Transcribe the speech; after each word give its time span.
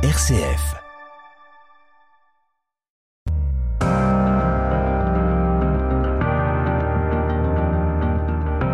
RCF. 0.00 0.76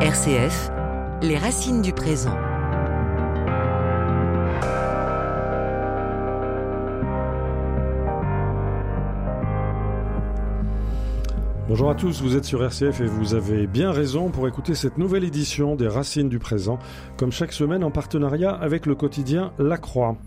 RCF, 0.03 0.71
les 1.23 1.39
racines 1.39 1.81
du 1.81 1.95
présent. 1.95 2.37
Bonjour 11.67 11.89
à 11.89 11.95
tous, 11.95 12.21
vous 12.21 12.37
êtes 12.37 12.45
sur 12.45 12.63
RCF 12.63 13.01
et 13.01 13.07
vous 13.07 13.33
avez 13.33 13.67
bien 13.67 13.93
raison 13.93 14.29
pour 14.29 14.47
écouter 14.47 14.75
cette 14.75 14.99
nouvelle 14.99 15.25
édition 15.25 15.75
des 15.75 15.89
Racines 15.89 16.29
du 16.29 16.39
présent, 16.39 16.79
comme 17.17 17.33
chaque 17.33 17.55
semaine 17.55 17.83
en 17.83 17.91
partenariat 17.91 18.51
avec 18.51 18.85
le 18.85 18.95
quotidien 18.95 19.55
La 19.59 19.79
Croix. 19.79 20.19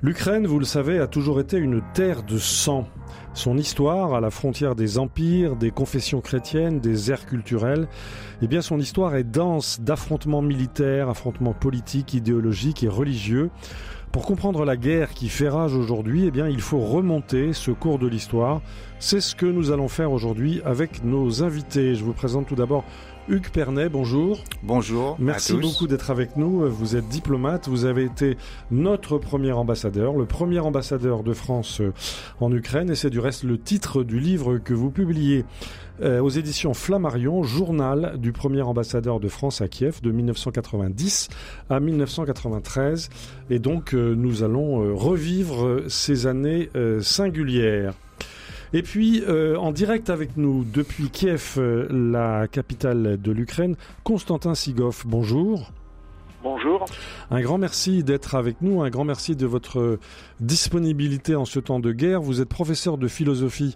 L'Ukraine, 0.00 0.46
vous 0.46 0.60
le 0.60 0.64
savez, 0.64 1.00
a 1.00 1.08
toujours 1.08 1.40
été 1.40 1.56
une 1.56 1.82
terre 1.92 2.22
de 2.22 2.38
sang. 2.38 2.86
Son 3.34 3.58
histoire, 3.58 4.14
à 4.14 4.20
la 4.20 4.30
frontière 4.30 4.76
des 4.76 4.96
empires, 4.96 5.56
des 5.56 5.72
confessions 5.72 6.20
chrétiennes, 6.20 6.78
des 6.78 7.10
aires 7.10 7.26
culturelles, 7.26 7.88
eh 8.40 8.46
bien 8.46 8.62
son 8.62 8.78
histoire 8.78 9.16
est 9.16 9.24
dense 9.24 9.80
d'affrontements 9.80 10.40
militaires, 10.40 11.08
affrontements 11.08 11.52
politiques, 11.52 12.14
idéologiques 12.14 12.84
et 12.84 12.88
religieux. 12.88 13.50
Pour 14.12 14.24
comprendre 14.24 14.64
la 14.64 14.76
guerre 14.76 15.10
qui 15.10 15.28
fait 15.28 15.48
rage 15.48 15.74
aujourd'hui, 15.74 16.26
eh 16.26 16.30
bien, 16.30 16.48
il 16.48 16.60
faut 16.60 16.78
remonter 16.78 17.52
ce 17.52 17.72
cours 17.72 17.98
de 17.98 18.06
l'histoire. 18.06 18.62
C'est 19.00 19.20
ce 19.20 19.34
que 19.34 19.46
nous 19.46 19.72
allons 19.72 19.88
faire 19.88 20.12
aujourd'hui 20.12 20.62
avec 20.64 21.02
nos 21.02 21.42
invités. 21.42 21.96
Je 21.96 22.04
vous 22.04 22.14
présente 22.14 22.46
tout 22.46 22.54
d'abord 22.54 22.84
Hugues 23.28 23.50
Pernet, 23.50 23.90
bonjour. 23.90 24.42
Bonjour. 24.62 25.16
Merci 25.18 25.52
beaucoup 25.52 25.86
d'être 25.86 26.10
avec 26.10 26.38
nous. 26.38 26.66
Vous 26.70 26.96
êtes 26.96 27.08
diplomate, 27.08 27.68
vous 27.68 27.84
avez 27.84 28.04
été 28.04 28.38
notre 28.70 29.18
premier 29.18 29.52
ambassadeur, 29.52 30.16
le 30.16 30.24
premier 30.24 30.60
ambassadeur 30.60 31.22
de 31.22 31.34
France 31.34 31.82
euh, 31.82 31.92
en 32.40 32.50
Ukraine, 32.52 32.90
et 32.90 32.94
c'est 32.94 33.10
du 33.10 33.20
reste 33.20 33.44
le 33.44 33.58
titre 33.58 34.02
du 34.02 34.18
livre 34.18 34.56
que 34.56 34.72
vous 34.72 34.90
publiez 34.90 35.44
euh, 36.00 36.20
aux 36.20 36.30
éditions 36.30 36.72
Flammarion, 36.72 37.42
journal 37.42 38.14
du 38.16 38.32
premier 38.32 38.62
ambassadeur 38.62 39.20
de 39.20 39.28
France 39.28 39.60
à 39.60 39.68
Kiev 39.68 40.00
de 40.00 40.10
1990 40.10 41.28
à 41.68 41.80
1993. 41.80 43.10
Et 43.50 43.58
donc 43.58 43.92
euh, 43.92 44.14
nous 44.14 44.42
allons 44.42 44.96
revivre 44.96 45.82
ces 45.88 46.26
années 46.26 46.70
singulières. 47.00 47.92
Et 48.72 48.82
puis, 48.82 49.22
euh, 49.26 49.56
en 49.56 49.72
direct 49.72 50.10
avec 50.10 50.36
nous 50.36 50.64
depuis 50.64 51.10
Kiev, 51.10 51.54
euh, 51.56 51.86
la 51.90 52.48
capitale 52.48 53.20
de 53.20 53.32
l'Ukraine, 53.32 53.76
Constantin 54.04 54.54
Sigov. 54.54 55.04
Bonjour. 55.06 55.70
Bonjour. 56.42 56.84
Un 57.30 57.40
grand 57.40 57.58
merci 57.58 58.04
d'être 58.04 58.36
avec 58.36 58.62
nous, 58.62 58.82
un 58.82 58.90
grand 58.90 59.04
merci 59.04 59.34
de 59.34 59.44
votre 59.44 59.98
disponibilité 60.38 61.34
en 61.34 61.44
ce 61.44 61.58
temps 61.58 61.80
de 61.80 61.92
guerre. 61.92 62.20
Vous 62.20 62.40
êtes 62.40 62.48
professeur 62.48 62.96
de 62.96 63.08
philosophie 63.08 63.74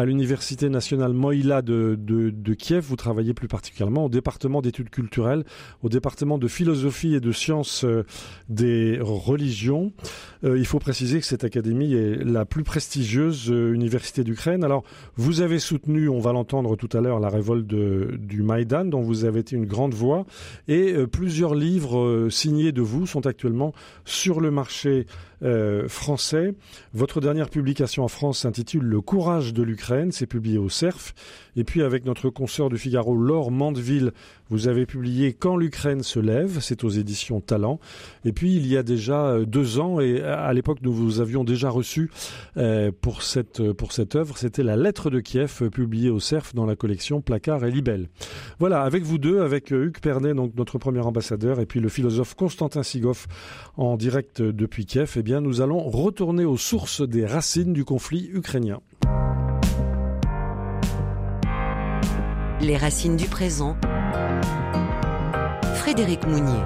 à 0.00 0.06
l'Université 0.06 0.70
nationale 0.70 1.12
Moïla 1.12 1.60
de, 1.60 1.94
de, 2.00 2.54
Kiev. 2.54 2.82
Vous 2.88 2.96
travaillez 2.96 3.34
plus 3.34 3.48
particulièrement 3.48 4.06
au 4.06 4.08
département 4.08 4.62
d'études 4.62 4.88
culturelles, 4.88 5.44
au 5.82 5.90
département 5.90 6.38
de 6.38 6.48
philosophie 6.48 7.14
et 7.14 7.20
de 7.20 7.32
sciences 7.32 7.84
euh, 7.84 8.04
des 8.48 8.98
religions. 9.00 9.92
Euh, 10.42 10.58
il 10.58 10.64
faut 10.64 10.78
préciser 10.78 11.20
que 11.20 11.26
cette 11.26 11.44
académie 11.44 11.92
est 11.92 12.24
la 12.24 12.46
plus 12.46 12.64
prestigieuse 12.64 13.50
euh, 13.50 13.74
université 13.74 14.24
d'Ukraine. 14.24 14.64
Alors, 14.64 14.84
vous 15.16 15.42
avez 15.42 15.58
soutenu, 15.58 16.08
on 16.08 16.18
va 16.18 16.32
l'entendre 16.32 16.76
tout 16.76 16.88
à 16.94 17.02
l'heure, 17.02 17.20
la 17.20 17.28
révolte 17.28 17.66
du 17.66 18.42
Maïdan, 18.42 18.86
dont 18.86 19.02
vous 19.02 19.26
avez 19.26 19.40
été 19.40 19.54
une 19.54 19.66
grande 19.66 19.92
voix, 19.92 20.24
et 20.66 20.94
plusieurs 21.12 21.54
livres 21.54 22.28
signés 22.30 22.72
de 22.72 22.80
vous 22.80 23.06
sont 23.06 23.26
actuellement 23.26 23.74
sur 24.06 24.40
le 24.40 24.50
marché 24.50 25.06
euh, 25.42 25.88
français. 25.88 26.54
Votre 26.92 27.22
dernière 27.22 27.48
publication 27.48 28.04
en 28.04 28.08
France 28.08 28.40
s'intitule 28.40 28.84
Le 28.84 29.00
courage 29.00 29.54
de 29.54 29.62
l'Ukraine, 29.62 30.12
c'est 30.12 30.26
publié 30.26 30.58
au 30.58 30.68
CERF. 30.68 31.14
Et 31.56 31.64
puis 31.64 31.82
avec 31.82 32.04
notre 32.04 32.28
consoeur 32.28 32.68
du 32.68 32.76
Figaro, 32.76 33.16
Laure 33.16 33.50
Mandeville, 33.50 34.12
vous 34.50 34.68
avez 34.68 34.84
publié 34.84 35.32
Quand 35.32 35.56
l'Ukraine 35.56 36.02
se 36.02 36.20
lève, 36.20 36.58
c'est 36.60 36.84
aux 36.84 36.90
éditions 36.90 37.40
Talent. 37.40 37.80
Et 38.24 38.32
puis 38.32 38.54
il 38.54 38.66
y 38.66 38.76
a 38.76 38.82
déjà 38.82 39.28
euh, 39.28 39.44
deux 39.46 39.78
ans, 39.78 39.98
et 39.98 40.20
à 40.20 40.52
l'époque 40.52 40.78
nous 40.82 40.92
vous 40.92 41.20
avions 41.20 41.42
déjà 41.42 41.70
reçu 41.70 42.10
euh, 42.56 42.90
pour 43.00 43.22
cette 43.22 43.72
pour 43.72 43.92
cette 43.92 44.16
œuvre, 44.16 44.36
c'était 44.36 44.62
La 44.62 44.76
Lettre 44.76 45.08
de 45.08 45.20
Kiev, 45.20 45.70
publiée 45.70 46.10
au 46.10 46.20
CERF 46.20 46.54
dans 46.54 46.66
la 46.66 46.76
collection 46.76 47.20
Placard 47.22 47.64
et 47.64 47.70
Libelle. 47.70 48.08
Voilà, 48.58 48.82
avec 48.82 49.04
vous 49.04 49.18
deux, 49.18 49.40
avec 49.40 49.70
Hugues 49.70 50.00
Pernet, 50.00 50.34
donc 50.34 50.54
notre 50.56 50.78
premier 50.78 51.00
ambassadeur, 51.00 51.60
et 51.60 51.66
puis 51.66 51.80
le 51.80 51.88
philosophe 51.88 52.34
Constantin 52.34 52.82
Sigov 52.82 53.26
en 53.76 53.96
direct 53.96 54.42
depuis 54.42 54.84
Kiev, 54.84 55.14
eh 55.16 55.22
bien 55.22 55.29
nous 55.38 55.60
allons 55.60 55.78
retourner 55.78 56.44
aux 56.44 56.56
sources 56.56 57.02
des 57.02 57.24
racines 57.24 57.72
du 57.72 57.84
conflit 57.84 58.28
ukrainien. 58.32 58.80
Les 62.60 62.76
racines 62.76 63.16
du 63.16 63.26
présent 63.26 63.76
Frédéric 65.76 66.26
Mounier. 66.26 66.60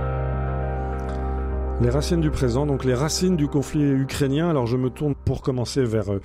Les 1.83 1.91
racines 1.91 2.23
du 2.23 2.31
présent, 2.31 2.65
donc 2.65 2.85
les 2.85 2.95
racines 2.95 3.37
du 3.37 3.49
conflit 3.49 3.83
ukrainien. 3.83 4.49
Alors 4.49 4.67
je 4.67 4.79
me 4.79 4.89
tourne 4.89 5.15
pour 5.15 5.43
commencer 5.43 5.85
vers 5.85 6.11
euh, 6.11 6.21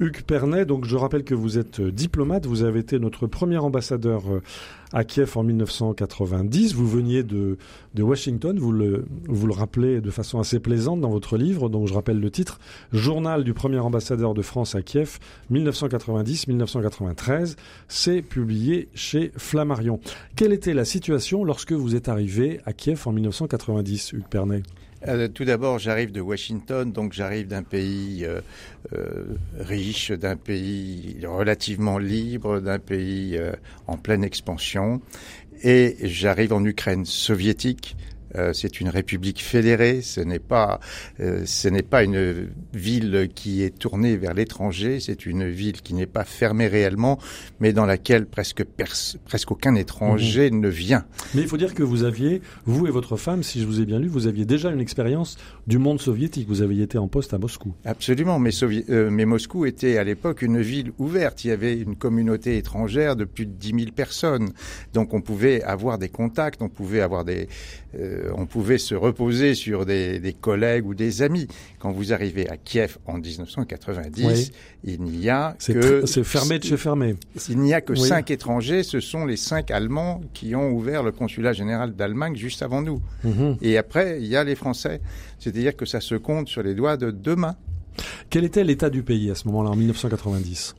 Hugues 0.00 0.22
Pernet. 0.22 0.64
Donc 0.64 0.84
je 0.84 0.96
rappelle 0.96 1.24
que 1.24 1.34
vous 1.34 1.58
êtes 1.58 1.80
euh, 1.80 1.90
diplomate, 1.90 2.46
vous 2.46 2.62
avez 2.62 2.80
été 2.80 2.98
notre 2.98 3.26
premier 3.26 3.58
ambassadeur 3.58 4.22
euh, 4.30 4.42
à 4.92 5.04
Kiev 5.04 5.36
en 5.36 5.42
1990. 5.42 6.74
Vous 6.74 6.88
veniez 6.88 7.22
de, 7.22 7.58
Washington, 7.98 8.58
vous 8.58 8.72
le, 8.72 9.04
rappelez 9.50 10.00
de 10.00 10.10
façon 10.10 10.40
assez 10.40 10.60
plaisante 10.60 11.00
dans 11.00 11.10
votre 11.10 11.36
livre, 11.36 11.68
donc 11.68 11.88
je 11.88 11.94
rappelle 11.94 12.20
le 12.20 12.30
titre, 12.30 12.60
Journal 12.92 13.42
du 13.44 13.54
premier 13.54 13.78
ambassadeur 13.78 14.34
de 14.34 14.42
France 14.42 14.74
à 14.74 14.82
Kiev, 14.82 15.18
1990-1993. 15.52 17.56
C'est 17.88 18.22
publié 18.22 18.88
chez 18.94 19.32
Flammarion. 19.36 20.00
Quelle 20.36 20.52
était 20.52 20.74
la 20.74 20.84
situation 20.84 21.44
lorsque 21.44 21.72
vous 21.72 21.96
êtes 21.96 22.08
arrivé 22.08 22.60
à 22.66 22.72
Kiev 22.72 23.02
en 23.06 23.12
1990, 23.12 24.12
Hugues 24.12 24.28
Pernet? 24.28 24.62
Euh, 25.06 25.28
tout 25.28 25.44
d'abord, 25.44 25.78
j'arrive 25.78 26.12
de 26.12 26.22
Washington, 26.22 26.90
donc 26.90 27.12
j'arrive 27.12 27.46
d'un 27.46 27.62
pays 27.62 28.24
riche, 29.58 30.12
d'un 30.12 30.36
pays 30.36 31.18
relativement 31.24 31.98
libre, 31.98 32.60
d'un 32.60 32.78
pays 32.78 33.38
en 33.86 33.96
pleine 33.96 34.24
expansion, 34.24 35.00
et 35.62 35.96
j'arrive 36.02 36.52
en 36.52 36.64
Ukraine 36.64 37.04
soviétique, 37.04 37.96
euh, 38.36 38.52
c'est 38.52 38.80
une 38.80 38.88
république 38.88 39.42
fédérée. 39.42 40.02
Ce 40.02 40.20
n'est 40.20 40.38
pas, 40.38 40.80
euh, 41.20 41.42
ce 41.44 41.68
n'est 41.68 41.82
pas 41.82 42.02
une 42.02 42.48
ville 42.72 43.30
qui 43.34 43.62
est 43.62 43.76
tournée 43.78 44.16
vers 44.16 44.34
l'étranger. 44.34 45.00
C'est 45.00 45.26
une 45.26 45.48
ville 45.48 45.82
qui 45.82 45.94
n'est 45.94 46.06
pas 46.06 46.24
fermée 46.24 46.66
réellement, 46.66 47.18
mais 47.60 47.72
dans 47.72 47.86
laquelle 47.86 48.26
presque 48.26 48.64
presque 48.64 49.50
aucun 49.50 49.74
étranger 49.74 50.50
mhm. 50.50 50.60
ne 50.60 50.68
vient. 50.68 51.04
Mais 51.34 51.42
il 51.42 51.48
faut 51.48 51.56
dire 51.56 51.74
que 51.74 51.82
vous 51.82 52.04
aviez, 52.04 52.42
vous 52.66 52.86
et 52.86 52.90
votre 52.90 53.16
femme, 53.16 53.42
si 53.42 53.60
je 53.60 53.66
vous 53.66 53.80
ai 53.80 53.84
bien 53.84 53.98
lu, 53.98 54.08
vous 54.08 54.26
aviez 54.26 54.44
déjà 54.44 54.70
une 54.70 54.80
expérience 54.80 55.36
du 55.66 55.78
monde 55.78 56.00
soviétique. 56.00 56.48
Vous 56.48 56.62
aviez 56.62 56.82
été 56.82 56.98
en 56.98 57.08
poste 57.08 57.34
à 57.34 57.38
Moscou. 57.38 57.74
Absolument, 57.84 58.38
mais, 58.38 58.50
euh, 58.62 59.10
mais 59.10 59.24
Moscou 59.24 59.66
était 59.66 59.98
à 59.98 60.04
l'époque 60.04 60.42
une 60.42 60.60
ville 60.60 60.92
ouverte. 60.98 61.44
Il 61.44 61.48
y 61.48 61.50
avait 61.52 61.76
une 61.76 61.96
communauté 61.96 62.56
étrangère 62.56 63.16
de 63.16 63.24
plus 63.24 63.46
de 63.46 63.52
10 63.52 63.68
000 63.68 63.80
personnes. 63.94 64.50
Donc 64.92 65.14
on 65.14 65.20
pouvait 65.20 65.62
avoir 65.62 65.98
des 65.98 66.08
contacts, 66.08 66.62
on 66.62 66.68
pouvait 66.68 67.00
avoir 67.00 67.24
des, 67.24 67.48
euh, 67.98 68.23
on 68.36 68.46
pouvait 68.46 68.78
se 68.78 68.94
reposer 68.94 69.54
sur 69.54 69.86
des, 69.86 70.36
collègues 70.40 70.86
ou 70.86 70.94
des 70.94 71.22
amis. 71.22 71.46
Quand 71.78 71.92
vous 71.92 72.12
arrivez 72.12 72.48
à 72.48 72.56
Kiev 72.56 72.98
en 73.06 73.18
1990, 73.18 74.52
il 74.84 75.02
n'y 75.02 75.28
a 75.28 75.56
que 75.66 76.06
c'est 76.06 76.24
fermé 76.24 76.58
de 76.58 76.64
chez 76.64 76.76
fermé. 76.76 77.16
Il 77.48 77.58
n'y 77.58 77.74
a 77.74 77.80
que 77.80 77.94
cinq 77.94 78.30
étrangers. 78.30 78.82
Ce 78.82 79.00
sont 79.00 79.24
les 79.24 79.36
cinq 79.36 79.70
Allemands 79.70 80.20
qui 80.32 80.54
ont 80.54 80.70
ouvert 80.72 81.02
le 81.02 81.12
consulat 81.12 81.52
général 81.52 81.94
d'Allemagne 81.94 82.36
juste 82.36 82.62
avant 82.62 82.82
nous. 82.82 83.00
Mhm. 83.24 83.56
Et 83.62 83.78
après, 83.78 84.18
il 84.20 84.26
y 84.26 84.36
a 84.36 84.44
les 84.44 84.54
Français. 84.54 85.00
C'est-à-dire 85.38 85.76
que 85.76 85.86
ça 85.86 86.00
se 86.00 86.14
compte 86.14 86.48
sur 86.48 86.62
les 86.62 86.74
doigts 86.74 86.96
de 86.96 87.10
deux 87.10 87.36
mains. 87.36 87.56
Quel 88.30 88.44
était 88.44 88.64
l'état 88.64 88.90
du 88.90 89.02
pays 89.02 89.30
à 89.30 89.34
ce 89.34 89.46
moment-là, 89.48 89.70
en 89.70 89.76
1990 89.76 90.74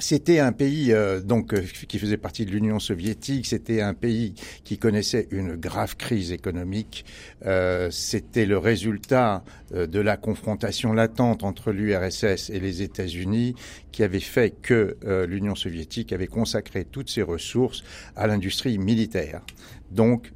c'était 0.00 0.38
un 0.38 0.52
pays 0.52 0.92
euh, 0.92 1.20
donc 1.20 1.52
euh, 1.52 1.62
qui 1.88 1.98
faisait 1.98 2.16
partie 2.16 2.44
de 2.44 2.50
l'Union 2.50 2.78
soviétique. 2.78 3.46
C'était 3.46 3.80
un 3.80 3.94
pays 3.94 4.34
qui 4.64 4.78
connaissait 4.78 5.28
une 5.30 5.56
grave 5.56 5.96
crise 5.96 6.32
économique. 6.32 7.04
Euh, 7.46 7.90
c'était 7.90 8.46
le 8.46 8.58
résultat 8.58 9.44
de 9.72 10.00
la 10.00 10.16
confrontation 10.16 10.92
latente 10.94 11.44
entre 11.44 11.72
l'URSS 11.72 12.48
et 12.50 12.58
les 12.58 12.80
États-Unis 12.80 13.54
qui 13.92 14.02
avait 14.02 14.20
fait 14.20 14.50
que 14.62 14.96
l'Union 15.28 15.54
soviétique 15.54 16.12
avait 16.14 16.26
consacré 16.26 16.86
toutes 16.86 17.10
ses 17.10 17.20
ressources 17.20 17.84
à 18.16 18.26
l'industrie 18.26 18.78
militaire. 18.78 19.42
Donc 19.90 20.32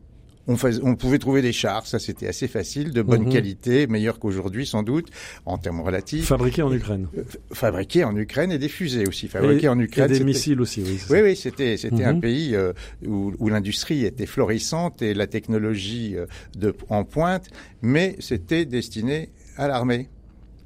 on, 0.49 0.56
on, 0.83 0.97
pouvait 0.97 1.19
trouver 1.19 1.43
des 1.43 1.53
chars, 1.53 1.87
ça 1.87 1.99
c'était 1.99 2.27
assez 2.27 2.49
facile, 2.49 2.93
de 2.93 3.03
bonne 3.03 3.25
mhm. 3.25 3.33
qualité, 3.33 3.87
meilleurs 3.87 4.19
qu'aujourd'hui 4.19 4.67
sans 4.67 4.83
doute, 4.83 5.09
en 5.47 5.59
termes 5.59 5.81
relatifs. 5.81 6.27
Fabriqués 6.27 6.62
en 6.62 6.73
Ukraine. 6.73 7.06
Euh, 7.17 7.23
fabriqués 7.53 8.05
en 8.05 8.17
Ukraine 8.17 8.50
et 8.50 8.59
des 8.59 8.69
fusées 8.69 9.06
aussi. 9.06 9.29
Fabriqués 9.29 9.69
en 9.69 9.79
Ukraine. 9.79 10.11
Et 10.11 10.19
des 10.19 10.25
missiles 10.25 10.61
aussi, 10.61 10.83
oui. 10.83 11.00
Oui, 11.11 11.21
oui, 11.23 11.37
c'était 11.37 11.77
c'était 11.77 12.05
un 12.05 12.15
mhm. 12.15 12.21
pays 12.21 12.56
euh, 12.56 12.73
où, 13.06 13.33
où 13.39 13.49
l'industrie 13.49 14.05
était 14.05 14.27
florissante 14.27 15.00
et 15.03 15.15
la 15.15 15.27
technologie 15.27 16.17
euh, 16.17 16.27
de, 16.56 16.75
en 16.89 17.05
pointe, 17.05 17.49
mais 17.81 18.17
c'était 18.19 18.65
destiné 18.65 19.31
à 19.56 19.69
l'armée. 19.69 20.09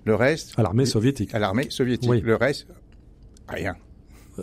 Le 0.05 0.14
reste. 0.14 0.55
À 0.56 0.62
l'armée 0.62 0.87
soviétique. 0.87 1.34
À 1.34 1.38
l'armée 1.38 1.67
soviétique. 1.69 2.08
Oui. 2.08 2.20
Le 2.20 2.37
reste, 2.37 2.69
rien. 3.49 3.76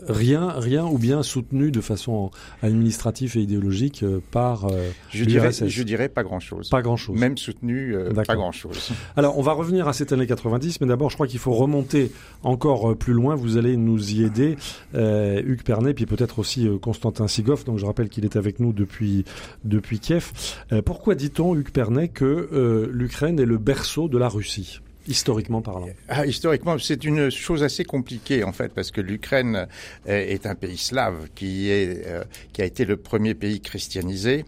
Rien, 0.08 0.50
rien 0.58 0.86
ou 0.86 0.98
bien 0.98 1.24
soutenu 1.24 1.72
de 1.72 1.82
façon 1.82 2.32
administrative 2.62 3.38
et 3.38 3.42
idéologique 3.42 4.04
euh, 4.04 4.20
par 4.32 4.66
euh, 4.66 4.90
Je 5.10 5.26
dirais, 5.26 5.48
l'URSS. 5.48 5.68
je 5.68 5.84
dirais 5.84 6.10
pas 6.10 6.24
grand-chose. 6.24 6.70
Pas 6.70 6.82
grand-chose. 6.82 7.20
Même 7.20 7.38
soutenu, 7.38 7.96
euh, 7.96 8.12
pas 8.12 8.36
grand-chose. 8.36 8.92
Alors, 9.16 9.38
on 9.38 9.42
va 9.42 9.54
revenir 9.54 9.88
à 9.88 9.94
cette 9.94 10.12
année 10.12 10.28
90, 10.28 10.82
mais 10.82 10.88
d'abord, 10.88 11.10
je 11.10 11.16
crois 11.16 11.28
qu'il 11.28 11.40
faut 11.40 11.54
remonter 11.54 12.12
encore 12.44 12.92
euh, 12.92 12.96
plus 12.96 13.14
loin. 13.14 13.36
Vous 13.36 13.58
allez 13.58 13.78
nous 13.78 14.14
y 14.14 14.24
aider, 14.24 14.56
euh, 14.96 15.42
Hugues 15.46 15.64
Pernet, 15.64 15.94
puis 15.94 16.06
peut-être 16.06 16.40
aussi 16.40 16.68
euh, 16.68 16.78
Constantin 16.78 17.28
Sigov. 17.28 17.64
Donc, 17.66 17.78
je 17.80 17.86
rappelle 17.86 18.10
qu'il 18.10 18.26
est 18.26 18.36
avec 18.36 18.60
nous 18.60 18.74
depuis 18.74 19.26
depuis 19.64 20.00
Kiev. 20.00 20.32
Euh, 20.72 20.82
pourquoi 20.82 21.16
dit-on, 21.16 21.56
Hugues 21.56 21.72
Pernet, 21.72 22.08
que 22.08 22.26
euh, 22.26 22.88
l'Ukraine 22.92 23.40
est 23.40 23.46
le 23.46 23.58
berceau 23.58 24.08
de 24.08 24.18
la 24.18 24.28
Russie, 24.30 24.80
historiquement 25.08 25.62
parlant 25.62 25.88
Ah, 26.08 26.26
historiquement, 26.26 26.78
c'est 26.78 27.04
une 27.04 27.30
chose 27.30 27.64
assez 27.64 27.84
compliquée 27.84 28.44
en 28.44 28.52
fait, 28.52 28.74
parce 28.74 28.92
que 28.92 29.02
l'Ukraine 29.02 29.68
euh, 30.08 30.26
est 30.26 30.46
un 30.46 30.56
pays 30.56 30.78
slave 30.78 31.30
qui 31.36 31.70
est 31.70 32.08
euh, 32.08 32.24
qui 32.52 32.62
a 32.62 32.66
été 32.66 32.86
le 32.86 32.98
premier 32.98 33.34
pays 33.34 33.62
christianisé. 33.62 34.46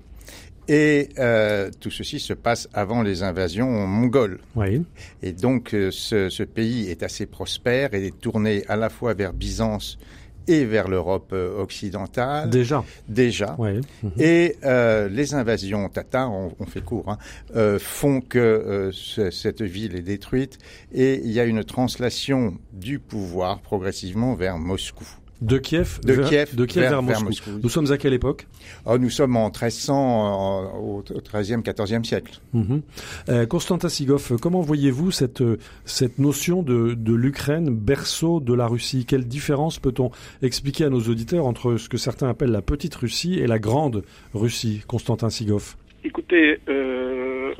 Et 0.68 1.10
euh, 1.20 1.70
tout 1.80 1.92
ceci 1.92 2.20
se 2.20 2.34
passe 2.34 2.68
avant 2.74 3.04
les 3.04 3.22
invasions 3.22 3.86
mongoles. 3.86 4.40
Oui. 4.56 4.84
Et 5.22 5.32
donc 5.32 5.70
ce, 5.92 6.30
ce 6.30 6.44
pays 6.44 6.90
est 6.90 7.04
assez 7.04 7.28
prospère 7.28 7.94
et 7.94 8.08
est 8.08 8.20
tourné 8.20 8.64
à 8.68 8.76
la 8.76 8.90
fois 8.90 9.14
vers 9.14 9.32
Byzance 9.32 10.00
et 10.48 10.66
vers 10.66 10.88
l'Europe 10.88 11.32
euh, 11.34 11.62
occidentale 11.62 12.50
Déjà. 12.50 12.84
déjà. 13.08 13.56
Mhm. 14.04 14.12
Et 14.20 14.56
euh, 14.64 15.08
les 15.10 15.34
invasions 15.34 15.88
tatars, 15.90 16.32
on, 16.32 16.54
on 16.60 16.66
fait 16.66 16.82
court, 16.84 17.10
hein, 17.10 17.18
euh, 17.56 17.80
font 17.80 18.22
que 18.22 18.40
euh, 18.40 18.92
ce- 18.92 19.32
cette 19.32 19.62
ville 19.62 19.96
est 19.96 20.02
détruite 20.02 20.58
et 20.94 21.22
il 21.24 21.32
y 21.32 21.40
a 21.40 21.46
une 21.46 21.64
translation 21.64 22.58
du 22.74 23.00
pouvoir 23.00 23.60
progressivement 23.60 24.34
vers 24.36 24.58
Moscou. 24.58 25.08
De 25.42 25.58
Kiev, 25.58 26.00
De 26.04 26.14
vers, 26.14 26.30
Kiev 26.30 26.56
de 26.56 26.66
Kiev 26.66 26.84
vers, 26.84 27.02
vers- 27.02 27.18
vers 27.18 27.24
Moscou. 27.24 27.50
Nous 27.62 27.70
sommes 27.70 27.92
à 27.92 27.98
quelle 27.98 28.14
époque? 28.14 28.48
Oh, 28.86 28.98
nous 28.98 29.10
sommes 29.10 29.36
en 29.36 29.50
1300, 29.50 29.94
en- 29.96 30.80
au 30.80 31.04
au 31.14 31.22
13e, 31.22 31.62
14e 31.62 32.04
siècle. 32.06 32.40
Mhm. 32.54 32.82
Euh, 33.30 33.46
Constantin 33.46 33.90
Sigov, 33.90 34.38
comment 34.42 34.62
voyez-vous 34.62 35.12
cette, 35.12 35.42
euh, 35.42 35.58
cette 35.84 36.20
notion 36.20 36.64
de, 36.64 36.94
de 36.94 37.14
l'Ukraine, 37.14 37.70
berceau 37.70 38.40
de 38.40 38.54
la 38.54 38.66
Russie? 38.68 39.06
Quelle 39.06 39.26
différence 39.28 39.78
peut-on 39.80 40.10
expliquer 40.42 40.86
à 40.86 40.90
nos 40.90 41.02
auditeurs 41.02 41.46
entre 41.46 41.76
ce 41.76 41.90
que 41.90 41.98
certains 41.98 42.30
appellent 42.30 42.52
la 42.52 42.62
petite 42.62 42.96
Russie 42.96 43.40
et 43.40 43.46
la 43.48 43.60
grande 43.60 44.04
Russie 44.34 44.84
Constantin 44.88 45.30
Sigov 45.30 45.76
Écoutez, 46.06 46.60
euh, 46.70 47.54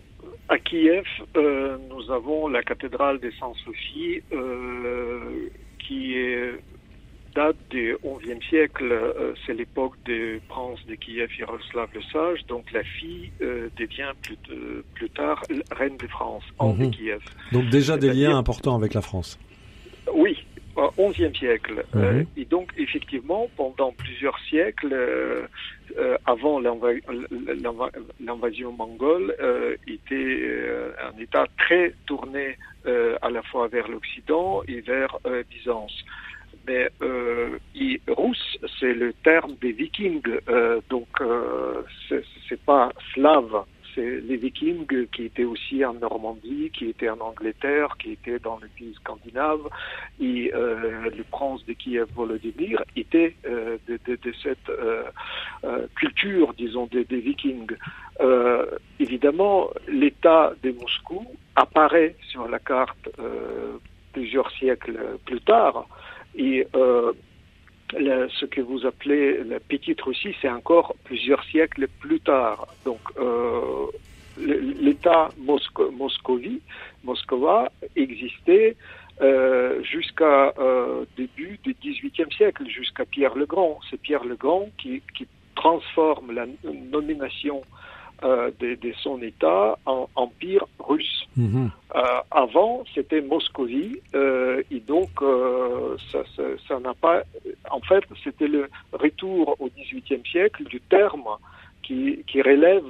à 0.48 0.58
Kiev, 0.60 1.04
euh, 1.36 1.78
nous 1.90 2.12
avons 2.14 2.48
la 2.48 2.64
cathédrale 2.64 3.20
des 3.20 3.32
Saint-Sophie 3.40 4.22
euh, 4.32 5.50
qui 5.80 6.14
est, 6.14 6.54
date 7.36 7.58
du 7.70 7.96
XIe 8.04 8.40
siècle. 8.50 8.90
Euh, 8.92 9.34
C'est 9.46 9.54
l'époque 9.54 9.94
des 10.06 10.42
princes 10.48 10.84
de 10.88 10.96
Kiev, 10.96 11.30
Yaroslav 11.38 11.90
le 11.94 12.02
Sage. 12.12 12.40
Donc 12.48 12.72
la 12.72 12.84
fille 12.84 13.32
euh, 13.42 13.70
devient 13.78 14.12
plus, 14.24 14.38
de- 14.50 14.84
plus 14.96 15.10
tard 15.10 15.42
reine 15.72 15.98
de 15.98 16.08
France, 16.08 16.44
Anne 16.60 16.76
Mhm. 16.78 16.90
de 16.92 16.96
Kiev. 16.96 17.22
Donc 17.52 17.70
déjà 17.70 17.98
des 17.98 18.12
liens 18.14 18.38
importants 18.38 18.76
avec 18.76 18.94
la 18.94 19.02
France. 19.02 19.38
Oui, 20.14 20.46
au 20.98 21.10
XIe 21.12 21.36
siècle. 21.38 21.84
Mhm. 21.94 22.02
Euh, 22.04 22.24
et 22.38 22.46
donc, 22.46 22.72
effectivement, 22.78 23.50
pendant 23.58 23.92
plusieurs 23.94 24.38
siècles, 24.50 24.94
avant 26.26 26.60
l'inva- 26.60 27.00
l'inva- 27.64 27.92
l'invasion 28.20 28.72
mongole, 28.72 29.36
était 29.88 30.38
un 31.10 31.18
État 31.20 31.46
très 31.58 31.94
tourné 32.06 32.58
à 33.22 33.30
la 33.30 33.42
fois 33.44 33.68
vers 33.68 33.88
l'Occident 33.88 34.62
et 34.68 34.82
vers 34.82 35.18
Byzance. 35.50 35.96
Mais 36.68 36.90
euh, 37.02 37.58
russe, 38.08 38.58
c'est 38.80 38.94
le 38.94 39.14
terme 39.24 39.56
des 39.62 39.72
Vikings, 39.72 40.22
euh, 40.50 40.82
donc 40.90 41.08
euh, 41.22 41.84
c'est 42.10 42.62
pas 42.66 42.92
slave. 43.14 43.66
C'est 43.94 44.20
les 44.22 44.36
Vikings 44.36 45.08
qui 45.14 45.24
étaient 45.24 45.46
aussi 45.46 45.86
en 45.86 45.94
Normandie, 45.94 46.70
qui 46.74 46.90
étaient 46.90 47.10
en 47.10 47.22
Angleterre, 47.22 47.96
qui 47.98 48.12
étaient 48.12 48.40
dans 48.40 48.60
les 48.62 48.68
pays 48.78 48.94
scandinaves, 48.96 49.70
et 50.20 50.52
euh, 50.54 51.10
le 51.16 51.24
prince 51.32 51.66
de 51.66 51.72
Kiev, 51.74 52.08
Volodymyr, 52.14 52.84
était 52.98 53.36
euh, 53.46 53.78
de, 53.88 53.98
de, 54.06 54.18
de 54.22 54.34
cette 54.44 54.70
euh, 54.70 55.04
culture, 55.96 56.54
disons, 56.56 56.88
des, 56.88 57.06
des 57.06 57.22
Vikings. 57.22 57.72
Évidemment, 59.00 59.70
l'État 59.88 60.54
de 60.64 60.72
Moscou 60.72 61.26
apparaît 61.56 62.16
sur 62.30 62.48
la 62.48 62.60
carte 62.60 63.10
plusieurs 64.14 64.50
siècles 64.52 64.98
plus 65.26 65.42
tard, 65.42 65.88
et 66.36 66.68
euh, 66.76 67.14
ce 67.94 68.46
que 68.46 68.62
vous 68.62 68.86
appelez 68.86 69.44
la 69.44 69.60
petite 69.60 70.02
Russie, 70.02 70.36
c'est 70.42 70.50
encore 70.50 70.96
plusieurs 71.04 71.44
siècles 71.46 71.88
plus 72.00 72.20
tard. 72.20 72.68
Donc, 72.84 73.00
euh, 73.18 73.88
l'État 74.38 75.30
mosco 75.38 75.92
moscovie, 75.92 76.62
Moscova 77.04 77.72
existait 77.96 78.76
euh, 79.22 79.82
jusqu'à 79.84 80.54
euh, 80.60 81.06
début 81.16 81.58
du 81.64 81.76
XVIIIe 81.82 82.34
siècle, 82.36 82.68
jusqu'à 82.68 83.06
Pierre 83.06 83.36
le 83.36 83.46
Grand. 83.46 83.80
C'est 83.90 84.02
Pierre 84.02 84.26
le 84.26 84.36
Grand 84.36 84.70
qui 84.78 85.02
transforme 85.56 86.34
la 86.34 86.46
nomination 86.92 87.64
euh, 88.24 88.52
de, 88.60 88.76
de 88.76 88.94
son 89.04 89.22
État 89.22 89.78
en 89.86 90.08
empire 90.16 90.66
russe. 90.80 91.28
Mhm. 91.38 91.70
Euh, 91.96 92.02
avant, 92.32 92.84
c'était 92.94 93.22
Moscovie, 93.22 94.00
euh, 94.14 94.62
et 94.72 94.80
donc 94.80 95.10
euh, 95.22 95.96
ça 96.12 96.20
ça- 96.36 96.44
ça 96.68 96.80
n'a 96.80 96.94
pas. 96.94 97.24
En 97.72 97.80
fait, 97.82 98.04
c'était 98.24 98.48
le 98.48 98.70
retour 98.94 99.56
au 99.60 99.70
XVIIIe 99.70 100.24
siècle 100.30 100.64
du 100.66 100.80
terme 100.82 101.24
qui, 101.86 102.20
qui 102.28 102.42
relève 102.42 102.84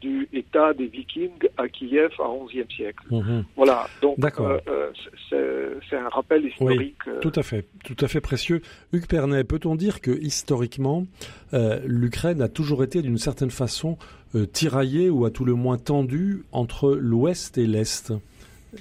du 0.00 0.28
État 0.32 0.74
des 0.74 0.86
Vikings 0.86 1.48
à 1.56 1.68
Kiev 1.68 2.10
au 2.18 2.46
XIe 2.46 2.64
siècle. 2.74 3.04
Mhm. 3.10 3.44
Voilà. 3.56 3.86
Donc, 4.02 4.18
euh, 4.40 4.58
euh, 4.68 5.74
c'est 5.88 5.96
un 5.96 6.08
rappel 6.08 6.44
historique. 6.46 6.96
euh, 7.08 7.20
Tout 7.20 7.32
à 7.34 7.42
fait, 7.42 7.66
tout 7.84 7.96
à 8.00 8.08
fait 8.08 8.20
précieux. 8.20 8.60
Hugues 8.92 9.06
Pernet, 9.06 9.44
peut-on 9.44 9.74
dire 9.74 10.00
que 10.00 10.10
historiquement, 10.10 11.06
euh, 11.54 11.80
l'Ukraine 11.86 12.42
a 12.42 12.48
toujours 12.48 12.84
été 12.84 13.02
d'une 13.02 13.18
certaine 13.18 13.50
façon 13.50 13.96
euh, 14.34 14.46
tiraillée 14.46 15.08
ou 15.10 15.24
à 15.24 15.30
tout 15.30 15.44
le 15.44 15.54
moins 15.54 15.78
tendue 15.78 16.44
entre 16.52 16.92
l'Ouest 16.94 17.58
et 17.58 17.66
l'Est? 17.66 18.12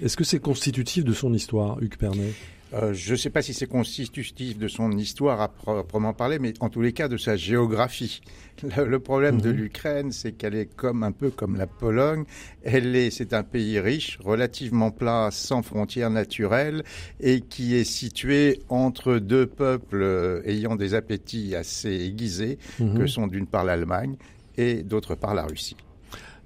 Est-ce 0.03 0.15
que 0.17 0.23
c'est 0.23 0.39
constitutif 0.39 1.03
de 1.03 1.13
son 1.13 1.33
histoire, 1.33 1.81
Hugues 1.81 1.97
Pernet? 1.97 2.31
Euh, 2.73 2.93
je 2.93 3.11
ne 3.11 3.17
sais 3.17 3.29
pas 3.29 3.41
si 3.41 3.53
c'est 3.53 3.67
constitutif 3.67 4.57
de 4.57 4.69
son 4.69 4.91
histoire 4.97 5.41
à 5.41 5.49
proprement 5.49 6.13
parler, 6.13 6.39
mais 6.39 6.53
en 6.61 6.69
tous 6.69 6.81
les 6.81 6.93
cas 6.93 7.09
de 7.09 7.17
sa 7.17 7.35
géographie. 7.35 8.21
Le, 8.77 8.85
le 8.85 8.99
problème 8.99 9.41
de 9.41 9.49
Mhm. 9.51 9.55
l'Ukraine, 9.57 10.11
c'est 10.11 10.33
qu'elle 10.33 10.53
est 10.55 10.67
comme 10.75 11.03
un 11.03 11.11
peu 11.11 11.31
comme 11.31 11.55
la 11.57 11.65
Pologne. 11.67 12.25
Elle 12.63 12.95
est, 12.95 13.09
c'est 13.09 13.33
un 13.33 13.41
pays 13.43 13.79
riche, 13.79 14.19
relativement 14.23 14.91
plat, 14.91 15.29
sans 15.31 15.63
frontières 15.63 16.11
naturelles, 16.11 16.83
et 17.19 17.41
qui 17.41 17.75
est 17.75 17.83
situé 17.83 18.61
entre 18.69 19.15
deux 19.17 19.47
peuples 19.47 20.01
euh, 20.03 20.41
ayant 20.45 20.75
des 20.75 20.93
appétits 20.93 21.55
assez 21.55 21.89
aiguisés, 22.05 22.57
Mhm. 22.79 22.97
que 22.99 23.07
sont 23.07 23.25
d'une 23.27 23.47
part 23.47 23.65
l'Allemagne 23.65 24.15
et 24.57 24.83
d'autre 24.83 25.15
part 25.15 25.33
la 25.33 25.43
Russie. 25.43 25.75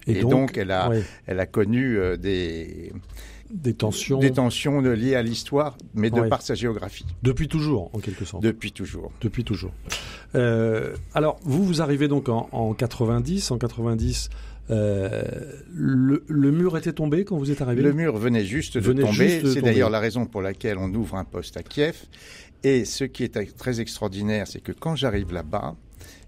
Et, 0.07 0.21
donc, 0.21 0.29
donc, 0.31 0.57
elle 0.57 0.71
a, 0.71 0.89
ouais, 0.89 1.03
elle 1.27 1.39
a 1.39 1.47
connu 1.47 1.97
euh, 1.97 2.15
des, 2.15 2.93
des 3.53 3.73
tensions 3.73 4.19
des 4.19 4.31
tensions 4.31 4.81
de- 4.81 4.89
liées 4.89 5.15
à 5.15 5.21
l'histoire, 5.21 5.77
mais 5.93 6.09
de 6.09 6.19
Ouais. 6.21 6.29
par 6.29 6.41
sa 6.41 6.55
géographie. 6.55 7.05
depuis 7.23 7.47
toujours, 7.47 7.89
en 7.93 7.99
quelque 7.99 8.25
sorte. 8.25 8.43
Depuis 8.43 8.71
toujours. 8.71 9.11
Depuis 9.21 9.43
toujours. 9.43 9.71
Euh, 10.35 10.95
alors, 11.13 11.39
vous, 11.43 11.63
vous 11.63 11.81
arrivez 11.81 12.07
donc 12.07 12.29
en, 12.29 12.49
en 12.51 12.73
90. 12.73 13.51
En 13.51 13.57
90, 13.57 14.29
euh, 14.71 15.23
le, 15.73 16.23
le 16.27 16.51
mur 16.51 16.77
était 16.77 16.93
tombé 16.93 17.23
quand 17.23 17.37
vous 17.37 17.51
êtes 17.51 17.61
arrivé? 17.61 17.81
Le 17.81 17.93
mur 17.93 18.17
venait 18.17 18.43
juste 18.45 18.77
de 18.77 18.93
tomber. 18.93 19.41
C'est 19.45 19.61
d'ailleurs 19.61 19.89
la 19.89 19.99
raison 19.99 20.25
pour 20.25 20.41
laquelle 20.41 20.77
on 20.77 20.93
ouvre 20.93 21.15
un 21.15 21.23
poste 21.25 21.57
à 21.57 21.63
Kiev. 21.63 21.95
Et 22.63 22.83
ce 22.85 23.03
qui 23.03 23.23
est 23.23 23.55
très 23.55 23.79
extraordinaire, 23.79 24.47
c'est 24.47 24.61
que 24.61 24.71
quand 24.71 24.95
j'arrive 24.95 25.31
là-bas, 25.31 25.75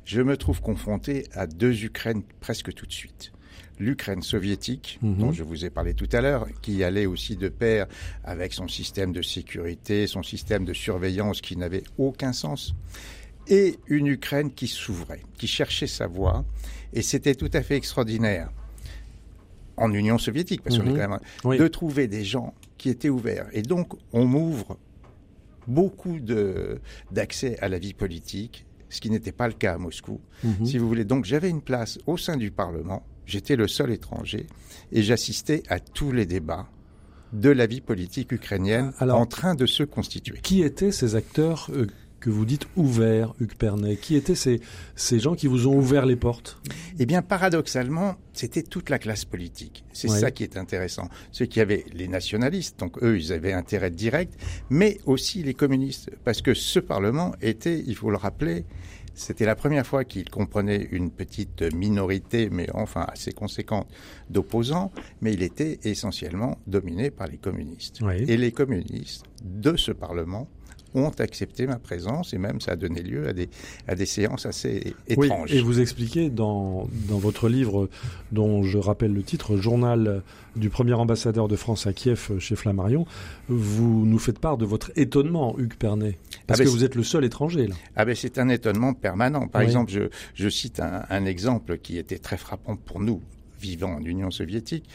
je 0.06 0.22
me 0.22 0.38
trouve 0.38 0.62
confronté 0.62 1.26
à 1.34 1.48
deux 1.48 1.84
Ukraines 1.84 2.22
presque 2.40 2.74
tout 2.74 2.86
de 2.86 2.94
suite. 2.94 3.32
L'Ukraine 3.80 4.22
soviétique, 4.24 4.98
Mhm. 5.02 5.18
dont 5.18 5.32
je 5.32 5.44
vous 5.44 5.64
ai 5.66 5.70
parlé 5.70 5.94
tout 5.94 6.10
à 6.12 6.22
l'heure, 6.22 6.48
qui 6.62 6.84
allait 6.84 7.06
aussi 7.06 7.36
de 7.36 7.48
pair 7.50 7.86
avec 8.24 8.54
son 8.54 8.68
système 8.68 9.12
de 9.14 9.22
sécurité, 9.22 10.08
son 10.08 10.24
système 10.24 10.66
de 10.66 10.74
surveillance 10.74 11.42
qui 11.42 11.56
n'avait 11.58 11.84
aucun 11.98 12.34
sens, 12.34 12.74
et 13.48 13.78
une 13.88 14.08
Ukraine 14.08 14.52
qui 14.52 14.68
s'ouvrait, 14.68 15.22
qui 15.38 15.48
cherchait 15.48 15.88
sa 15.88 16.08
voie, 16.08 16.44
et 16.94 17.02
c'était 17.04 17.36
tout 17.36 17.52
à 17.54 17.62
fait 17.62 17.76
extraordinaire 17.76 18.50
en 19.78 19.94
Union 19.94 20.18
soviétique, 20.18 20.64
parce 20.64 20.78
qu'on 20.78 20.86
Mhm. 20.86 20.96
est 20.96 21.00
quand 21.00 21.10
même 21.10 21.20
Oui. 21.44 21.58
de 21.60 21.68
trouver 21.68 22.08
des 22.08 22.26
gens 22.26 22.54
qui 22.80 22.90
étaient 22.90 23.10
ouverts. 23.10 23.48
Et 23.54 23.62
donc, 23.62 23.94
on 24.12 24.26
m'ouvre 24.26 24.78
beaucoup 25.68 26.18
d'accès 27.12 27.60
à 27.60 27.70
la 27.70 27.78
vie 27.78 27.94
politique, 27.94 28.66
ce 28.90 29.00
qui 29.02 29.10
n'était 29.12 29.32
pas 29.32 29.48
le 29.48 29.54
cas 29.54 29.74
à 29.76 29.78
Moscou. 29.78 30.20
Mhm. 30.44 30.66
Si 30.66 30.78
vous 30.80 30.88
voulez, 30.88 31.06
donc 31.06 31.26
j'avais 31.26 31.50
une 31.50 31.62
place 31.62 32.00
au 32.08 32.18
sein 32.18 32.38
du 32.38 32.50
Parlement, 32.52 33.04
j'étais 33.28 33.56
le 33.56 33.68
seul 33.68 33.92
étranger, 33.92 34.48
et 34.92 35.04
j'assistais 35.04 35.62
à 35.70 35.80
tous 35.80 36.12
les 36.12 36.26
débats 36.26 36.68
de 37.34 37.50
la 37.50 37.68
vie 37.68 37.82
politique 37.82 38.32
ukrainienne 38.32 38.94
Alors, 39.00 39.20
en 39.20 39.26
train 39.26 39.54
de 39.54 39.66
se 39.66 39.84
constituer. 39.84 40.40
Qui 40.42 40.64
étaient 40.64 40.94
ces 40.94 41.16
acteurs 41.16 41.70
euh, 41.74 41.88
que 42.20 42.30
vous 42.30 42.46
dites 42.46 42.68
ouverts, 42.78 43.34
Hugues 43.42 43.56
Pernet? 43.56 43.98
Qui 43.98 44.16
étaient 44.16 44.36
ces, 44.36 44.62
ces 44.96 45.20
gens 45.20 45.36
qui 45.36 45.48
vous 45.48 45.68
ont 45.68 45.76
ouvert 45.76 46.06
les 46.06 46.16
portes? 46.16 46.58
Eh 47.00 47.06
bien, 47.06 47.22
paradoxalement, 47.22 48.16
c'était 48.34 48.64
toute 48.64 48.90
la 48.90 48.98
classe 48.98 49.26
politique. 49.26 49.84
C'est 49.94 50.08
ça 50.08 50.32
qui 50.32 50.44
est 50.44 50.58
intéressant. 50.58 51.10
Ceux 51.32 51.46
qui 51.46 51.60
avaient 51.60 51.84
les 51.94 52.08
nationalistes, 52.08 52.80
donc 52.80 53.04
eux, 53.04 53.18
ils 53.20 53.34
avaient 53.34 53.54
intérêt 53.54 53.92
direct, 53.92 54.34
mais 54.70 55.00
aussi 55.06 55.44
les 55.44 55.54
communistes, 55.54 56.12
parce 56.24 56.42
que 56.42 56.54
ce 56.54 56.80
Parlement 56.80 57.36
était, 57.42 57.84
il 57.86 57.96
faut 57.96 58.10
le 58.10 58.18
rappeler, 58.18 58.66
c'était 59.18 59.46
la 59.46 59.56
première 59.56 59.86
fois 59.86 60.04
qu'il 60.06 60.30
comprenait 60.30 60.88
une 60.92 61.10
petite 61.10 61.64
minorité, 61.74 62.50
mais 62.52 62.68
enfin 62.74 63.06
assez 63.12 63.32
conséquente, 63.32 63.90
d'opposants, 64.30 64.92
mais 65.22 65.34
il 65.34 65.42
était 65.42 65.80
essentiellement 65.84 66.60
dominé 66.68 67.10
par 67.10 67.28
les 67.28 67.38
communistes. 67.38 68.00
Oui. 68.02 68.24
Et 68.28 68.38
les 68.38 68.52
communistes 68.52 69.26
de 69.44 69.76
ce 69.76 69.92
Parlement 69.92 70.48
ont 70.94 71.12
accepté 71.20 71.68
ma 71.68 71.78
présence 71.78 72.34
et 72.34 72.38
même 72.38 72.62
ça 72.62 72.72
a 72.72 72.76
donné 72.76 73.02
lieu 73.02 73.28
à 73.28 73.34
des, 73.34 73.50
à 73.88 73.96
des 73.96 74.06
séances 74.06 74.46
assez 74.46 74.94
Oui, 75.16 75.28
étranges. 75.28 75.54
et 75.54 75.62
vous 75.62 75.80
expliquez 75.80 76.30
dans, 76.30 76.88
dans 77.08 77.18
votre 77.18 77.50
livre, 77.50 77.90
dont 78.32 78.64
je 78.64 78.78
rappelle 78.78 79.14
le 79.14 79.24
titre, 79.24 79.58
Journal 79.58 80.22
du 80.56 80.70
premier 80.70 80.94
ambassadeur 80.94 81.48
de 81.48 81.56
France 81.56 81.86
à 81.86 81.94
Kiev 81.94 82.32
chez 82.40 82.56
Flammarion, 82.56 83.06
vous 83.48 84.06
nous 84.06 84.18
faites 84.20 84.40
part 84.40 84.58
de 84.58 84.66
votre 84.66 84.92
étonnement, 84.96 85.56
Hugues 85.60 85.76
Pernet. 85.76 86.18
Parce 86.48 86.60
Ah 86.60 86.64
ben, 86.64 86.70
que 86.70 86.74
vous 86.76 86.84
êtes 86.84 86.96
le 86.96 87.04
seul 87.04 87.26
étranger, 87.26 87.68
là. 87.68 87.76
Ah 87.96 88.06
ben 88.06 88.16
c'est 88.16 88.40
un 88.40 88.50
étonnement 88.50 88.94
permanent. 88.94 89.48
Par 89.48 89.62
Oui. 89.62 89.68
exemple, 89.68 89.92
je, 89.92 90.10
je 90.34 90.50
cite 90.50 90.80
un, 90.80 91.04
un 91.10 91.26
exemple 91.26 91.78
qui 91.78 91.98
était 91.98 92.18
très 92.18 92.38
frappant 92.38 92.76
pour 92.76 93.00
nous 93.00 93.22
vivant 93.60 93.96
en 93.96 94.04
Union 94.04 94.32
soviétique. 94.32 94.86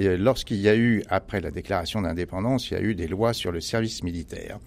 Euh, 0.00 0.16
Lorsqu'il 0.16 0.58
y 0.58 0.68
a 0.68 0.76
eu, 0.76 1.02
après 1.08 1.40
la 1.40 1.50
déclaration 1.50 2.02
d'indépendance, 2.02 2.70
il 2.70 2.74
y 2.74 2.76
a 2.76 2.82
eu 2.82 2.94
des 2.94 3.08
lois 3.08 3.32
sur 3.32 3.52
le 3.52 3.60
service 3.60 4.02
militaire. 4.02 4.58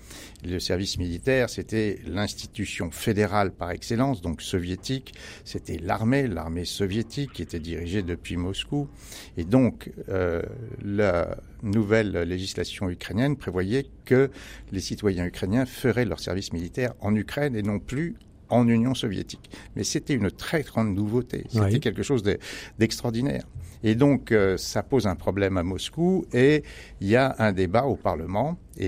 Le 0.45 0.59
service 0.59 0.97
militaire, 0.97 1.49
c'était 1.49 1.99
l'institution 2.05 2.91
fédérale 2.91 3.51
par 3.51 3.71
excellence, 3.71 4.21
donc 4.21 4.41
soviétique. 4.41 5.13
C'était 5.45 5.77
l'armée, 5.77 6.27
l'armée 6.27 6.65
soviétique 6.65 7.33
qui 7.33 7.41
était 7.41 7.59
dirigée 7.59 8.03
depuis 8.03 8.35
Moscou. 8.35 8.89
Et 9.37 9.45
donc, 9.45 9.91
euh, 10.09 10.41
la 10.83 11.37
nouvelle 11.61 12.11
législation 12.11 12.89
ukrainienne 12.89 13.37
prévoyait 13.37 13.85
que 14.05 14.29
les 14.71 14.81
citoyens 14.81 15.25
ukrainiens 15.25 15.65
feraient 15.65 16.05
leur 16.05 16.19
service 16.19 16.51
militaire 16.51 16.93
en 16.99 17.15
Ukraine 17.15 17.55
et 17.55 17.63
non 17.63 17.79
plus 17.79 18.15
en 18.49 18.67
Union 18.67 18.93
soviétique. 18.95 19.49
Mais 19.75 19.83
c'était 19.83 20.13
une 20.13 20.29
très 20.31 20.61
grande 20.63 20.93
nouveauté. 20.95 21.45
C'était 21.49 21.65
Oui. 21.65 21.79
quelque 21.79 22.03
chose 22.03 22.23
de- 22.23 22.37
d'extraordinaire. 22.79 23.43
Et 23.85 23.95
donc, 23.95 24.31
euh, 24.31 24.55
ça 24.57 24.81
pose 24.81 25.07
un 25.07 25.15
problème 25.15 25.57
à 25.57 25.63
Moscou 25.63 26.25
et 26.33 26.63
il 27.01 27.07
y 27.09 27.15
a 27.17 27.35
un 27.39 27.51
débat 27.51 27.83
au 27.83 27.95
Parlement 27.97 28.57
et 28.77 28.87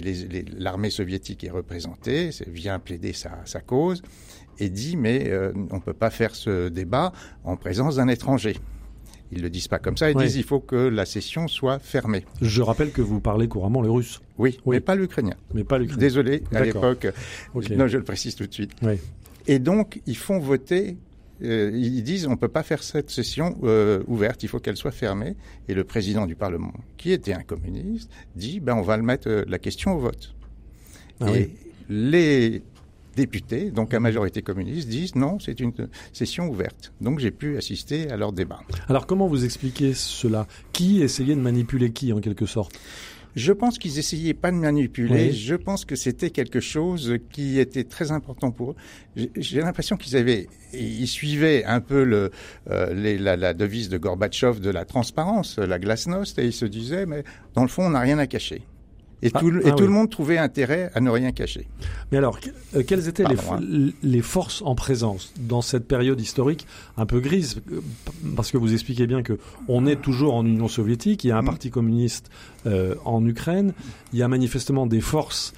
l'armée 0.58 0.90
soviétique 0.90 1.44
est 1.44 1.50
représentée, 1.50 2.30
vient 2.48 2.80
plaider 2.80 3.12
sa, 3.12 3.42
sa 3.46 3.60
cause 3.60 4.02
et 4.58 4.70
dit 4.70 4.96
mais 4.96 5.30
euh, 5.30 5.52
on 5.72 5.76
ne 5.76 5.82
peut 5.82 5.94
pas 5.94 6.10
faire 6.10 6.34
ce 6.34 6.70
débat 6.70 7.12
en 7.44 7.58
présence 7.58 7.98
d'un 7.98 8.08
étranger. 8.08 8.56
Ils 9.32 9.42
le 9.42 9.50
disent 9.50 9.68
pas 9.68 9.80
comme 9.80 9.98
ça, 9.98 10.10
ils 10.12 10.16
Oui. 10.16 10.24
disent 10.24 10.38
il 10.38 10.44
faut 10.46 10.62
que 10.62 10.76
la 10.78 11.06
session 11.06 11.50
soit 11.50 11.80
fermée. 11.80 12.24
Je 12.42 12.62
rappelle 12.62 12.92
que 12.92 13.02
vous 13.02 13.20
parlez 13.20 13.50
couramment 13.50 13.82
le 13.82 13.90
russe, 13.92 14.22
Oui, 14.38 14.60
Oui. 14.66 14.78
mais 14.78 14.80
pas 14.80 14.96
l'ukrainien. 14.96 15.36
mais 15.54 15.64
pas 15.66 15.78
l'ukrainien. 15.78 16.00
Désolé, 16.00 16.44
à 16.54 16.62
l'époque. 16.64 17.08
Ok. 17.54 17.70
Non, 17.72 17.88
je 17.88 17.98
le 17.98 18.04
précise 18.06 18.36
tout 18.36 18.46
de 18.48 18.54
suite. 18.54 18.72
Oui. 18.82 18.94
Et 19.48 19.60
donc, 19.60 20.02
ils 20.06 20.18
font 20.18 20.40
voter. 20.40 20.98
euh, 21.44 21.72
ils 21.74 22.04
disent 22.04 22.28
on 22.28 22.38
peut 22.38 22.48
pas 22.48 22.64
faire 22.64 22.84
cette 22.84 23.10
session 23.10 23.58
euh, 23.64 24.04
ouverte, 24.08 24.44
il 24.44 24.50
faut 24.50 24.60
qu'elle 24.60 24.78
soit 24.78 24.92
fermée. 24.92 25.36
Et 25.68 25.74
le 25.74 25.84
président 25.84 26.26
du 26.26 26.36
Parlement, 26.36 26.74
qui 26.98 27.12
était 27.12 27.34
un 27.34 27.44
communiste, 27.44 28.10
dit 28.36 28.60
ben 28.60 28.76
on 28.76 28.82
va 28.82 28.98
le 28.98 29.04
mettre 29.04 29.30
euh, 29.30 29.44
la 29.48 29.60
question 29.60 29.94
au 29.94 30.00
vote. 30.00 30.34
Ah 31.20 31.30
et 31.30 31.32
oui. 31.32 31.50
les 31.90 32.62
députés, 33.16 33.72
donc 33.72 33.94
à 33.94 34.00
majorité 34.00 34.42
communiste, 34.42 34.90
disent 34.90 35.16
non, 35.16 35.40
c'est 35.40 35.60
une 35.62 35.72
session 36.12 36.50
ouverte. 36.50 36.92
Donc 37.00 37.20
j'ai 37.20 37.32
pu 37.32 37.58
assister 37.58 38.10
à 38.10 38.18
leur 38.18 38.34
débat. 38.34 38.60
Alors 38.90 39.08
comment 39.08 39.28
vous 39.28 39.46
expliquez 39.46 39.94
cela? 39.94 40.48
Qui 40.74 41.02
essayait 41.02 41.36
de 41.36 41.42
manipuler 41.42 41.92
qui, 41.92 42.12
en 42.12 42.20
quelque 42.20 42.46
sorte? 42.46 42.78
Je 43.36 43.52
pense 43.52 43.78
qu'ils 43.78 44.00
essayaient 44.00 44.34
pas 44.34 44.50
de 44.52 44.56
manipuler. 44.56 45.28
Oui. 45.30 45.34
Je 45.34 45.56
pense 45.56 45.84
que 45.84 45.96
c'était 45.96 46.30
quelque 46.30 46.60
chose 46.62 47.18
qui 47.32 47.60
était 47.60 47.84
très 47.84 48.12
important 48.12 48.52
pour 48.52 48.72
eux. 48.72 48.76
J'ai- 49.36 49.60
l'impression 49.62 49.98
qu'ils 49.98 50.16
avaient, 50.16 50.48
ils 50.74 51.08
suivaient 51.08 51.64
un 51.66 51.82
peu 51.82 52.04
le, 52.06 52.32
euh, 52.70 52.94
les- 52.94 53.18
la, 53.18 53.36
la 53.36 53.54
devise 53.54 53.90
de 53.90 53.98
Gorbatchev 53.98 54.60
de 54.62 54.70
la 54.70 54.86
transparence, 54.86 55.58
la 55.60 55.80
glasnost, 55.80 56.40
et 56.40 56.46
ils 56.46 56.54
se 56.54 56.66
disaient, 56.66 57.06
mais 57.06 57.24
dans 57.56 57.62
le 57.64 57.68
fond, 57.68 57.84
on 57.86 57.90
n'a 57.90 58.00
rien 58.00 58.20
à 58.20 58.28
cacher. 58.28 58.64
Et, 59.26 59.32
Ah, 59.34 59.40
tout, 59.40 59.50
le- 59.50 59.62
ah 59.66 59.70
et 59.70 59.72
tout 59.72 59.78
oui. 59.80 59.88
le 59.88 59.94
monde 59.94 60.10
trouvait 60.10 60.38
intérêt 60.38 60.92
à 60.94 61.02
ne 61.02 61.10
rien 61.10 61.32
cacher. 61.32 61.68
Mais 62.12 62.18
alors, 62.20 62.40
que- 62.40 62.50
euh, 62.76 62.84
quelles 62.86 63.08
étaient 63.08 63.26
les, 63.26 63.36
fo- 63.36 63.92
les 64.04 64.22
forces 64.22 64.62
en 64.62 64.76
présence 64.76 65.34
dans 65.40 65.62
cette 65.62 65.88
période 65.88 66.22
historique 66.22 66.68
un 66.96 67.06
peu 67.08 67.20
grise? 67.20 67.62
Euh, 67.72 67.82
Parce 68.36 68.52
que 68.52 68.58
vous 68.58 68.72
expliquez 68.74 69.08
bien 69.08 69.24
que 69.24 69.40
on 69.68 69.86
est 69.88 69.96
toujours 70.02 70.36
en 70.36 70.46
Union 70.46 70.68
soviétique, 70.68 71.24
il 71.24 71.30
y 71.30 71.32
a 71.32 71.38
un 71.38 71.42
Mm. 71.42 71.46
parti 71.46 71.70
communiste 71.72 72.30
euh, 72.68 72.96
en 73.04 73.26
Ukraine, 73.26 73.74
il 74.14 74.20
y 74.20 74.24
a 74.24 74.28
manifestement 74.28 74.86
des 74.86 75.02
forces 75.02 75.54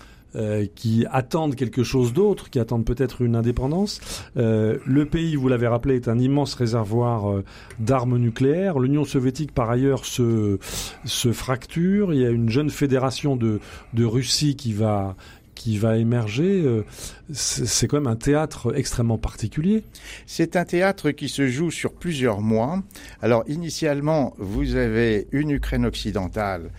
qui 0.75 1.05
attendent 1.11 1.55
quelque 1.55 1.83
chose 1.83 2.13
d'autre, 2.13 2.49
qui 2.49 2.59
attendent 2.59 2.85
peut-être 2.85 3.21
une 3.21 3.35
indépendance. 3.35 3.99
Euh, 4.37 4.77
le 4.85 5.05
pays, 5.05 5.35
vous 5.35 5.47
l'avez 5.47 5.67
rappelé, 5.67 5.95
est 5.95 6.07
un 6.07 6.19
immense 6.19 6.53
réservoir 6.53 7.31
euh, 7.31 7.43
d'armes 7.79 8.17
nucléaires. 8.17 8.79
L'Union 8.79 9.05
soviétique, 9.05 9.53
par 9.53 9.69
ailleurs, 9.69 10.05
se, 10.05 10.59
se 11.05 11.31
fracture. 11.31 12.13
Il 12.13 12.21
y 12.21 12.25
a 12.25 12.29
une 12.29 12.49
jeune 12.49 12.69
fédération 12.69 13.35
de, 13.35 13.59
de 13.93 14.05
Russie 14.05 14.55
qui 14.55 14.73
va 14.73 15.15
qui 15.55 15.79
va 15.79 15.97
émerger, 15.97 16.61
euh, 16.63 16.85
c'est 17.33 17.87
quand 17.87 17.97
même 17.97 18.05
un 18.05 18.15
théâtre 18.15 18.77
extrêmement 18.77 19.17
particulier. 19.17 19.83
C'est 20.27 20.55
un 20.55 20.65
théâtre 20.65 21.09
qui 21.09 21.29
se 21.29 21.47
joue 21.47 21.71
sur 21.71 21.93
plusieurs 21.93 22.41
mois. 22.41 22.83
Alors 23.23 23.43
initialement, 23.47 24.35
vous 24.37 24.75
avez 24.75 25.27
une 25.31 25.49
Ukraine 25.49 25.87
occidentale 25.87 26.69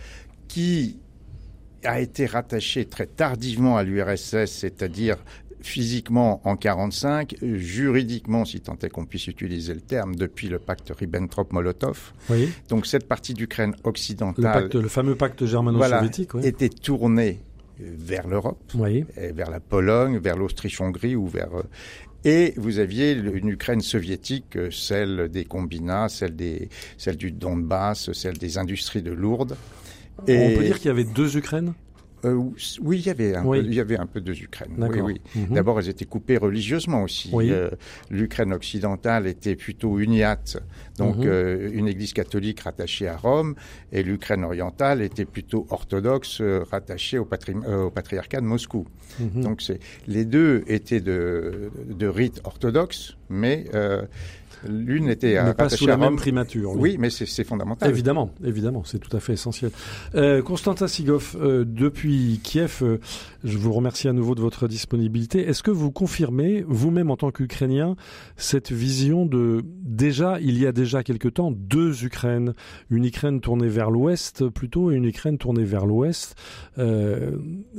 qui 0.47 0.95
a 1.83 1.99
été 1.99 2.25
rattachée 2.25 2.85
très 2.85 3.05
tardivement 3.05 3.77
à 3.77 3.83
l'URSS, 3.83 4.45
c'est-à-dire 4.45 5.17
physiquement 5.61 6.41
en 6.45 6.55
45, 6.55 7.35
juridiquement, 7.41 8.45
si 8.45 8.61
tant 8.61 8.77
est 8.81 8.89
qu'on 8.89 9.05
puisse 9.05 9.27
utiliser 9.27 9.73
le 9.73 9.81
terme, 9.81 10.15
depuis 10.15 10.47
le 10.47 10.57
pacte 10.59 10.91
Ribbentrop-Molotov. 10.97 12.13
Oui, 12.29 12.49
Donc 12.69 12.85
cette 12.85 13.07
partie 13.07 13.33
d'Ukraine 13.33 13.75
le, 13.83 13.89
occidentale 13.89 14.43
pacte, 14.53 14.75
le 14.75 14.87
fameux 14.87 15.15
pacte 15.15 15.45
germano-soviétique. 15.45 16.33
oui. 16.33 16.45
était 16.45 16.69
tournée 16.69 17.39
vers 17.79 18.27
l'Europe 18.27 18.59
Oui. 18.75 19.05
et 19.17 19.31
vers 19.31 19.49
la 19.49 19.59
Pologne, 19.59 20.17
vers 20.17 20.37
l'Autriche-Hongrie 20.37 21.15
ou 21.15 21.27
vers 21.27 21.53
euh, 21.53 21.63
et 22.25 22.53
vous 22.57 22.79
aviez 22.79 23.13
une 23.13 23.47
Ukraine 23.47 23.79
soviétique, 23.79 24.57
euh, 24.57 24.69
celle 24.71 25.29
des 25.29 25.45
combinats, 25.45 26.09
celle 26.09 26.35
des 26.35 26.67
celle 26.97 27.15
du 27.15 27.31
Donbass, 27.31 28.11
celle 28.11 28.37
des 28.37 28.57
industries 28.57 29.01
de 29.01 29.11
Lourdes. 29.11 29.55
On 30.27 30.55
peut 30.57 30.63
dire 30.63 30.77
qu'il 30.77 30.87
y 30.87 30.91
avait 30.91 31.03
deux 31.03 31.37
Ukraines? 31.37 31.73
Euh, 32.25 32.33
oui, 32.81 32.97
il 32.99 33.05
y 33.05 33.09
avait 33.09 33.33
un 33.33 33.45
Oui. 33.45 33.61
peu, 33.61 33.65
il 33.67 33.73
y 33.73 33.79
avait 33.79 33.97
un 33.97 34.05
peu 34.05 34.19
de 34.19 34.33
Ukraine. 34.33 34.71
Oui, 34.77 34.79
D'accord. 34.89 35.05
oui. 35.05 35.21
Mhm. 35.35 35.53
D'abord, 35.55 35.79
elles 35.79 35.87
étaient 35.87 36.03
coupées 36.03 36.35
religieusement 36.35 37.03
aussi. 37.03 37.29
Oui. 37.31 37.49
Euh, 37.49 37.69
L'Ukraine 38.09 38.51
occidentale 38.51 39.25
était 39.25 39.55
plutôt 39.55 39.99
uniate, 39.99 40.57
donc 40.97 41.15
Mhm. 41.19 41.23
euh, 41.27 41.69
une 41.71 41.87
église 41.87 42.11
catholique 42.11 42.59
rattachée 42.59 43.07
à 43.07 43.15
Rome, 43.15 43.55
et 43.93 44.03
l'Ukraine 44.03 44.43
orientale 44.43 45.01
était 45.01 45.23
plutôt 45.23 45.65
orthodoxe, 45.69 46.41
rattachée 46.69 47.19
au, 47.19 47.23
patri- 47.25 47.55
au 47.55 47.89
patriarcat 47.89 48.41
de 48.41 48.45
Moscou. 48.45 48.85
Mhm. 49.21 49.41
Donc 49.41 49.63
les 50.05 50.25
deux 50.25 50.65
étaient 50.67 50.99
de, 50.99 51.71
de 51.89 52.07
rite 52.07 52.41
orthodoxe, 52.43 53.15
mais 53.29 53.63
l'une 54.67 55.09
était 55.09 55.41
Mais 55.43 55.53
pas 55.53 55.69
sous 55.69 55.87
la 55.87 55.97
même 55.97 56.15
primature. 56.15 56.71
Oui, 56.75 56.97
mais 56.99 57.09
c'est 57.09 57.43
fondamental. 57.43 57.89
Évidemment, 57.89 58.31
évidemment, 58.43 58.83
c'est 58.83 58.99
tout 58.99 59.15
à 59.15 59.19
fait 59.19 59.33
essentiel. 59.33 59.71
Euh, 60.15 60.41
Constantin 60.41 60.87
Sigov, 60.87 61.35
euh, 61.39 61.65
depuis 61.65 62.39
Kiev, 62.43 62.79
euh, 62.81 62.97
je 63.43 63.57
vous 63.57 63.71
remercie 63.73 64.07
à 64.07 64.13
nouveau 64.13 64.35
de 64.35 64.41
votre 64.41 64.67
disponibilité. 64.67 65.39
Est-ce 65.47 65.63
que 65.63 65.71
vous 65.71 65.91
confirmez, 65.91 66.63
vous-même 66.67 67.11
en 67.11 67.17
tant 67.17 67.31
qu'Ukrainien, 67.31 67.95
cette 68.37 68.71
vision 68.71 69.25
de 69.25 69.63
déjà, 69.65 70.39
il 70.41 70.57
y 70.57 70.65
a 70.65 70.71
déjà 70.71 71.03
quelque 71.03 71.27
temps, 71.27 71.51
deux 71.51 72.03
Ukraines, 72.05 72.53
une 72.89 73.05
Ukraine 73.05 73.41
tournée 73.41 73.67
vers 73.67 73.91
l'Ouest 73.91 74.47
plutôt 74.49 74.91
et 74.91 74.95
une 74.95 75.05
Ukraine 75.05 75.37
tournée 75.37 75.63
vers 75.63 75.85
l'Ouest. 75.85 76.35
Euh, 76.77 77.31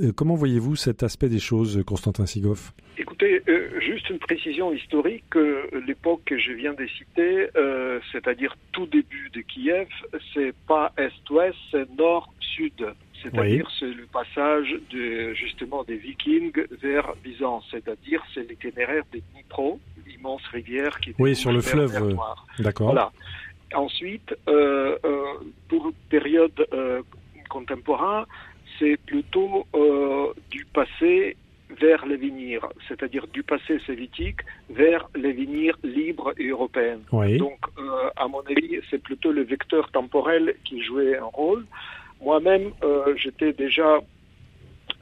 euh, 0.02 0.12
comment 0.12 0.34
voyez-vous 0.34 0.76
cet 0.76 1.02
aspect 1.02 1.28
des 1.28 1.38
choses, 1.38 1.82
Constantin 1.86 2.26
Sigov 2.26 2.72
Écoutez, 2.98 3.40
euh, 3.48 3.80
juste 3.80 4.10
une 4.10 4.18
précision 4.18 4.72
historique. 4.74 5.24
euh, 5.36 5.62
L'époque 5.86 6.20
que 6.26 6.38
je 6.38 6.52
viens 6.52 6.69
de 6.74 6.86
citer, 6.86 7.48
euh, 7.56 8.00
c'est-à-dire 8.12 8.56
tout 8.72 8.86
début 8.86 9.30
de 9.32 9.40
Kiev, 9.40 9.88
c'est 10.34 10.54
pas 10.66 10.92
est-ouest, 10.96 11.56
c'est 11.70 11.88
nord-sud. 11.96 12.86
C'est-à-dire 13.22 13.70
c'est 13.78 13.92
le 13.92 14.06
passage 14.06 14.74
de 14.90 15.34
justement 15.34 15.84
des 15.84 15.96
Vikings 15.96 16.64
vers 16.80 17.14
Byzance. 17.22 17.66
C'est-à-dire 17.70 18.22
c'est 18.32 18.48
l'itinéraire 18.48 19.04
des 19.12 19.22
Dnipro, 19.32 19.78
l'immense 20.06 20.42
rivière 20.46 20.98
qui 21.00 21.10
Oui, 21.18 21.30
débouche 21.30 21.38
sur 21.38 21.52
le 21.52 21.60
fleuve, 21.60 21.94
euh. 22.02 22.62
D'accord. 22.62 22.92
Voilà. 22.92 23.12
Ensuite, 23.74 24.34
euh, 24.48 24.98
euh, 25.04 25.24
pour 25.68 25.86
une 25.86 25.94
période 26.08 26.66
euh, 26.72 27.02
contemporain, 27.48 28.26
c'est 28.78 28.96
plutôt 28.96 29.66
euh, 29.74 30.32
du 30.50 30.64
passé 30.64 31.36
vers 31.78 32.06
l'avenir, 32.06 32.66
c'est-à-dire 32.88 33.26
du 33.28 33.42
passé 33.42 33.78
soviétique 33.80 34.40
vers 34.68 35.08
l'avenir 35.14 35.76
libre 35.82 36.32
et 36.38 36.48
européen. 36.48 36.98
Donc, 37.10 37.58
euh, 37.78 38.10
à 38.16 38.26
mon 38.28 38.40
avis, 38.40 38.80
c'est 38.90 39.02
plutôt 39.02 39.32
le 39.32 39.42
vecteur 39.42 39.90
temporel 39.90 40.54
qui 40.64 40.82
jouait 40.82 41.16
un 41.16 41.24
rôle. 41.24 41.64
Moi-même, 42.20 42.72
euh, 42.82 43.14
j'étais 43.16 43.52
déjà 43.52 44.00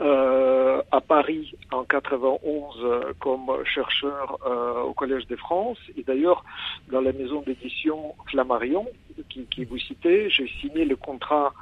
euh, 0.00 0.82
à 0.92 1.00
Paris 1.00 1.54
en 1.72 1.84
91 1.84 3.14
comme 3.18 3.50
chercheur 3.64 4.38
au 4.86 4.92
Collège 4.92 5.26
de 5.26 5.36
France 5.36 5.78
et 5.96 6.02
d'ailleurs 6.02 6.44
dans 6.90 7.00
la 7.00 7.12
maison 7.12 7.42
d'édition 7.42 8.14
Flammarion 8.30 8.86
qui, 9.28 9.44
qui 9.46 9.64
vous 9.64 9.78
citez, 9.78 10.30
j'ai 10.30 10.46
signé 10.60 10.84
le 10.84 10.94
contrat 10.94 11.52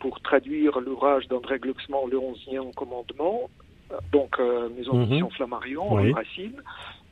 pour 0.00 0.20
traduire 0.20 0.80
l'ouvrage 0.80 1.28
d'André 1.28 1.60
Glucksmann, 1.60 2.10
Le 2.10 2.18
11e 2.18 2.74
commandement, 2.74 3.48
donc 4.12 4.38
euh, 4.38 4.68
Maison 4.70 4.94
mhm. 4.94 5.04
d'édition 5.04 5.30
Flammarion, 5.30 5.94
oui. 5.94 6.12
Racine. 6.12 6.62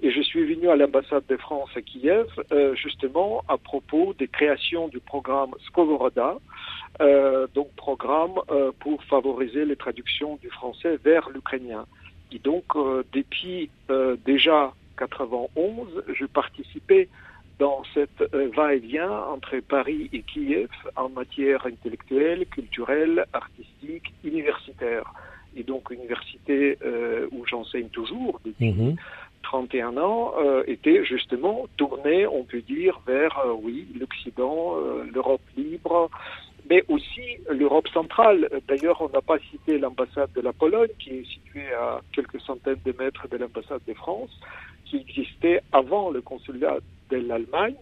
Et 0.02 0.10
je 0.10 0.22
suis 0.22 0.44
venu 0.54 0.70
à 0.70 0.76
l'ambassade 0.76 1.24
de 1.28 1.36
France 1.36 1.68
à 1.76 1.82
Kiev, 1.82 2.26
euh, 2.52 2.74
justement 2.74 3.44
à 3.48 3.58
propos 3.58 4.14
des 4.18 4.28
créations 4.28 4.88
du 4.88 4.98
programme 4.98 5.50
Skovoroda, 5.66 6.36
euh, 7.02 7.46
donc 7.54 7.68
programme 7.76 8.40
euh, 8.50 8.72
pour 8.80 9.02
favoriser 9.04 9.66
les 9.66 9.76
traductions 9.76 10.36
du 10.36 10.48
français 10.48 10.98
vers 11.04 11.28
l'ukrainien. 11.28 11.84
Et 12.32 12.38
donc, 12.38 12.64
euh, 12.76 13.02
depuis 13.12 13.70
euh, 13.90 14.16
déjà 14.24 14.72
91, 14.96 16.04
je 16.14 16.24
participais 16.24 17.08
dans 17.58 17.82
cette 17.92 18.22
va-et-vient 18.56 19.10
entre 19.10 19.58
Paris 19.60 20.08
et 20.14 20.22
Kiev 20.22 20.70
en 20.96 21.10
matière 21.10 21.66
intellectuelle, 21.66 22.46
culturelle, 22.46 23.26
artistique, 23.34 24.14
universitaire 24.24 25.12
et 25.56 25.62
donc 25.62 25.90
université 25.90 26.78
euh, 26.84 27.26
où 27.32 27.44
j'enseigne 27.46 27.88
toujours 27.88 28.40
depuis 28.44 28.96
31 29.42 29.92
mhm. 29.92 29.98
ans, 29.98 30.32
euh, 30.38 30.62
était 30.66 31.04
justement 31.04 31.66
tournée, 31.76 32.26
on 32.26 32.44
peut 32.44 32.60
dire, 32.60 33.00
vers, 33.06 33.38
euh, 33.38 33.52
oui, 33.62 33.86
l'Occident, 33.98 34.76
euh, 34.76 35.04
l'Europe 35.12 35.40
libre, 35.56 36.10
mais 36.68 36.84
aussi 36.88 37.38
l'Europe 37.50 37.88
centrale. 37.88 38.48
D'ailleurs, 38.68 39.00
on 39.00 39.08
n'a 39.08 39.22
pas 39.22 39.38
cité 39.50 39.78
l'ambassade 39.78 40.30
de 40.34 40.40
la 40.40 40.52
Pologne, 40.52 40.90
qui 40.98 41.10
est 41.10 41.24
située 41.24 41.72
à 41.72 42.00
quelques 42.12 42.40
centaines 42.40 42.80
de 42.84 42.94
mètres 42.98 43.26
de 43.28 43.36
l'ambassade 43.36 43.80
de 43.88 43.94
France, 43.94 44.30
qui 44.84 44.98
existait 44.98 45.60
avant 45.72 46.10
le 46.10 46.20
consulat 46.20 46.78
de 47.10 47.16
l'Allemagne. 47.16 47.74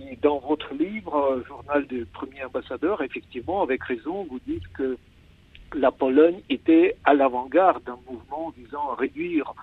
Et 0.00 0.16
dans 0.16 0.38
votre 0.38 0.72
livre, 0.72 1.42
Journal 1.46 1.86
du 1.86 2.06
premier 2.06 2.42
ambassadeur, 2.44 3.02
effectivement, 3.02 3.62
avec 3.62 3.82
raison, 3.84 4.26
vous 4.30 4.40
dites 4.46 4.66
que 4.72 4.96
la 5.74 5.90
Pologne 5.90 6.40
était 6.48 6.96
à 7.04 7.14
l'avant-garde 7.14 7.84
d'un 7.84 7.98
mouvement 8.08 8.52
visant 8.56 8.90
à 8.92 8.94
réduire 8.96 9.54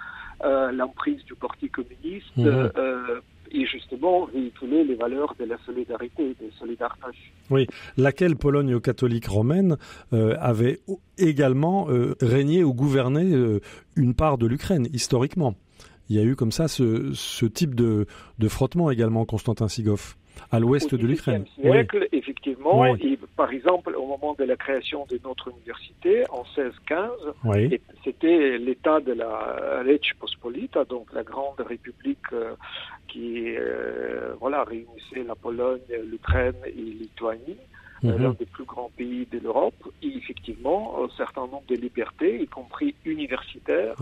euh, 0.43 0.71
l'emprise 0.71 1.23
du 1.25 1.35
Parti 1.35 1.69
communiste 1.69 2.37
mhm. 2.37 2.71
euh, 2.77 3.21
et 3.51 3.65
justement 3.65 4.25
véhiculer 4.25 4.83
les 4.83 4.95
valeurs 4.95 5.33
de 5.39 5.45
la 5.45 5.57
solidarité, 5.65 6.35
de 6.39 6.51
solidarité. 6.59 7.07
Oui, 7.49 7.65
laquelle 7.95 8.35
Pologne 8.35 8.79
catholique 8.79 9.27
romaine 9.27 9.77
euh, 10.13 10.35
avait 10.39 10.79
également 11.17 11.87
régné 12.21 12.63
ou 12.63 12.73
gouverné 12.73 13.59
une 13.95 14.13
part 14.13 14.37
de 14.37 14.45
l'Ukraine, 14.45 14.87
historiquement? 14.93 15.55
Il 16.09 16.15
y 16.15 16.19
a 16.19 16.23
eu 16.23 16.35
comme 16.35 16.51
ça 16.51 16.67
ce, 16.67 17.11
ce 17.13 17.45
type 17.45 17.73
de, 17.73 18.05
de 18.37 18.47
frottement 18.47 18.91
également, 18.91 19.25
Constantin 19.25 19.67
Sigov 19.67 20.15
à 20.51 20.59
l'ouest 20.59 20.93
de 20.93 21.05
l'Ukraine. 21.05 21.45
siècle, 21.55 22.07
oui. 22.11 22.19
effectivement, 22.19 22.81
oui. 22.81 22.99
Et, 23.03 23.19
par 23.35 23.51
exemple, 23.51 23.95
au 23.95 24.05
moment 24.05 24.35
de 24.37 24.43
la 24.43 24.55
création 24.55 25.05
de 25.09 25.19
notre 25.23 25.49
université, 25.49 26.23
en 26.29 26.43
1615, 26.57 27.11
oui. 27.45 27.79
c'était 28.03 28.57
l'état 28.57 28.99
de 28.99 29.13
la 29.13 29.81
Rech 29.85 30.13
Pospolita, 30.19 30.85
donc 30.85 31.07
la 31.13 31.23
grande 31.23 31.59
république 31.59 32.17
euh, 32.33 32.53
qui 33.07 33.55
euh, 33.55 34.33
voilà, 34.39 34.63
réunissait 34.63 35.23
la 35.25 35.35
Pologne, 35.35 35.81
l'Ukraine 36.11 36.55
et 36.65 36.71
Lituanie. 36.71 37.57
Mm 38.03 38.09
-hmm. 38.09 38.21
l'un 38.21 38.35
des 38.43 38.45
plus 38.45 38.67
grands 38.73 38.91
pays 38.95 39.25
de 39.33 39.39
l'Europe, 39.39 39.81
et 40.03 40.11
effectivement, 40.21 40.81
un 41.03 41.09
certain 41.21 41.45
nombre 41.51 41.67
de 41.73 41.75
libertés, 41.85 42.33
y 42.45 42.47
compris 42.59 42.89
universitaires, 43.05 43.95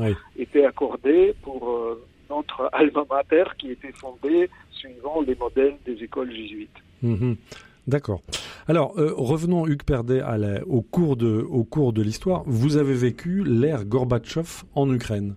étaient 0.43 0.65
accordées 0.65 1.33
pour 1.45 1.61
euh, 1.69 2.05
notre 2.29 2.69
alma 2.73 3.03
mater 3.09 3.43
qui 3.57 3.71
était 3.71 3.91
fondée 3.91 4.49
suivant 4.71 5.21
les 5.21 5.35
modèles 5.35 5.77
des 5.85 6.03
écoles 6.03 6.31
jésuites. 6.31 6.69
Mmh. 7.01 7.33
D'accord. 7.87 8.21
Alors, 8.67 8.97
euh, 8.97 9.13
revenons, 9.15 9.67
Hugues 9.67 9.83
Perdet, 9.83 10.21
à 10.21 10.37
la, 10.37 10.65
au 10.65 10.81
cours 10.81 11.15
de 11.15 12.01
l'histoire. 12.01 12.43
Vous 12.47 12.77
avez 12.77 12.95
vécu 12.95 13.43
l'ère 13.43 13.85
Gorbatchev 13.85 14.63
en 14.73 14.91
Ukraine. 14.91 15.35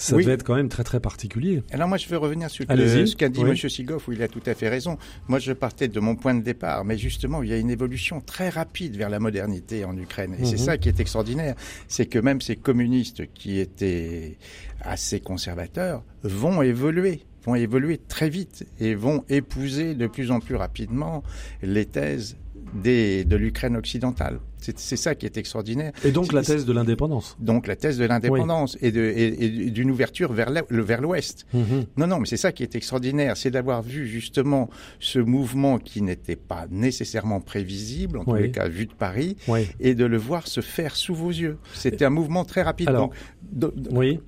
Ça 0.00 0.16
oui. 0.16 0.24
devait 0.24 0.34
être 0.34 0.44
quand 0.44 0.54
même 0.54 0.70
très 0.70 0.82
très 0.82 0.98
particulier. 0.98 1.62
Alors 1.72 1.86
moi 1.86 1.98
je 1.98 2.08
veux 2.08 2.16
revenir 2.16 2.48
sur 2.48 2.64
le, 2.68 3.06
ce 3.06 3.14
qu'a 3.14 3.28
dit 3.28 3.40
oui. 3.44 3.50
M. 3.50 3.56
Sigoff 3.56 4.08
où 4.08 4.12
il 4.12 4.22
a 4.22 4.28
tout 4.28 4.40
à 4.46 4.54
fait 4.54 4.70
raison. 4.70 4.96
Moi 5.28 5.38
je 5.38 5.52
partais 5.52 5.88
de 5.88 6.00
mon 6.00 6.16
point 6.16 6.34
de 6.34 6.42
départ, 6.42 6.86
mais 6.86 6.96
justement 6.96 7.42
il 7.42 7.50
y 7.50 7.52
a 7.52 7.58
une 7.58 7.70
évolution 7.70 8.22
très 8.22 8.48
rapide 8.48 8.96
vers 8.96 9.10
la 9.10 9.20
modernité 9.20 9.84
en 9.84 9.96
Ukraine. 9.96 10.34
Et 10.38 10.42
mmh. 10.42 10.46
c'est 10.46 10.56
ça 10.56 10.78
qui 10.78 10.88
est 10.88 11.00
extraordinaire, 11.00 11.54
c'est 11.86 12.06
que 12.06 12.18
même 12.18 12.40
ces 12.40 12.56
communistes 12.56 13.30
qui 13.34 13.58
étaient 13.58 14.38
assez 14.80 15.20
conservateurs 15.20 16.02
vont 16.22 16.62
évoluer 16.62 17.22
vont 17.44 17.54
évoluer 17.54 17.98
très 17.98 18.28
vite 18.28 18.66
et 18.80 18.94
vont 18.94 19.24
épouser 19.28 19.94
de 19.94 20.06
plus 20.06 20.30
en 20.30 20.40
plus 20.40 20.56
rapidement 20.56 21.22
les 21.62 21.86
thèses 21.86 22.36
des, 22.74 23.24
de 23.24 23.36
l'Ukraine 23.36 23.76
occidentale. 23.76 24.40
C'est 24.60 24.96
ça 24.96 25.14
qui 25.14 25.26
est 25.26 25.36
extraordinaire. 25.36 25.92
Et 26.04 26.12
donc 26.12 26.32
la 26.32 26.42
thèse 26.42 26.64
de 26.64 26.72
l'indépendance. 26.72 27.36
Donc 27.38 27.66
la 27.66 27.76
thèse 27.76 27.98
de 27.98 28.04
l'indépendance 28.04 28.76
oui. 28.82 28.88
et 28.88 29.70
d'une 29.70 29.90
ouverture 29.90 30.32
vers 30.32 31.00
l'Ouest. 31.00 31.46
Mm 31.52 31.60
-hmm. 31.60 31.86
Non, 31.96 32.06
non, 32.06 32.18
mais 32.20 32.26
c'est 32.26 32.36
ça 32.36 32.52
qui 32.52 32.62
est 32.62 32.74
extraordinaire, 32.74 33.36
c'est 33.36 33.50
d'avoir 33.50 33.82
vu 33.82 34.06
justement 34.06 34.70
ce 34.98 35.18
mouvement 35.18 35.78
qui 35.78 36.02
n'était 36.02 36.36
pas 36.36 36.66
nécessairement 36.70 37.40
prévisible, 37.40 38.18
en 38.18 38.20
oui. 38.20 38.26
tous 38.26 38.42
les 38.44 38.50
cas 38.50 38.68
vu 38.68 38.86
de 38.86 38.94
Paris, 38.94 39.36
oui. 39.48 39.68
et 39.80 39.94
de 39.94 40.04
le 40.04 40.18
voir 40.18 40.46
se 40.46 40.60
faire 40.60 40.96
sous 40.96 41.14
vos 41.14 41.30
yeux. 41.30 41.56
C'était 41.74 42.04
un 42.04 42.10
mouvement 42.10 42.44
très 42.44 42.62
rapide. 42.62 42.88
Alors, 42.88 43.10
donc, 43.52 43.72
oui. 43.90 44.20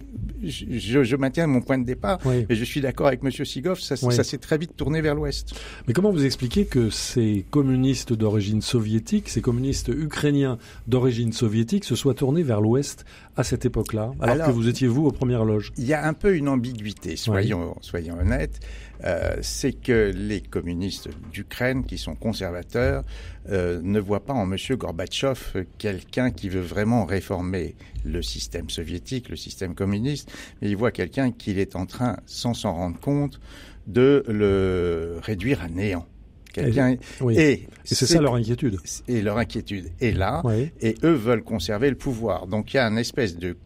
je, 0.43 1.05
je, 1.05 1.17
maintiens 1.17 1.47
mon 1.47 1.61
point 1.61 1.79
de 1.79 1.85
départ, 1.85 2.19
mais 2.49 2.55
je 2.63 2.65
suis 2.65 2.81
d'accord 2.81 3.07
avec 3.07 3.23
Monsieur 3.23 3.45
Sigoff, 3.45 3.81
ça, 3.81 3.97
ça 3.97 4.25
s'est 4.25 4.39
très 4.39 4.59
vite 4.59 4.75
tourné 4.77 5.01
vers 5.01 5.15
l'Ouest. 5.15 5.55
Mais 5.87 5.93
comment 5.95 6.11
vous 6.11 6.25
expliquez 6.25 6.65
que 6.65 6.91
ces 6.91 7.45
communistes 7.51 8.13
d'origine 8.13 8.63
soviétique, 8.63 9.29
ces 9.29 9.41
communistes 9.41 9.89
ukrainiens, 9.89 10.22
ukrainien 10.23 10.59
d'origine 10.87 11.33
soviétique 11.33 11.85
se 11.85 11.97
soit 11.97 12.15
tourné 12.15 12.45
vers 12.45 12.61
l'Ouest 12.61 13.05
à 13.37 13.43
cette 13.43 13.65
époque-là, 13.65 14.13
alors, 14.21 14.35
alors, 14.35 14.47
que 14.47 14.53
vous 14.53 14.69
étiez 14.69 14.87
vous 14.87 15.05
aux 15.07 15.11
premières 15.11 15.45
loges 15.45 15.73
Il 15.77 15.85
y 15.85 15.95
a 15.95 16.07
un 16.07 16.13
peu 16.13 16.37
une 16.37 16.49
ambiguïté, 16.49 17.17
soyons, 17.17 17.73
oui. 17.73 17.79
soyons 17.81 18.19
honnêtes. 18.19 18.61
Euh, 19.05 19.35
c'est 19.41 19.73
que 19.73 20.13
les 20.15 20.41
communistes 20.41 21.09
d'Ukraine, 21.33 21.85
qui 21.85 21.99
sont 21.99 22.15
conservateurs, 22.15 23.03
euh, 23.51 23.81
ne 23.83 23.99
voient 23.99 24.25
pas 24.25 24.33
en 24.33 24.49
M. 24.49 24.57
Gorbatchev 24.77 25.65
quelqu'un 25.77 26.31
qui 26.31 26.49
veut 26.49 26.61
vraiment 26.61 27.05
réformer 27.05 27.75
le 28.05 28.23
système 28.23 28.71
soviétique, 28.71 29.29
le 29.29 29.35
système 29.35 29.75
communiste, 29.75 30.31
mais 30.61 30.71
ils 30.71 30.77
voient 30.77 30.93
quelqu'un 30.93 31.33
qui 31.33 31.59
est 31.59 31.75
en 31.75 31.87
train, 31.87 32.17
sans 32.27 32.55
s'en 32.55 32.75
rendre 32.75 33.01
compte, 33.01 33.41
de 33.89 34.23
le 34.29 35.17
réduire 35.21 35.63
à 35.63 35.69
néant 35.69 36.07
quelqu'un 36.53 36.97
oui. 37.21 37.39
et, 37.39 37.53
et 37.53 37.69
c'est 37.85 38.07
ça 38.07 38.21
leur 38.21 38.35
inquiétude 38.35 38.79
et 39.09 39.23
leur 39.23 39.39
inquiétude 39.39 39.91
est 40.01 40.13
là 40.13 40.43
oui. 40.45 40.71
et 40.81 40.95
eux 41.05 41.13
veulent 41.13 41.43
conserver 41.43 41.91
le 41.91 41.97
pouvoir 41.97 42.47
donc 42.47 42.75
il 42.75 42.77
y 42.77 42.81
a 42.81 42.87
une 42.87 42.99
espèce 42.99 43.37
de 43.37 43.57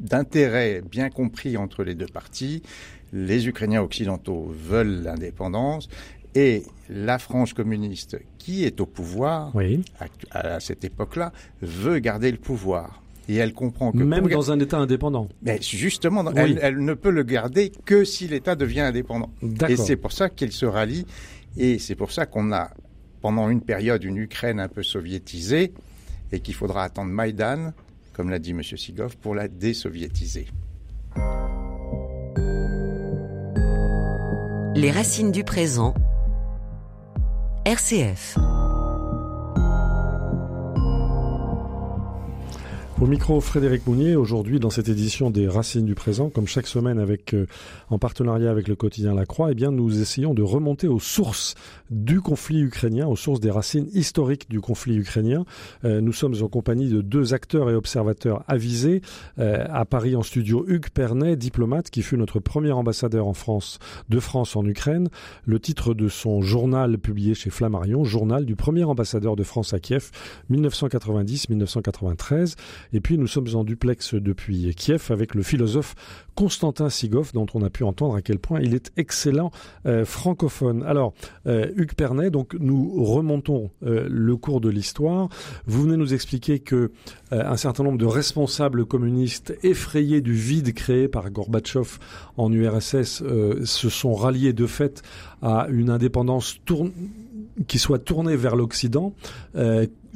d'intérêt 0.00 0.82
bien 0.88 1.10
compris 1.10 1.56
entre 1.56 1.84
les 1.84 1.94
deux 1.94 2.06
parties 2.06 2.62
les 3.12 3.48
Ukrainiens 3.48 3.82
occidentaux 3.82 4.48
veulent 4.50 5.02
l'indépendance 5.02 5.88
et 6.34 6.62
la 6.88 7.18
France 7.18 7.52
communiste 7.52 8.18
qui 8.38 8.64
est 8.64 8.80
au 8.80 8.86
pouvoir 8.86 9.54
oui. 9.54 9.84
à, 10.30 10.38
à 10.40 10.60
cette 10.60 10.84
époque-là 10.84 11.32
veut 11.62 11.98
garder 11.98 12.30
le 12.30 12.38
pouvoir 12.38 13.02
et 13.28 13.36
elle 13.36 13.52
comprend 13.52 13.92
que 13.92 13.98
même 13.98 14.26
dans 14.26 14.50
un 14.50 14.58
État 14.58 14.78
indépendant. 14.78 15.28
Mais 15.42 15.60
justement, 15.60 16.24
oui. 16.24 16.32
elle, 16.34 16.58
elle, 16.62 16.78
ne 16.82 16.94
peut 16.94 17.10
le 17.10 17.22
garder 17.22 17.70
que 17.84 18.04
si 18.04 18.26
l'État 18.26 18.56
devient 18.56 18.80
indépendant. 18.80 19.30
Et 19.68 19.76
c'est 19.76 19.96
pour 19.96 20.12
ça 20.12 20.30
qu'il 20.30 20.50
se 20.50 20.64
rallie 20.64 21.04
et 21.56 21.78
c'est 21.78 21.94
pour 21.94 22.12
ça 22.12 22.26
qu'on 22.26 22.52
a, 22.52 22.70
pendant 23.20 23.48
une 23.48 23.60
période, 23.60 24.04
une 24.04 24.16
Ukraine 24.16 24.60
un 24.60 24.68
peu 24.68 24.82
soviétisée 24.82 25.72
et 26.32 26.40
qu'il 26.40 26.54
faudra 26.54 26.84
attendre 26.84 27.10
Maïdan, 27.10 27.72
comme 28.12 28.30
l'a 28.30 28.38
dit 28.38 28.50
M. 28.50 28.62
Sigov, 28.62 29.16
pour 29.16 29.34
la 29.34 29.48
désoviétiser. 29.48 30.46
Les 34.74 34.90
racines 34.90 35.32
du 35.32 35.42
présent. 35.42 35.94
RCF. 37.64 38.38
Au 43.00 43.06
micro, 43.06 43.40
Frédéric 43.40 43.86
Mounier, 43.86 44.16
aujourd'hui 44.16 44.58
dans 44.58 44.70
cette 44.70 44.88
édition 44.88 45.30
des 45.30 45.46
Racines 45.46 45.84
du 45.84 45.94
présent, 45.94 46.30
comme 46.30 46.48
chaque 46.48 46.66
semaine 46.66 46.98
avec, 46.98 47.32
euh, 47.32 47.46
en 47.90 47.98
partenariat 47.98 48.50
avec 48.50 48.66
le 48.66 48.74
quotidien 48.74 49.14
La 49.14 49.24
Croix, 49.24 49.52
eh 49.52 49.54
bien, 49.54 49.70
nous 49.70 50.02
essayons 50.02 50.34
de 50.34 50.42
remonter 50.42 50.88
aux 50.88 50.98
sources 50.98 51.54
du 51.90 52.20
conflit 52.20 52.60
ukrainien, 52.60 53.06
aux 53.06 53.16
sources 53.16 53.40
des 53.40 53.50
racines 53.50 53.88
historiques 53.92 54.50
du 54.50 54.60
conflit 54.60 54.96
ukrainien. 54.96 55.44
Euh, 55.84 56.00
nous 56.00 56.12
sommes 56.12 56.34
en 56.42 56.48
compagnie 56.48 56.88
de 56.88 57.00
deux 57.00 57.34
acteurs 57.34 57.70
et 57.70 57.74
observateurs 57.74 58.44
avisés. 58.48 59.02
Euh, 59.38 59.64
à 59.70 59.84
Paris 59.84 60.16
en 60.16 60.22
studio, 60.22 60.64
Hugues 60.68 60.90
Pernet, 60.90 61.36
diplomate 61.36 61.90
qui 61.90 62.02
fut 62.02 62.16
notre 62.16 62.40
premier 62.40 62.72
ambassadeur 62.72 63.26
en 63.26 63.34
France, 63.34 63.78
de 64.08 64.20
France 64.20 64.56
en 64.56 64.64
Ukraine. 64.64 65.08
Le 65.44 65.60
titre 65.60 65.94
de 65.94 66.08
son 66.08 66.42
journal 66.42 66.98
publié 66.98 67.34
chez 67.34 67.50
Flammarion, 67.50 68.04
journal 68.04 68.44
du 68.44 68.56
premier 68.56 68.84
ambassadeur 68.84 69.36
de 69.36 69.42
France 69.42 69.72
à 69.72 69.80
Kiev, 69.80 70.10
1990-1993. 70.50 72.56
Et 72.92 73.00
puis 73.00 73.18
nous 73.18 73.26
sommes 73.26 73.48
en 73.54 73.64
duplex 73.64 74.14
depuis 74.14 74.74
Kiev 74.74 75.06
avec 75.10 75.34
le 75.34 75.42
philosophe 75.42 75.94
Constantin 76.34 76.88
Sigov, 76.88 77.32
dont 77.32 77.46
on 77.54 77.62
a 77.62 77.70
pu 77.70 77.82
entendre 77.82 78.14
à 78.14 78.22
quel 78.22 78.38
point 78.38 78.60
il 78.60 78.74
est 78.74 78.92
excellent 78.96 79.50
euh, 79.86 80.04
francophone. 80.04 80.84
Alors, 80.84 81.14
euh, 81.46 81.72
Hugues 81.78 81.94
Pernet, 81.94 82.30
donc 82.30 82.54
nous 82.58 83.04
remontons 83.04 83.70
euh, 83.82 84.06
le 84.10 84.36
cours 84.36 84.60
de 84.60 84.68
l'histoire. 84.68 85.28
Vous 85.66 85.82
venez 85.82 85.96
nous 85.96 86.12
expliquer 86.12 86.58
que 86.58 86.90
un 87.30 87.56
certain 87.56 87.84
nombre 87.84 87.98
de 87.98 88.06
responsables 88.06 88.86
communistes 88.86 89.56
effrayés 89.62 90.20
du 90.20 90.32
vide 90.32 90.72
créé 90.72 91.08
par 91.08 91.30
Gorbatchev 91.30 91.98
en 92.36 92.52
URSS 92.52 93.22
se 93.64 93.88
sont 93.90 94.14
ralliés 94.14 94.54
de 94.54 94.66
fait 94.66 95.02
à 95.42 95.66
une 95.68 95.90
indépendance 95.90 96.58
qui 97.66 97.78
soit 97.78 97.98
tournée 97.98 98.36
vers 98.36 98.56
l'Occident. 98.56 99.14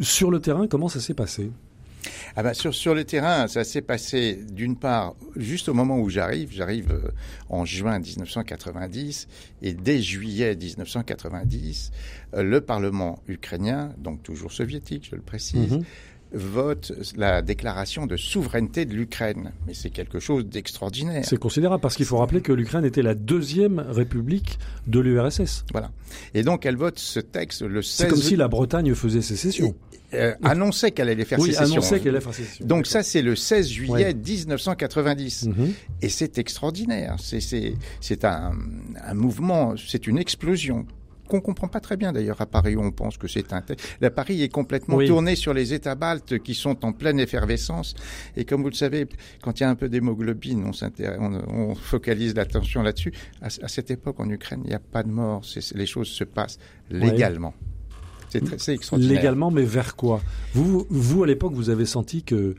sur 0.00 0.30
le 0.30 0.40
terrain, 0.40 0.66
comment 0.66 0.88
ça 0.88 1.00
s'est 1.00 1.14
passé? 1.14 1.50
Ah 2.36 2.42
ben 2.42 2.54
sur, 2.54 2.74
sur 2.74 2.94
le 2.94 3.04
terrain, 3.04 3.46
ça 3.48 3.64
s'est 3.64 3.82
passé 3.82 4.38
d'une 4.50 4.76
part 4.76 5.14
juste 5.36 5.68
au 5.68 5.74
moment 5.74 5.98
où 5.98 6.08
j'arrive. 6.08 6.50
J'arrive 6.52 6.90
euh, 6.90 7.10
en 7.48 7.64
juin 7.64 7.98
1990 7.98 9.28
et 9.62 9.74
dès 9.74 10.00
juillet 10.00 10.56
1990, 10.56 11.92
euh, 12.34 12.42
le 12.42 12.60
Parlement 12.60 13.22
ukrainien, 13.28 13.92
donc 13.98 14.22
toujours 14.22 14.52
soviétique, 14.52 15.08
je 15.10 15.16
le 15.16 15.22
précise, 15.22 15.72
mhm. 15.72 15.84
Vote 16.32 16.92
la 17.16 17.42
déclaration 17.42 18.06
de 18.06 18.16
souveraineté 18.16 18.84
de 18.84 18.94
l'Ukraine. 18.94 19.52
Mais 19.66 19.74
c'est 19.74 19.90
quelque 19.90 20.20
chose 20.20 20.46
d'extraordinaire. 20.46 21.24
C'est 21.24 21.38
considérable 21.38 21.80
parce 21.80 21.96
qu'il 21.96 22.06
faut 22.06 22.18
rappeler 22.18 22.40
que 22.40 22.52
l'Ukraine 22.52 22.84
était 22.84 23.02
la 23.02 23.14
deuxième 23.14 23.78
république 23.78 24.58
de 24.86 25.00
l'URSS. 25.00 25.64
Voilà. 25.72 25.90
Et 26.34 26.42
donc 26.42 26.66
elle 26.66 26.76
vote 26.76 26.98
ce 26.98 27.20
texte 27.20 27.62
le 27.62 27.82
16... 27.82 27.96
C'est 27.96 28.08
comme 28.08 28.20
si 28.20 28.36
la 28.36 28.48
Bretagne 28.48 28.94
faisait 28.94 29.22
sécession. 29.22 29.74
Euh, 30.14 30.34
annonçait 30.44 30.90
qu'elle 30.90 31.08
allait 31.08 31.24
faire 31.24 31.38
oui, 31.38 31.52
sécession. 31.52 31.76
Annonçait 31.76 32.00
qu'elle 32.00 32.14
allait 32.14 32.20
faire 32.20 32.34
sécession. 32.34 32.66
Donc 32.66 32.86
ça, 32.86 33.02
c'est 33.02 33.22
le 33.22 33.34
16 33.34 33.68
juillet 33.68 34.14
1990. 34.14 35.46
Mhm. 35.46 35.72
Et 36.02 36.08
c'est 36.10 36.36
extraordinaire. 36.38 37.16
C'est 37.18 38.24
un, 38.24 38.52
un 39.02 39.14
mouvement, 39.14 39.74
c'est 39.76 40.06
une 40.06 40.18
explosion 40.18 40.86
qu'on 41.28 41.40
comprend 41.40 41.68
pas 41.68 41.80
très 41.80 41.96
bien 41.96 42.12
d'ailleurs 42.12 42.40
à 42.40 42.46
Paris. 42.46 42.76
On 42.76 42.90
pense 42.90 43.16
que 43.16 43.28
c'est 43.28 43.52
un. 43.52 43.62
La 44.00 44.10
Paris 44.10 44.42
est 44.42 44.48
complètement 44.48 44.98
tourné 45.04 45.36
sur 45.36 45.54
les 45.54 45.72
États 45.72 45.94
baltes 45.94 46.38
qui 46.38 46.54
sont 46.54 46.84
en 46.84 46.92
pleine 46.92 47.20
effervescence. 47.20 47.94
Et 48.36 48.44
comme 48.44 48.62
vous 48.62 48.68
le 48.68 48.74
savez, 48.74 49.06
quand 49.42 49.60
il 49.60 49.62
y 49.62 49.66
a 49.66 49.70
un 49.70 49.74
peu 49.74 49.88
d'hémoglobine, 49.88 50.64
on, 50.64 51.40
on, 51.48 51.74
focalise 51.74 52.34
l'attention 52.34 52.82
là-dessus. 52.82 53.12
À, 53.40 53.48
cette 53.68 53.90
époque 53.90 54.20
en 54.20 54.28
Ukraine, 54.28 54.60
il 54.64 54.68
n'y 54.68 54.74
a 54.74 54.80
pas 54.80 55.02
de 55.02 55.10
mort. 55.10 55.42
Les 55.74 55.86
choses 55.86 56.08
se 56.08 56.24
passent 56.24 56.58
légalement. 56.90 57.54
C'est 58.28 58.72
extraordinaire. 58.72 59.16
Légalement, 59.16 59.50
mais 59.50 59.64
vers 59.64 59.94
quoi? 59.94 60.22
Vous, 60.54 60.86
vous, 60.88 61.22
à 61.22 61.26
l'époque, 61.26 61.52
vous 61.52 61.68
avez 61.68 61.84
senti 61.84 62.22
que 62.22 62.54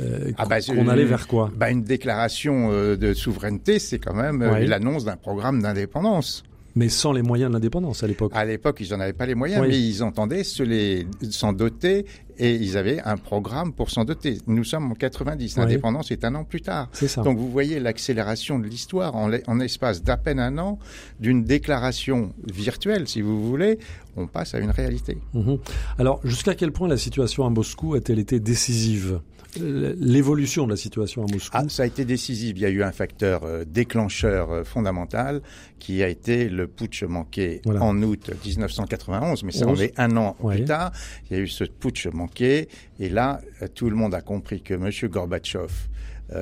euh, 0.00 0.32
ah 0.38 0.46
bah, 0.46 0.60
qu'on 0.60 0.88
allait 0.88 1.04
vers 1.04 1.26
quoi? 1.26 1.50
bah 1.54 1.70
Une 1.70 1.82
déclaration 1.82 2.70
euh, 2.70 2.96
de 2.96 3.14
souveraineté, 3.14 3.78
c'est 3.78 3.98
quand 3.98 4.14
même 4.14 4.42
euh, 4.42 4.60
l'annonce 4.60 5.04
d'un 5.04 5.16
programme 5.16 5.60
d'indépendance. 5.60 6.44
Mais 6.78 6.88
sans 6.88 7.12
les 7.12 7.22
moyens 7.22 7.50
de 7.50 7.54
l'indépendance 7.54 8.04
à 8.04 8.06
l'époque. 8.06 8.30
À 8.36 8.44
l'époque, 8.44 8.78
ils 8.78 8.90
n'en 8.90 9.00
avaient 9.00 9.12
pas 9.12 9.26
les 9.26 9.34
moyens, 9.34 9.66
mais 9.66 9.80
ils 9.80 10.04
entendaient 10.04 10.44
s'en 10.44 11.52
doter 11.52 12.06
et 12.38 12.54
ils 12.54 12.76
avaient 12.76 13.00
un 13.00 13.16
programme 13.16 13.72
pour 13.72 13.90
s'en 13.90 14.04
doter. 14.04 14.38
Nous 14.46 14.64
sommes 14.64 14.90
en 14.92 14.94
90, 14.94 15.56
l'indépendance 15.56 16.10
est 16.10 16.24
un 16.24 16.34
an 16.34 16.44
plus 16.44 16.60
tard. 16.60 16.88
Ça. 16.92 17.22
Donc 17.22 17.38
vous 17.38 17.50
voyez 17.50 17.80
l'accélération 17.80 18.58
de 18.58 18.66
l'histoire 18.66 19.14
en, 19.16 19.30
en 19.46 19.60
espace 19.60 20.02
d'à 20.02 20.16
peine 20.16 20.38
un 20.40 20.58
an, 20.58 20.78
d'une 21.20 21.44
déclaration 21.44 22.32
virtuelle, 22.52 23.08
si 23.08 23.20
vous 23.22 23.46
voulez, 23.48 23.78
on 24.16 24.26
passe 24.26 24.54
à 24.54 24.58
une 24.58 24.70
réalité. 24.70 25.18
Mhm. 25.34 25.58
Alors 25.98 26.20
jusqu'à 26.24 26.54
quel 26.54 26.72
point 26.72 26.88
la 26.88 26.96
situation 26.96 27.44
à 27.46 27.50
Moscou 27.50 27.94
a-t-elle 27.94 28.18
été 28.18 28.40
décisive? 28.40 29.20
L'évolution 29.58 30.66
de 30.66 30.70
la 30.72 30.76
situation 30.76 31.24
à 31.24 31.32
Moscou? 31.32 31.50
Ah, 31.56 31.64
Ça 31.68 31.82
a 31.82 31.86
été 31.86 32.04
décisif. 32.04 32.52
Il 32.56 32.62
y 32.62 32.66
a 32.66 32.68
eu 32.68 32.82
un 32.82 32.92
facteur 32.92 33.44
euh, 33.44 33.64
déclencheur 33.66 34.50
euh, 34.52 34.62
fondamental 34.64 35.40
qui 35.78 36.02
a 36.02 36.08
été 36.08 36.48
le 36.50 36.66
putsch 36.66 37.02
manqué 37.04 37.62
en 37.66 38.02
août 38.02 38.30
1991, 38.44 39.44
mais 39.44 39.52
ça 39.52 39.66
en 39.66 39.74
est 39.76 39.98
un 39.98 40.16
an 40.16 40.36
plus 40.38 40.64
tard. 40.64 40.92
Il 41.30 41.36
y 41.36 41.40
a 41.40 41.42
eu 41.42 41.48
ce 41.48 41.64
putsch 41.64 42.06
manqué 42.08 42.27
et 42.40 43.08
là, 43.08 43.40
euh, 43.62 43.68
tout 43.72 43.90
le 43.90 43.96
monde 43.96 44.14
a 44.14 44.20
compris 44.20 44.62
que 44.62 44.74
M. 44.74 44.90
Gorbatchev 45.10 45.72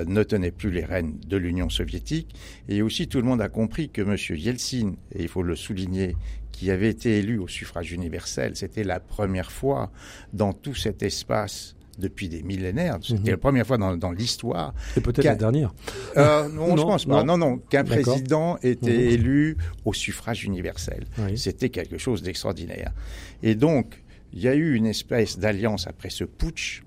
ne 0.09 0.25
tenait 0.25 0.51
plus 0.51 0.73
les 0.73 0.85
rênes 0.85 1.15
de 1.29 1.37
l'Union 1.37 1.71
soviétique. 1.71 2.35
Et 2.69 2.83
aussi, 2.83 3.07
tout 3.07 3.19
le 3.19 3.25
monde 3.25 3.41
a 3.41 3.49
compris 3.49 3.89
que 3.89 4.03
M. 4.03 4.17
Yeltsin, 4.37 4.95
et 5.13 5.23
il 5.23 5.29
faut 5.29 5.45
le 5.45 5.55
souligner, 5.55 6.17
qui 6.51 6.71
avait 6.71 6.89
été 6.89 7.19
élu 7.19 7.39
au 7.39 7.47
suffrage 7.47 7.93
universel, 7.93 8.57
c'était 8.57 8.83
la 8.83 8.99
première 8.99 9.53
fois 9.53 9.93
dans 10.33 10.53
tout 10.53 10.75
cet 10.75 11.03
espace 11.03 11.77
depuis 11.99 12.29
des 12.29 12.43
millénaires. 12.43 12.99
C'était 13.03 13.21
mhm. 13.21 13.31
la 13.31 13.37
première 13.37 13.67
fois 13.67 13.79
dans, 13.79 14.13
l'histoire. 14.13 14.75
Et 14.97 15.01
peut-être 15.01 15.25
la 15.25 15.35
dernière. 15.35 15.75
Euh, 16.17 16.49
non, 16.49 16.77
je 16.77 16.83
pense 16.83 17.05
pas. 17.05 17.23
Non, 17.25 17.39
non, 17.39 17.59
qu'un 17.59 17.85
président 17.85 18.59
était 18.63 18.91
mhm. 18.91 19.11
élu 19.11 19.57
au 19.85 19.93
suffrage 19.93 20.45
universel. 20.45 21.07
C'était 21.37 21.71
quelque 21.71 21.99
chose 21.99 22.23
d'extraordinaire. 22.23 22.93
Et 23.43 23.55
donc, 23.55 24.03
il 24.37 24.43
y 24.43 24.49
a 24.49 24.55
eu 24.55 24.75
une 24.75 24.85
espèce 24.85 25.39
d'alliance 25.39 25.87
après 25.87 26.11
ce 26.11 26.23
putsch 26.23 26.83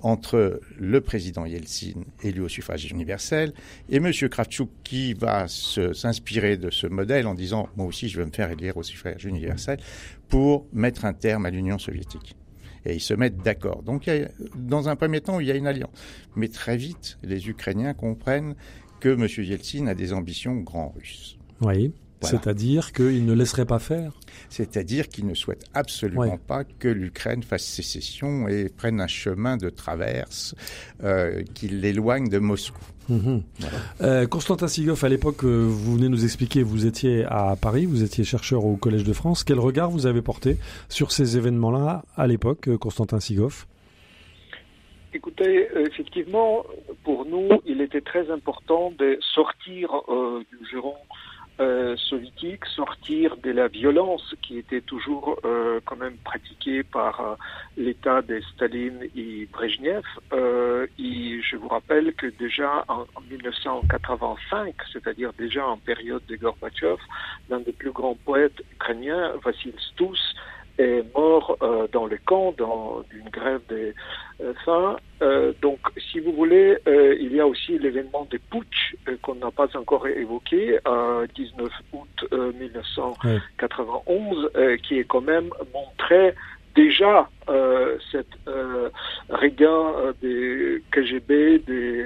entre 0.00 0.60
le 0.78 1.00
président 1.02 1.44
Yeltsin, 1.44 2.02
élu 2.22 2.40
au 2.40 2.48
suffrage 2.48 2.90
universel, 2.90 3.52
et 3.90 3.96
M. 3.96 4.10
Kravchuk, 4.10 4.70
qui 4.84 5.12
va 5.12 5.46
s'inspirer 5.46 6.56
de 6.56 6.70
ce 6.70 6.86
modèle 6.86 7.26
en 7.26 7.34
disant 7.34 7.68
Moi 7.76 7.86
aussi, 7.86 8.08
je 8.08 8.18
veux 8.18 8.24
me 8.24 8.30
faire 8.30 8.50
élire 8.50 8.78
au 8.78 8.82
suffrage 8.82 9.26
universel, 9.26 9.78
pour 10.30 10.66
mettre 10.72 11.04
un 11.04 11.12
terme 11.12 11.44
à 11.44 11.50
l'Union 11.50 11.78
soviétique 11.78 12.36
et 12.86 12.94
ils 12.94 13.00
se 13.00 13.14
mettent 13.14 13.38
d'accord. 13.38 13.82
Donc, 13.82 14.10
dans 14.56 14.88
un 14.90 14.96
premier 14.96 15.22
temps, 15.22 15.40
il 15.40 15.46
y 15.46 15.50
a 15.50 15.54
une 15.54 15.66
alliance. 15.66 15.90
Mais 16.36 16.48
très 16.48 16.76
vite, 16.76 17.18
les 17.22 17.48
Ukrainiens 17.48 17.94
comprennent 17.94 18.56
que 19.00 19.08
M. 19.08 19.26
Yeltsin 19.46 19.86
a 19.86 19.94
des 19.94 20.12
ambitions 20.12 20.56
grand 20.56 20.90
russes. 20.90 21.38
Oui. 21.62 21.92
C'est-à-dire 22.22 22.92
qu'il 22.92 23.24
ne 23.24 23.32
laisserait 23.32 23.66
pas 23.66 23.78
faire 23.78 24.12
C'est-à-dire 24.48 25.08
qu'il 25.08 25.26
ne 25.26 25.34
souhaite 25.34 25.64
absolument 25.74 26.38
pas 26.38 26.64
que 26.64 26.88
l'Ukraine 26.88 27.42
fasse 27.42 27.64
sécession 27.64 28.48
et 28.48 28.68
prenne 28.68 29.00
un 29.00 29.06
chemin 29.06 29.56
de 29.56 29.70
traverse 29.70 30.54
euh, 31.02 31.42
qui 31.54 31.68
l'éloigne 31.68 32.28
de 32.28 32.38
Moscou. 32.38 32.78
Mhm. 33.08 33.42
Euh, 34.00 34.26
Constantin 34.26 34.68
Sigov, 34.68 35.04
à 35.04 35.08
l'époque, 35.08 35.44
euh, 35.44 35.66
vous 35.68 35.96
venez 35.96 36.08
nous 36.08 36.24
expliquer, 36.24 36.62
vous 36.62 36.86
étiez 36.86 37.24
à 37.24 37.54
Paris, 37.60 37.86
vous 37.86 38.02
étiez 38.02 38.24
chercheur 38.24 38.64
au 38.64 38.76
Collège 38.76 39.04
de 39.04 39.12
France. 39.12 39.44
Quel 39.44 39.58
regard 39.58 39.90
vous 39.90 40.06
avez 40.06 40.22
porté 40.22 40.56
sur 40.88 41.12
ces 41.12 41.36
événements-là 41.36 42.02
à 42.16 42.26
l'époque, 42.26 42.68
euh, 42.68 42.78
Constantin 42.78 43.20
Sigov 43.20 43.66
Écoutez, 45.12 45.68
effectivement, 45.76 46.64
pour 47.04 47.24
nous, 47.24 47.48
il 47.66 47.80
était 47.80 48.00
très 48.00 48.32
important 48.32 48.92
de 48.98 49.16
sortir 49.20 49.88
du 50.50 50.68
giron 50.68 50.96
euh, 51.60 51.96
soviétique 51.96 52.64
sortir 52.66 53.36
de 53.36 53.50
la 53.50 53.68
violence 53.68 54.34
qui 54.42 54.58
était 54.58 54.80
toujours 54.80 55.38
euh, 55.44 55.80
quand 55.84 55.96
même 55.96 56.16
pratiquée 56.18 56.82
par 56.82 57.20
euh, 57.20 57.34
l'État 57.76 58.22
de 58.22 58.40
Staline 58.52 59.08
et 59.16 59.48
Brezhnev. 59.52 60.02
Euh, 60.32 60.86
et 60.98 61.40
je 61.42 61.56
vous 61.56 61.68
rappelle 61.68 62.12
que 62.14 62.26
déjà 62.26 62.84
en, 62.88 63.06
1985, 63.30 64.74
c'est-à-dire 64.92 65.32
déjà 65.38 65.66
en 65.66 65.78
période 65.78 66.24
de 66.26 66.36
Gorbatchev, 66.36 66.98
l'un 67.48 67.60
des 67.60 67.72
plus 67.72 67.92
grands 67.92 68.16
poètes 68.24 68.62
ukrainiens, 68.72 69.32
Vassil 69.44 69.74
Stous, 69.78 70.18
est 70.78 71.04
mort 71.14 71.56
euh, 71.62 71.86
dans 71.92 72.06
le 72.06 72.18
camp 72.24 72.54
dans 72.56 73.02
d'une 73.10 73.28
grève 73.30 73.60
de 73.68 73.94
euh. 74.42 74.96
Euh, 75.22 75.52
donc, 75.62 75.78
si 76.10 76.18
vous 76.20 76.32
voulez, 76.32 76.76
il 76.86 77.34
y 77.34 77.40
a 77.40 77.46
aussi 77.46 77.78
l'événement 77.78 78.26
de 78.30 78.38
putsch 78.50 78.96
qu'on 79.22 79.36
n'a 79.36 79.50
pas 79.50 79.68
encore 79.76 80.06
évoqué, 80.06 80.78
19 81.34 81.68
août 81.92 82.24
1991, 82.60 84.50
qui 84.82 84.98
est 84.98 85.04
quand 85.04 85.20
même 85.20 85.50
montré 85.72 86.34
déjà 86.74 87.28
euh, 87.48 87.96
cette 88.10 88.26
euh, 88.48 88.90
des 90.20 90.82
KGB, 90.90 91.60
des 91.60 92.04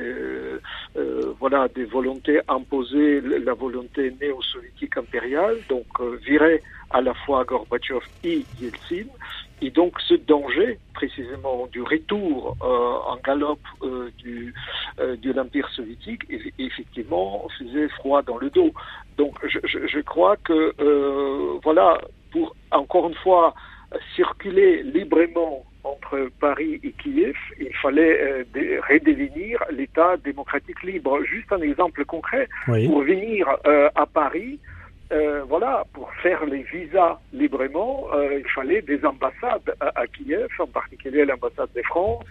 voilà 1.39 1.69
des 1.69 1.85
volontés 1.85 2.41
imposées, 2.49 3.21
la 3.21 3.55
volonté 3.55 4.13
néo-soviétique 4.21 4.97
impériale, 4.97 5.57
donc 5.69 5.87
virer 6.27 6.63
à 6.91 7.01
la 7.01 7.15
fois 7.15 7.45
Gorbatchev 7.45 8.05
et 8.25 8.45
Yeltsin. 8.61 9.09
Et 9.61 9.71
donc 9.71 10.01
ce 10.01 10.15
danger, 10.15 10.79
précisément 10.95 11.67
du 11.73 11.83
retour 11.83 12.57
en 12.61 13.17
galop 13.17 13.59
du, 14.17 14.55
de 14.99 15.33
l'Empire 15.33 15.69
soviétique, 15.71 16.23
effectivement 16.59 17.49
faisait 17.59 17.89
froid 17.89 18.23
dans 18.23 18.39
le 18.39 18.51
dos. 18.51 18.73
Donc 19.17 19.35
je, 19.47 19.59
je 19.65 20.01
crois 20.01 20.37
que, 20.37 20.75
voilà, 21.65 22.01
pour 22.31 22.55
encore 22.71 23.09
une 23.09 23.17
fois 23.17 23.55
circuler 24.15 24.83
librement 24.85 25.65
entre 25.85 26.31
Paris 26.41 26.81
et 26.83 26.93
Kiev, 26.93 27.37
il 27.59 27.75
fallait 27.81 28.45
euh, 28.57 28.81
redéfinir 28.89 29.63
l'État 29.71 30.17
démocratique 30.19 30.83
libre. 30.83 31.23
Juste 31.25 31.53
un 31.53 31.61
exemple 31.61 32.05
concret, 32.05 32.49
pour 32.67 33.03
venir 33.03 33.49
euh, 33.67 33.89
à 33.95 34.07
Paris, 34.07 34.59
euh, 35.11 35.43
voilà, 35.49 35.87
pour 35.95 36.13
faire 36.23 36.45
les 36.45 36.63
visas 36.65 37.19
librement, 37.33 38.09
euh, 38.13 38.41
il 38.41 38.51
fallait 38.51 38.83
des 38.83 39.03
ambassades 39.07 39.75
à, 39.81 40.07
Kiev, 40.07 40.49
en 40.59 40.67
particulier 40.67 41.25
l'ambassade 41.25 41.71
de 41.75 41.83
France, 41.83 42.25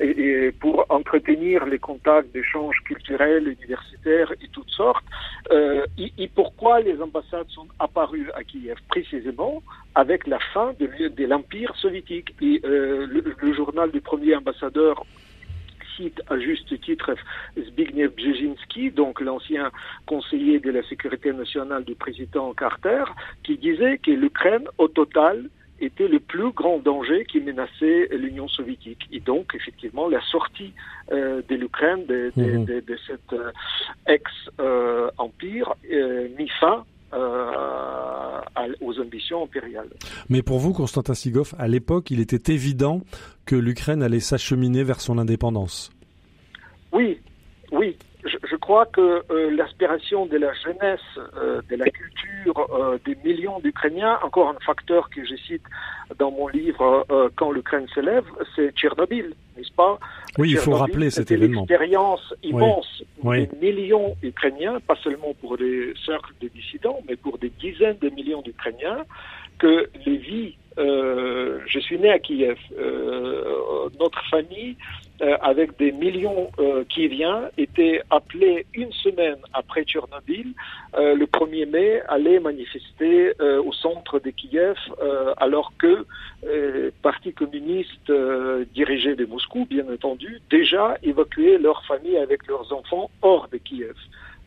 et, 0.00 0.50
pour 0.58 0.84
entretenir 0.88 1.64
les 1.66 1.78
contacts 1.78 2.32
d'échanges 2.32 2.80
culturels, 2.84 3.46
universitaires 3.46 4.32
et 4.42 4.48
toutes 4.48 4.70
sortes. 4.70 5.04
Euh, 5.52 5.86
et, 5.96 6.28
pourquoi 6.34 6.80
les 6.80 7.00
ambassades 7.00 7.48
sont 7.50 7.68
apparues 7.78 8.30
à 8.34 8.42
Kiev? 8.42 8.78
Précisément 8.88 9.62
avec 9.94 10.26
la 10.26 10.40
fin 10.52 10.72
de, 10.80 11.24
l'Empire 11.26 11.72
soviétique. 11.76 12.34
Et 12.42 12.60
le, 12.64 13.52
journal 13.52 13.92
du 13.92 14.00
premier 14.00 14.34
ambassadeur 14.34 15.04
cite 15.96 16.22
à 16.28 16.38
juste 16.38 16.80
titre 16.80 17.14
Zbigniew 17.58 18.10
Brzezinski, 18.10 18.90
donc 18.90 19.20
l'ancien 19.20 19.70
conseiller 20.06 20.60
de 20.60 20.70
la 20.70 20.82
sécurité 20.88 21.32
nationale 21.32 21.84
du 21.84 21.94
président 21.94 22.52
Carter, 22.54 23.04
qui 23.42 23.56
disait 23.56 23.98
que 23.98 24.10
l'Ukraine, 24.10 24.66
au 24.78 24.88
total, 24.88 25.48
était 25.80 26.08
le 26.08 26.20
plus 26.20 26.52
grand 26.52 26.78
danger 26.78 27.24
qui 27.24 27.40
menaçait 27.40 28.08
l'Union 28.12 28.48
soviétique. 28.48 29.08
Et 29.12 29.20
donc, 29.20 29.54
effectivement, 29.54 30.08
la 30.08 30.20
sortie 30.22 30.72
euh, 31.12 31.42
de 31.48 31.54
l'Ukraine, 31.56 32.06
de, 32.06 32.32
de, 32.36 32.42
mhm. 32.42 32.64
de, 32.64 32.96
cet 33.06 33.32
euh, 33.32 33.50
ex-empire, 34.06 35.74
euh, 35.90 36.28
mit 36.38 36.48
fin 36.60 36.84
aux 38.80 39.00
ambitions 39.00 39.44
impériales. 39.44 39.90
Mais 40.28 40.42
pour 40.42 40.58
vous, 40.58 40.72
Constantin 40.72 41.14
Sigov, 41.14 41.54
à 41.58 41.68
l'époque, 41.68 42.10
il 42.10 42.20
était 42.20 42.52
évident 42.52 43.00
que 43.46 43.56
l'Ukraine 43.56 44.02
allait 44.02 44.20
s'acheminer 44.20 44.82
vers 44.82 45.00
son 45.00 45.18
indépendance. 45.18 45.90
Oui, 46.92 47.20
oui. 47.72 47.96
Je, 48.24 48.56
crois 48.56 48.86
que 48.86 49.22
euh, 49.30 49.50
l'aspiration 49.50 50.24
de 50.24 50.38
la 50.38 50.52
jeunesse, 50.54 51.00
euh, 51.36 51.60
de 51.68 51.76
la 51.76 51.84
culture 51.90 52.66
euh, 52.72 52.98
des 53.04 53.16
millions 53.22 53.58
d'Ukrainiens, 53.60 54.18
encore 54.22 54.48
un 54.48 54.58
facteur 54.64 55.10
que 55.10 55.22
je 55.26 55.34
cite 55.36 55.64
dans 56.18 56.30
mon 56.30 56.48
livre 56.48 57.06
Quand 57.36 57.50
l'Ukraine 57.50 57.86
s'élève, 57.94 58.24
c'est 58.54 58.70
Tchernobyl, 58.72 59.34
n'est-ce 59.56 59.72
pas? 59.72 59.98
Oui, 60.38 60.50
il 60.50 60.56
faut 60.56 60.72
rappeler 60.72 61.10
cet 61.10 61.30
événement. 61.30 61.62
expérience 61.62 62.34
immense 62.42 63.02
des 63.22 63.48
millions 63.60 64.16
d'Ukrainiens, 64.22 64.80
pas 64.80 64.96
seulement 64.96 65.34
pour 65.40 65.56
des 65.56 65.94
cercles 66.04 66.34
de 66.40 66.48
dissidents, 66.48 67.00
mais 67.08 67.16
pour 67.16 67.38
des 67.38 67.50
dizaines 67.50 67.98
de 68.00 68.10
millions 68.10 68.42
d'Ukrainiens, 68.42 69.04
que 69.58 69.88
les 70.04 70.16
vies 70.16 70.56
euh, 70.78 71.60
je 71.66 71.78
suis 71.78 71.98
né 71.98 72.10
à 72.10 72.18
Kiev. 72.18 72.58
Euh, 72.78 73.88
notre 74.00 74.22
famille, 74.28 74.76
euh, 75.22 75.36
avec 75.40 75.78
des 75.78 75.92
millions 75.92 76.50
qui 76.88 77.08
vient, 77.08 77.48
était 77.56 78.02
appelée 78.10 78.66
une 78.74 78.92
semaine 78.92 79.38
après 79.52 79.84
Tchernobyl, 79.84 80.52
le 80.96 81.24
1er 81.26 81.70
mai, 81.70 82.02
aller 82.08 82.40
manifester 82.40 83.32
au 83.40 83.72
centre 83.72 84.18
de 84.18 84.30
Kiev, 84.30 84.76
alors 85.36 85.72
que 85.78 86.06
le 86.44 86.92
Parti 87.02 87.32
communiste 87.32 88.12
dirigé 88.74 89.14
de 89.14 89.24
Moscou, 89.24 89.66
bien 89.68 89.84
entendu, 89.92 90.40
déjà 90.50 90.96
évacuait 91.02 91.58
leur 91.58 91.84
famille 91.84 92.16
avec 92.16 92.46
leurs 92.46 92.72
enfants 92.72 93.10
hors 93.22 93.48
de 93.48 93.58
Kiev. 93.58 93.94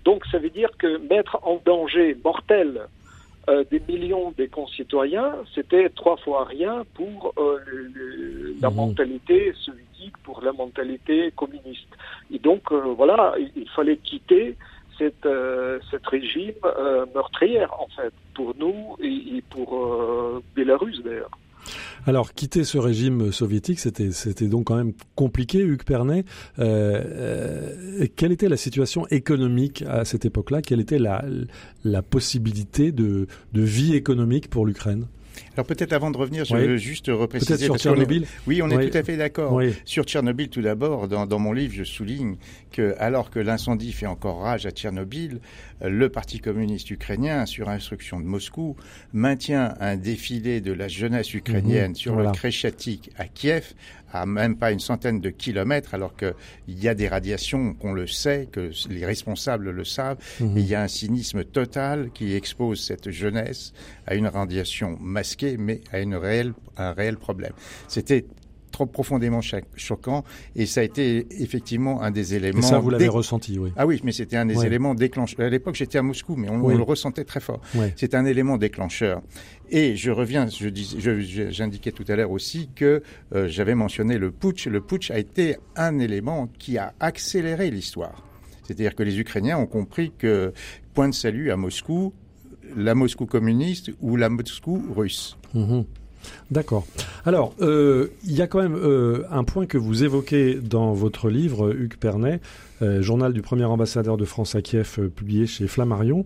Donc 0.05 0.25
ça 0.31 0.37
veut 0.39 0.49
dire 0.49 0.69
que 0.77 0.97
mettre 1.09 1.39
en 1.43 1.61
danger 1.65 2.15
mortel 2.23 2.87
euh, 3.49 3.63
des 3.71 3.81
millions 3.87 4.33
de 4.37 4.45
concitoyens, 4.45 5.33
c'était 5.55 5.89
trois 5.89 6.17
fois 6.17 6.43
rien 6.43 6.83
pour 6.95 7.33
euh, 7.37 7.59
la 8.61 8.69
mhm. 8.69 8.75
mentalité 8.75 9.53
soviétique, 9.53 10.17
pour 10.23 10.41
la 10.41 10.51
mentalité 10.51 11.31
communiste. 11.35 11.87
Et 12.29 12.39
donc, 12.39 12.71
euh, 12.71 12.93
voilà, 12.97 13.35
il, 13.55 13.69
fallait 13.69 13.97
quitter 13.97 14.57
cette, 14.97 15.27
cette 15.91 16.07
régime 16.07 16.55
meurtrière, 17.15 17.73
en 17.79 17.87
fait, 17.95 18.13
pour 18.33 18.53
nous 18.57 18.97
et, 19.01 19.37
et 19.37 19.43
pour 19.49 20.41
Bélarus, 20.55 21.01
d'ailleurs. 21.03 21.29
Alors, 22.05 22.33
quitter 22.33 22.63
ce 22.63 22.77
régime 22.77 23.31
soviétique, 23.31 23.79
c'était, 23.79 24.11
c'était 24.11 24.47
donc 24.47 24.65
quand 24.65 24.75
même 24.75 24.93
compliqué, 25.15 25.59
Hugues 25.59 25.83
Pernet. 25.83 26.25
Euh, 26.59 27.03
euh, 28.01 28.07
quelle 28.15 28.31
était 28.31 28.49
la 28.49 28.57
situation 28.57 29.07
économique 29.07 29.83
à 29.87 30.05
cette 30.05 30.25
époque-là? 30.25 30.61
Quelle 30.61 30.79
était 30.79 30.99
la, 30.99 31.23
la 31.83 32.01
possibilité 32.01 32.91
de, 32.91 33.27
de 33.53 33.61
vie 33.61 33.95
économique 33.95 34.49
pour 34.49 34.65
l'Ukraine? 34.65 35.07
Alors 35.55 35.65
peut-être 35.65 35.93
avant 35.93 36.11
de 36.11 36.17
revenir, 36.17 36.45
je 36.45 36.55
veux 36.55 36.77
juste 36.77 37.07
repréciser. 37.07 37.65
Sur 37.65 37.77
Tchernobyl. 37.77 38.25
oui, 38.45 38.61
on 38.61 38.69
est 38.69 38.89
tout 38.89 38.97
à 38.97 39.03
fait 39.03 39.17
d'accord. 39.17 39.59
Sur 39.85 40.03
Tchernobyl, 40.03 40.49
tout 40.49 40.61
d'abord, 40.61 41.07
dans, 41.07 41.25
dans, 41.25 41.39
mon 41.39 41.53
livre, 41.53 41.73
je 41.75 41.83
souligne 41.83 42.35
que 42.71 42.95
alors 42.99 43.29
que 43.29 43.39
l'incendie 43.39 43.91
fait 43.91 44.05
encore 44.05 44.41
rage 44.41 44.65
à 44.65 44.71
Tchernobyl, 44.71 45.39
euh, 45.81 45.89
le 45.89 46.09
Parti 46.09 46.39
communiste 46.39 46.89
ukrainien, 46.91 47.45
sur 47.45 47.69
instruction 47.69 48.19
de 48.19 48.25
Moscou, 48.25 48.75
maintient 49.13 49.73
un 49.79 49.95
défilé 49.95 50.61
de 50.61 50.73
la 50.73 50.87
jeunesse 50.87 51.33
ukrainienne 51.33 51.91
mhm. 51.91 51.95
sur 51.95 52.15
le 52.15 52.31
Kreshatik 52.31 53.11
à 53.17 53.27
Kiev, 53.27 53.73
à 54.11 54.25
même 54.25 54.57
pas 54.57 54.71
une 54.71 54.79
centaine 54.79 55.19
de 55.19 55.29
kilomètres, 55.29 55.93
alors 55.93 56.15
qu'il 56.15 56.33
y 56.67 56.87
a 56.87 56.95
des 56.95 57.07
radiations, 57.07 57.73
qu'on 57.73 57.93
le 57.93 58.07
sait, 58.07 58.47
que 58.51 58.71
les 58.89 59.05
responsables 59.05 59.69
le 59.69 59.83
savent, 59.83 60.17
mhm. 60.39 60.57
et 60.57 60.61
il 60.61 60.67
y 60.67 60.75
a 60.75 60.81
un 60.81 60.87
cynisme 60.87 61.43
total 61.43 62.09
qui 62.13 62.35
expose 62.35 62.81
cette 62.81 63.11
jeunesse 63.11 63.73
à 64.05 64.15
une 64.15 64.27
radiation 64.27 64.97
masquée, 64.99 65.57
mais 65.57 65.81
à 65.91 65.99
une 65.99 66.15
réelle, 66.15 66.53
un 66.77 66.93
réel 66.93 67.17
problème. 67.17 67.53
C'était 67.87 68.25
trop 68.77 68.85
profondément 68.85 69.41
choquant 69.75 70.23
et 70.55 70.65
ça 70.65 70.81
a 70.81 70.83
été 70.83 71.25
effectivement 71.41 72.01
un 72.03 72.11
des 72.11 72.35
éléments. 72.35 72.59
Et 72.59 72.61
ça, 72.61 72.79
vous 72.79 72.91
l'avez 72.91 73.07
ressenti, 73.07 73.57
oui. 73.57 73.71
Ah 73.75 73.87
oui, 73.87 73.99
mais 74.03 74.11
c'était 74.11 74.37
un 74.37 74.45
des 74.45 74.65
éléments 74.65 74.93
déclencheurs. 74.93 75.47
À 75.47 75.49
l'époque, 75.49 75.75
j'étais 75.75 75.97
à 75.97 76.03
Moscou, 76.03 76.35
mais 76.35 76.49
on, 76.49 76.67
le 76.67 76.83
ressentait 76.83 77.23
très 77.23 77.39
fort. 77.39 77.61
C'est 77.95 78.13
un 78.13 78.25
élément 78.25 78.57
déclencheur. 78.57 79.21
Et 79.69 79.95
je 79.95 80.11
reviens, 80.11 80.47
je 80.47 81.49
j'indiquais 81.49 81.91
tout 81.91 82.05
à 82.07 82.15
l'heure 82.15 82.31
aussi 82.31 82.69
que 82.73 83.03
euh, 83.35 83.47
j'avais 83.47 83.75
mentionné 83.75 84.17
le 84.17 84.31
putsch. 84.31 84.67
Le 84.67 84.81
putsch 84.81 85.11
a 85.11 85.19
été 85.19 85.57
un 85.75 85.99
élément 85.99 86.47
qui 86.57 86.77
a 86.77 86.93
accéléré 86.99 87.69
l'histoire. 87.69 88.23
C'est-à-dire 88.63 88.95
que 88.95 89.03
les 89.03 89.19
Ukrainiens 89.19 89.57
ont 89.57 89.65
compris 89.65 90.11
que 90.17 90.53
point 90.93 91.09
de 91.09 91.13
salut 91.13 91.51
à 91.51 91.57
Moscou, 91.57 92.13
la 92.75 92.95
Moscou 92.95 93.25
communiste 93.25 93.91
ou 94.01 94.15
la 94.15 94.29
Moscou 94.29 94.81
russe. 94.95 95.37
Mhm. 95.53 95.85
D'accord. 96.51 96.85
Alors, 97.25 97.53
euh, 97.61 98.07
il 98.25 98.33
y 98.33 98.41
a 98.41 98.47
quand 98.47 98.61
même 98.61 98.75
euh, 98.75 99.23
un 99.31 99.45
point 99.45 99.65
que 99.65 99.77
vous 99.77 100.03
évoquez 100.03 100.55
dans 100.55 100.91
votre 100.91 101.29
livre, 101.29 101.73
Hugues 101.73 101.95
Pernet, 101.95 102.41
journal 102.99 103.33
du 103.33 103.41
premier 103.41 103.65
ambassadeur 103.65 104.17
de 104.17 104.25
France 104.25 104.53
à 104.53 104.61
Kiev, 104.61 105.09
publié 105.09 105.47
chez 105.47 105.67
Flammarion 105.67 106.25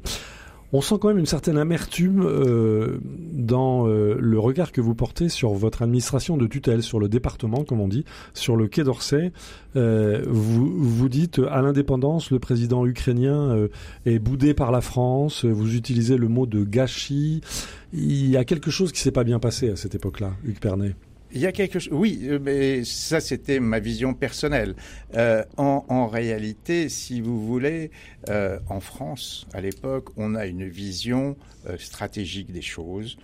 on 0.74 0.82
sent 0.82 0.96
quand 1.00 1.10
même 1.10 1.18
une 1.18 1.26
certaine 1.26 1.58
amertume 1.58 2.24
euh, 2.24 3.00
dans 3.04 3.88
euh, 3.88 4.16
le 4.20 4.40
regard 4.40 4.72
que 4.72 4.82
vous 4.82 4.96
portez 4.96 5.30
sur 5.30 5.52
votre 5.54 5.82
administration 5.82 6.38
de 6.38 6.48
tutelle, 6.48 6.84
sur 6.84 7.00
le 7.00 7.10
département, 7.10 7.64
comme 7.64 7.82
on 7.82 7.88
dit, 7.88 8.06
sur 8.34 8.56
le 8.56 8.68
Quai 8.68 8.84
d'Orsay. 8.84 9.32
Euh, 9.76 10.24
vous, 10.28 10.72
vous 10.74 11.10
dites 11.10 11.40
à 11.50 11.62
l'indépendance, 11.62 12.32
le 12.32 12.40
président 12.40 12.86
ukrainien 12.86 13.68
est 14.06 14.20
boudé 14.20 14.54
par 14.54 14.72
la 14.72 14.82
France. 14.82 15.46
Vous 15.46 15.76
utilisez 15.76 16.18
le 16.18 16.28
mot 16.28 16.46
de 16.46 16.64
gâchis. 16.64 17.42
Il 17.94 18.30
y 18.30 18.38
a 18.38 18.46
quelque 18.46 18.72
chose 18.72 18.92
qui 18.92 19.02
s'est 19.02 19.12
pas 19.12 19.24
bien 19.24 19.40
passé 19.40 19.70
à 19.70 19.76
cette 19.76 19.96
époque-là, 19.96 20.32
Hugues 20.46 20.60
Pernet. 20.60 20.96
Il 21.34 21.40
y 21.40 21.46
a 21.46 21.52
quelque 21.52 21.80
chose. 21.80 21.94
Oui, 21.94 22.22
euh, 22.24 22.40
mais 22.42 22.84
ça 22.84 23.22
c'était 23.22 23.60
ma 23.60 23.80
vision 23.80 24.14
personnelle. 24.14 24.76
Euh, 25.16 25.44
en, 25.58 25.86
en, 25.88 26.08
réalité, 26.08 26.90
si 26.90 27.22
vous 27.22 27.46
voulez, 27.46 27.92
euh, 28.30 28.60
en 28.68 28.80
France, 28.80 29.48
à 29.54 29.62
l'époque, 29.62 30.10
on 30.18 30.36
a 30.36 30.46
une 30.46 30.68
vision 30.68 31.38
euh, 31.68 31.78
stratégique 31.78 32.52
des 32.52 32.62
choses 32.62 33.18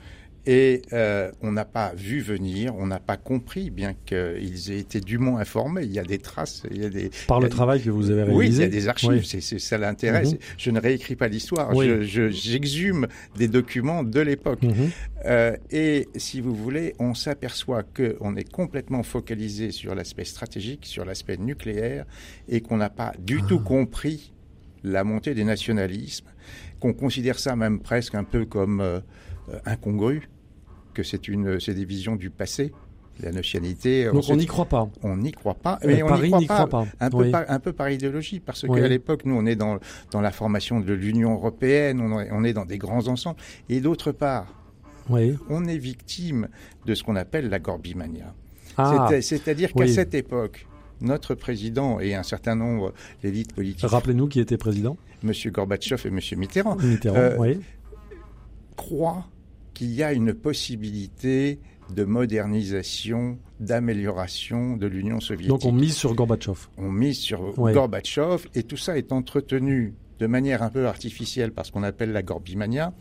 et 0.48 0.82
euh, 0.94 1.30
on 1.42 1.52
n'a 1.52 1.66
pas 1.66 1.92
vu 1.94 2.22
venir, 2.22 2.74
on 2.78 2.88
n'a 2.88 3.02
pas 3.02 3.18
compris, 3.18 3.70
bien 3.70 3.94
qu'ils 4.06 4.72
aient 4.72 4.80
été 4.80 5.02
dûment 5.02 5.40
informés. 5.40 5.84
Il 5.84 5.92
y 5.92 6.00
a 6.00 6.04
des 6.04 6.20
traces, 6.20 6.64
il 6.72 6.82
y 6.82 6.86
a 6.86 6.90
des 6.90 7.12
par 7.28 7.42
le 7.42 7.50
travail 7.50 7.82
que 7.82 7.90
vous 7.90 8.12
avez 8.12 8.24
réalisé. 8.24 8.38
Oui, 8.38 8.48
il 8.48 8.62
y 8.62 8.64
a 8.64 8.70
des 8.70 8.88
archives. 8.88 9.26
C'est, 9.26 9.42
ça 9.42 9.78
l'intéresse. 9.78 10.32
Mhm. 10.32 10.40
Je 10.58 10.72
ne 10.72 10.80
réécris 10.80 11.18
pas 11.18 11.28
l'histoire. 11.28 11.76
Je, 11.76 12.30
j'exhume 12.30 13.08
des 13.36 13.50
documents 13.50 14.04
de 14.04 14.22
l'époque. 14.22 14.64
Mhm. 14.64 14.90
Euh, 15.26 15.58
et 15.70 16.08
si 16.16 16.40
vous 16.40 16.56
voulez, 16.56 16.96
on 16.98 17.14
s'aperçoit 17.14 17.84
qu'on 17.84 18.38
est 18.38 18.50
complètement 18.50 19.04
focalisé 19.04 19.72
sur 19.72 19.96
l'aspect 19.96 20.24
stratégique, 20.24 20.86
sur 20.86 21.04
l'aspect 21.04 21.36
nucléaire, 21.36 22.06
et 22.48 22.62
qu'on 22.62 22.78
n'a 22.78 22.90
pas 22.90 23.12
du 23.20 23.42
tout 23.44 23.60
ah. 23.62 23.68
compris 23.68 24.32
la 24.86 25.04
montée 25.04 25.34
des 25.34 25.44
nationalismes, 25.44 26.28
qu'on 26.80 26.94
considère 26.94 27.38
ça 27.38 27.58
même 27.58 27.82
presque 27.82 28.16
un 28.16 28.24
peu 28.24 28.46
comme 28.46 28.80
euh, 28.80 29.02
incongru 29.66 30.30
que 30.98 31.04
c'est 31.04 31.28
une, 31.28 31.60
c'est 31.60 31.76
des 31.76 31.86
visions 31.86 32.16
du 32.16 32.30
passé. 32.32 32.74
La 33.24 33.32
notionnalité. 33.32 34.06
Donc 34.14 34.26
on 34.30 34.36
n'y 34.36 34.46
croit 34.46 34.68
pas. 34.68 34.88
On 35.02 35.18
n'y 35.18 35.32
croit 35.32 35.56
pas. 35.56 35.80
Mais 35.84 36.04
on 36.04 36.08
Paris 36.08 36.32
n'y 36.32 36.46
croit 36.46 36.68
pas. 36.68 36.86
Un, 37.00 37.10
peu 37.10 37.32
par, 37.32 37.46
un 37.48 37.60
peu 37.60 37.74
par 37.74 37.90
idéologie, 37.90 38.40
parce 38.40 38.62
qu'à 38.62 38.88
l'époque, 38.88 39.26
nous, 39.26 39.36
on 39.36 39.48
est 39.48 39.56
dans, 39.56 39.80
dans 40.12 40.22
la 40.22 40.32
formation 40.32 40.80
de 40.80 40.94
l'Union 40.94 41.34
européenne, 41.34 42.00
on, 42.00 42.12
on 42.14 42.44
est 42.44 42.54
dans 42.54 42.66
des 42.66 42.78
grands 42.78 43.08
ensembles. 43.08 43.40
Et 43.70 43.80
d'autre 43.82 44.12
part, 44.12 44.54
oui. 45.10 45.36
on 45.50 45.66
est 45.66 45.80
victime 45.80 46.48
de 46.86 46.94
ce 46.94 47.04
qu'on 47.04 47.16
appelle 47.16 47.50
la 47.50 47.58
gorbimania. 47.58 48.36
Ah. 48.78 49.10
C'est-à-dire 49.20 49.74
qu'à 49.74 49.88
cette 49.88 50.14
époque, 50.14 50.68
notre 51.02 51.34
président 51.34 52.00
et 52.00 52.14
un 52.14 52.22
certain 52.24 52.54
nombre 52.54 52.94
d'élites 53.24 53.52
politiques. 53.56 53.90
Rappelez-nous 53.90 54.28
qui 54.28 54.40
était 54.40 54.58
président 54.58 54.96
Monsieur 55.24 55.50
Gorbatchev 55.50 56.08
et 56.08 56.12
Monsieur 56.12 56.38
Mitterrand. 56.38 56.76
Mitterrand, 56.76 57.18
euh, 57.18 57.36
oui. 57.40 57.60
Croient 58.76 59.26
qu'il 59.78 59.94
y 59.94 60.02
a 60.02 60.12
une 60.12 60.34
possibilité 60.34 61.60
de 61.96 62.04
modernisation, 62.04 63.38
d'amélioration 63.60 64.76
de 64.76 64.88
l'Union 64.88 65.20
soviétique. 65.20 65.50
Donc 65.50 65.66
on 65.66 65.72
mise 65.72 65.96
sur 65.96 66.16
Gorbatchev. 66.16 66.58
On 66.78 66.92
mise 66.92 67.20
sur 67.20 67.54
Gorbatchev 67.54 68.48
et 68.56 68.64
tout 68.64 68.76
ça 68.76 68.98
est 68.98 69.12
entretenu 69.12 69.94
de 70.18 70.26
manière 70.26 70.64
un 70.64 70.72
peu 70.72 70.88
artificielle 70.88 71.52
par 71.52 71.68
ce 71.68 71.72
qu'on 71.72 71.84
appelle 71.84 72.12
la 72.12 72.24
Gorbimania 72.24 72.92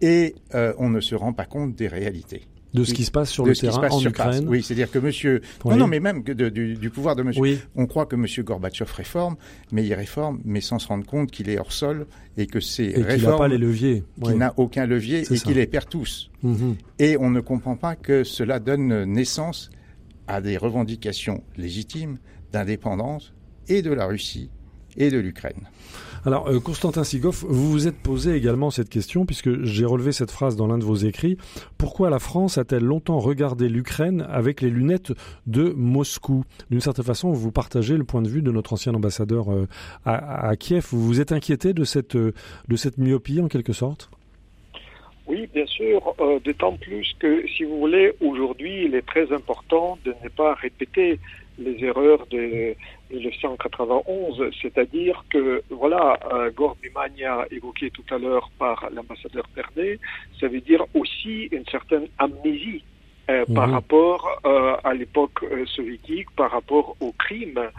et 0.00 0.36
euh, 0.54 0.72
on 0.78 0.88
ne 0.88 1.00
se 1.00 1.16
rend 1.16 1.32
pas 1.32 1.46
compte 1.46 1.74
des 1.74 1.88
réalités. 1.88 2.46
De 2.74 2.84
ce 2.84 2.92
qui 2.92 3.04
se 3.04 3.10
passe 3.10 3.30
sur 3.30 3.46
le 3.46 3.54
terrain 3.54 3.88
en 3.88 4.00
Ukraine. 4.00 4.46
Oui, 4.48 4.62
c'est-à-dire 4.62 4.90
que 4.90 4.98
Monsieur, 4.98 5.40
non, 5.64 5.76
non, 5.76 5.86
mais 5.86 6.00
même 6.00 6.24
que 6.24 6.32
du, 6.32 6.90
pouvoir 6.90 7.16
de 7.16 7.22
Monsieur. 7.22 7.40
Oui. 7.40 7.58
On 7.76 7.86
croit 7.86 8.06
que 8.06 8.16
Monsieur 8.16 8.42
Gorbatchev 8.42 8.90
réforme, 8.92 9.36
mais 9.72 9.84
il 9.86 9.94
réforme, 9.94 10.40
mais 10.44 10.60
sans 10.60 10.78
se 10.78 10.88
rendre 10.88 11.06
compte 11.06 11.30
qu'il 11.30 11.48
est 11.48 11.58
hors 11.58 11.72
sol 11.72 12.06
et 12.36 12.46
que 12.46 12.60
c'est 12.60 12.88
réformes. 12.88 13.14
Qu'il 13.14 13.28
n'a 13.28 13.36
pas 13.36 13.48
les 13.48 13.58
leviers. 13.58 14.04
Qu'il 14.22 14.38
n'a 14.38 14.52
aucun 14.56 14.86
levier 14.86 15.20
et 15.20 15.38
qu'il 15.38 15.54
les 15.56 15.66
perd 15.66 15.88
tous. 15.88 16.30
Mhm. 16.42 16.76
Et 16.98 17.16
on 17.16 17.30
ne 17.30 17.40
comprend 17.40 17.76
pas 17.76 17.94
que 17.94 18.24
cela 18.24 18.58
donne 18.58 19.04
naissance 19.04 19.70
à 20.26 20.40
des 20.40 20.56
revendications 20.56 21.42
légitimes 21.56 22.18
d'indépendance 22.52 23.32
et 23.68 23.82
de 23.82 23.92
la 23.92 24.06
Russie 24.06 24.50
et 24.96 25.10
de 25.10 25.18
l'Ukraine. 25.18 25.68
Alors, 26.26 26.48
euh, 26.48 26.58
Constantin 26.58 27.04
Sigoff, 27.04 27.44
vous 27.44 27.70
vous 27.70 27.86
êtes 27.86 27.98
posé 27.98 28.34
également 28.34 28.70
cette 28.70 28.88
question, 28.88 29.26
puisque 29.26 29.62
j'ai 29.64 29.84
relevé 29.84 30.10
cette 30.10 30.30
phrase 30.30 30.56
dans 30.56 30.66
l'un 30.66 30.78
de 30.78 30.84
vos 30.84 30.94
écrits. 30.94 31.36
Pourquoi 31.76 32.08
la 32.08 32.18
France 32.18 32.56
a-t-elle 32.56 32.82
longtemps 32.82 33.18
regardé 33.18 33.68
l'Ukraine 33.68 34.26
avec 34.30 34.62
les 34.62 34.70
lunettes 34.70 35.12
de 35.46 35.74
Moscou? 35.76 36.44
D'une 36.70 36.80
certaine 36.80 37.04
façon, 37.04 37.32
vous 37.32 37.52
partagez 37.52 37.98
le 37.98 38.04
point 38.04 38.22
de 38.22 38.28
vue 38.28 38.40
de 38.40 38.50
notre 38.50 38.72
ancien 38.72 38.94
ambassadeur 38.94 39.52
euh, 39.52 39.66
à, 40.06 40.56
Kiev. 40.56 40.86
Vous 40.92 41.04
vous 41.04 41.20
êtes 41.20 41.30
inquiété 41.30 41.74
de 41.74 41.84
cette, 41.84 42.16
euh, 42.16 42.32
de 42.68 42.76
cette 42.76 42.96
myopie, 42.96 43.42
en 43.42 43.48
quelque 43.48 43.74
sorte? 43.74 44.08
Oui, 45.26 45.46
bien 45.52 45.66
sûr, 45.66 46.14
d'autant 46.42 46.76
plus 46.76 47.14
que, 47.18 47.46
si 47.48 47.64
vous 47.64 47.78
voulez, 47.78 48.12
aujourd'hui, 48.20 48.86
il 48.86 48.94
est 48.94 49.06
très 49.06 49.30
important 49.32 49.98
de 50.04 50.14
ne 50.22 50.28
pas 50.30 50.54
répéter 50.54 51.18
les 51.58 51.84
erreurs 51.84 52.26
de 52.30 52.74
1991, 53.14 54.50
c'est-à-dire 54.60 55.24
que, 55.30 55.62
voilà, 55.70 56.18
euh, 56.32 56.50
Gorbimania 56.50 57.46
évoqué 57.50 57.90
tout 57.90 58.04
à 58.10 58.18
l'heure 58.18 58.50
par 58.58 58.88
l'ambassadeur 58.90 59.46
Pernet, 59.54 59.98
ça 60.40 60.48
veut 60.48 60.60
dire 60.60 60.84
aussi 60.94 61.44
une 61.52 61.64
certaine 61.66 62.08
amnésie 62.18 62.84
euh, 63.30 63.46
par 63.54 63.68
mhm. 63.68 63.74
rapport 63.74 64.42
euh, 64.44 64.76
à 64.84 64.92
l'époque 64.92 65.42
euh, 65.44 65.64
soviétique, 65.64 66.30
par 66.36 66.50
rapport 66.50 66.94
aux 67.00 67.12
crimes 67.12 67.70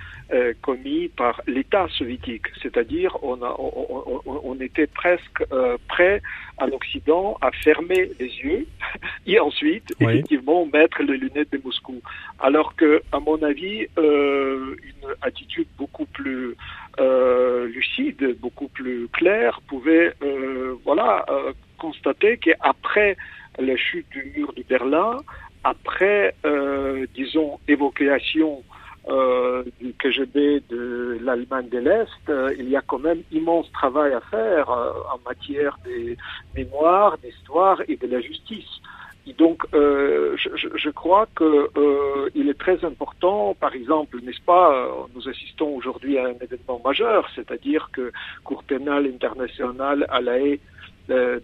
commis 0.63 1.07
par 1.09 1.39
l'État 1.45 1.87
soviétique. 1.87 2.47
C'est-à-dire, 2.59 3.15
on, 3.21 3.37
on, 3.43 4.21
on, 4.25 4.59
était 4.59 4.87
presque 4.87 5.43
prêt 5.87 6.19
à 6.57 6.65
l'Occident 6.65 7.37
à 7.41 7.51
fermer 7.51 8.09
les 8.19 8.31
yeux 8.43 8.65
et 9.27 9.39
ensuite, 9.39 9.93
effectivement, 9.99 10.65
mettre 10.65 11.03
les 11.03 11.17
lunettes 11.17 11.51
de 11.51 11.61
Moscou. 11.63 12.01
Alors 12.39 12.75
que, 12.75 13.03
à 13.11 13.19
mon 13.19 13.39
avis, 13.43 13.85
une 13.97 15.09
attitude 15.21 15.67
beaucoup 15.77 16.07
plus 16.07 16.55
lucide, 17.67 18.35
beaucoup 18.41 18.69
plus 18.69 19.07
claire, 19.09 19.61
pouvait, 19.67 20.11
voilà, 20.83 21.23
constater 21.77 22.37
qu'après 22.37 23.15
la 23.59 23.75
chute 23.75 24.09
du 24.09 24.33
mur 24.35 24.53
de 24.53 24.63
Berlin, 24.63 25.17
après, 25.63 26.35
euh, 26.45 27.05
disons, 27.15 27.59
évocation 27.67 28.63
euh, 29.07 29.63
du 29.79 29.93
KGB 29.93 30.63
de 30.69 31.19
l'Allemagne 31.21 31.69
de 31.69 31.79
l'Est, 31.79 32.29
euh, 32.29 32.53
il 32.57 32.69
y 32.69 32.75
a 32.75 32.81
quand 32.81 32.99
même 32.99 33.21
immense 33.31 33.71
travail 33.71 34.13
à 34.13 34.21
faire 34.21 34.69
euh, 34.69 34.91
en 35.13 35.19
matière 35.27 35.77
des 35.85 36.17
mémoires, 36.55 37.17
d'histoire 37.17 37.81
et 37.87 37.97
de 37.97 38.07
la 38.07 38.21
justice. 38.21 38.79
Et 39.27 39.33
donc, 39.33 39.63
euh, 39.73 40.35
je, 40.37 40.49
je, 40.75 40.89
crois 40.91 41.27
que 41.35 41.69
euh, 41.77 42.29
il 42.35 42.47
est 42.47 42.59
très 42.59 42.85
important, 42.85 43.55
par 43.59 43.73
exemple, 43.73 44.19
n'est-ce 44.21 44.41
pas, 44.41 44.87
nous 45.15 45.27
assistons 45.27 45.69
aujourd'hui 45.75 46.19
à 46.19 46.25
un 46.25 46.35
événement 46.39 46.79
majeur, 46.85 47.27
c'est-à-dire 47.35 47.89
que 47.91 48.11
Cour 48.43 48.63
pénale 48.63 49.07
internationale 49.07 50.05
à 50.09 50.21
la 50.21 50.33
euh, 50.33 50.57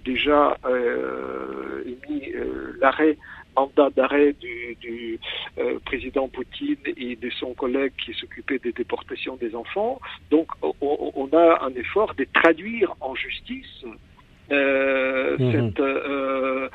déjà 0.04 0.58
euh, 0.66 1.84
émis 1.86 2.32
euh, 2.34 2.78
l'arrêt 2.82 3.18
mandat 3.56 3.90
d'arrêt 3.96 4.34
du, 4.34 4.76
du 4.80 5.20
euh, 5.58 5.80
président 5.86 6.28
Poutine 6.28 6.78
et 6.98 7.16
de 7.16 7.30
son 7.32 7.54
collègue 7.54 7.94
qui 8.04 8.14
s'occupait 8.14 8.60
des 8.60 8.72
déportations 8.72 9.36
des 9.36 9.56
enfants. 9.56 10.00
Donc 10.30 10.48
on, 10.62 10.74
on, 10.82 11.28
a 11.38 11.64
un 11.64 11.74
effort 11.76 12.14
de 12.16 12.26
traduire 12.34 12.94
en 13.02 13.16
justice 13.16 13.86
euh, 14.52 15.38
mmh. 15.38 15.52
cette 15.52 15.80
euh, 15.80 16.70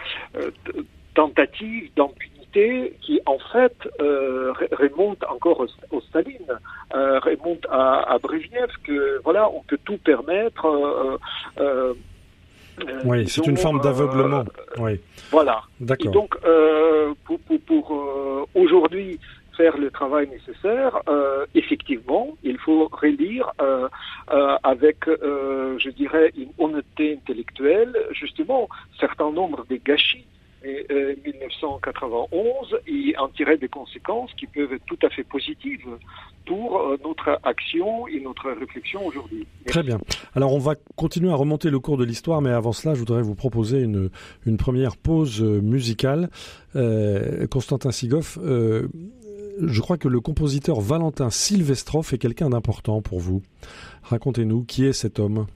tentative 1.14 1.90
d'impunité 1.96 2.94
qui 3.02 3.20
en 3.26 3.38
fait 3.52 3.76
remonte 3.98 5.22
encore 5.24 5.60
au, 5.60 5.66
au 5.96 6.00
Staline, 6.00 6.58
remonte 6.92 7.66
à, 7.70 8.14
à 8.14 8.18
Brezhnev, 8.18 8.70
que 8.82 9.20
voilà 9.24 9.50
on 9.50 9.62
peut 9.62 9.78
tout 9.84 9.98
permettre 9.98 10.64
euh, 11.58 11.94
oui, 13.04 13.28
c'est 13.28 13.46
une 13.46 13.56
forme 13.56 13.80
d'aveuglement. 13.80 14.40
Euh, 14.40 14.82
oui. 14.82 15.00
Voilà. 15.30 15.62
D'accord. 15.80 16.12
donc, 16.12 16.34
euh, 16.44 17.14
pour, 17.24 17.38
pour, 17.40 17.60
pour 17.60 18.48
aujourd'hui 18.54 19.18
faire 19.56 19.78
le 19.78 19.90
travail 19.90 20.28
nécessaire, 20.28 21.00
effectivement, 21.54 22.36
il 22.42 22.58
faut 22.58 22.88
relire 22.92 23.50
avec, 24.62 24.98
je 25.06 25.90
dirais, 25.90 26.32
une 26.36 26.50
honnêteté 26.58 27.14
intellectuelle, 27.14 27.96
justement, 28.12 28.68
certain 29.00 29.30
nombre 29.30 29.64
de 29.70 29.76
gâchis 29.76 30.26
1991 31.24 32.78
et 32.86 33.16
en 33.18 33.28
tirer 33.28 33.56
des 33.56 33.68
conséquences 33.68 34.32
qui 34.34 34.46
peuvent 34.46 34.72
être 34.72 34.84
tout 34.86 34.98
à 35.02 35.10
fait 35.10 35.24
positives 35.24 35.86
pour 36.46 36.78
euh, 36.78 36.96
notre 37.04 37.40
action 37.42 38.06
et 38.06 38.20
notre 38.20 38.50
réflexion 38.52 39.04
aujourd'hui. 39.06 39.46
Très 39.66 39.82
bien. 39.82 39.98
Alors 40.34 40.54
on 40.54 40.58
va 40.58 40.74
continuer 40.94 41.30
à 41.30 41.34
remonter 41.34 41.70
le 41.70 41.80
cours 41.80 41.96
de 41.96 42.04
l'histoire, 42.04 42.40
mais 42.40 42.50
avant 42.50 42.72
cela, 42.72 42.94
je 42.94 43.00
voudrais 43.00 43.22
vous 43.22 43.34
proposer 43.34 43.80
une, 43.80 44.10
une 44.46 44.56
première 44.56 44.96
pause 44.96 45.42
euh, 45.42 45.60
musicale. 45.60 46.28
Euh, 46.76 47.46
Constantin 47.48 47.90
Sigoff, 47.90 48.38
euh, 48.42 48.88
je 49.60 49.80
crois 49.80 49.96
que 49.96 50.08
le 50.08 50.20
compositeur 50.20 50.80
Valentin 50.80 51.30
Silvestrov 51.30 52.12
est 52.12 52.18
quelqu'un 52.18 52.50
d'important 52.50 53.00
pour 53.02 53.20
vous. 53.20 53.42
Racontez-nous 54.02 54.64
qui 54.64 54.86
est 54.86 54.92
cet 54.92 55.18
homme? 55.18 55.46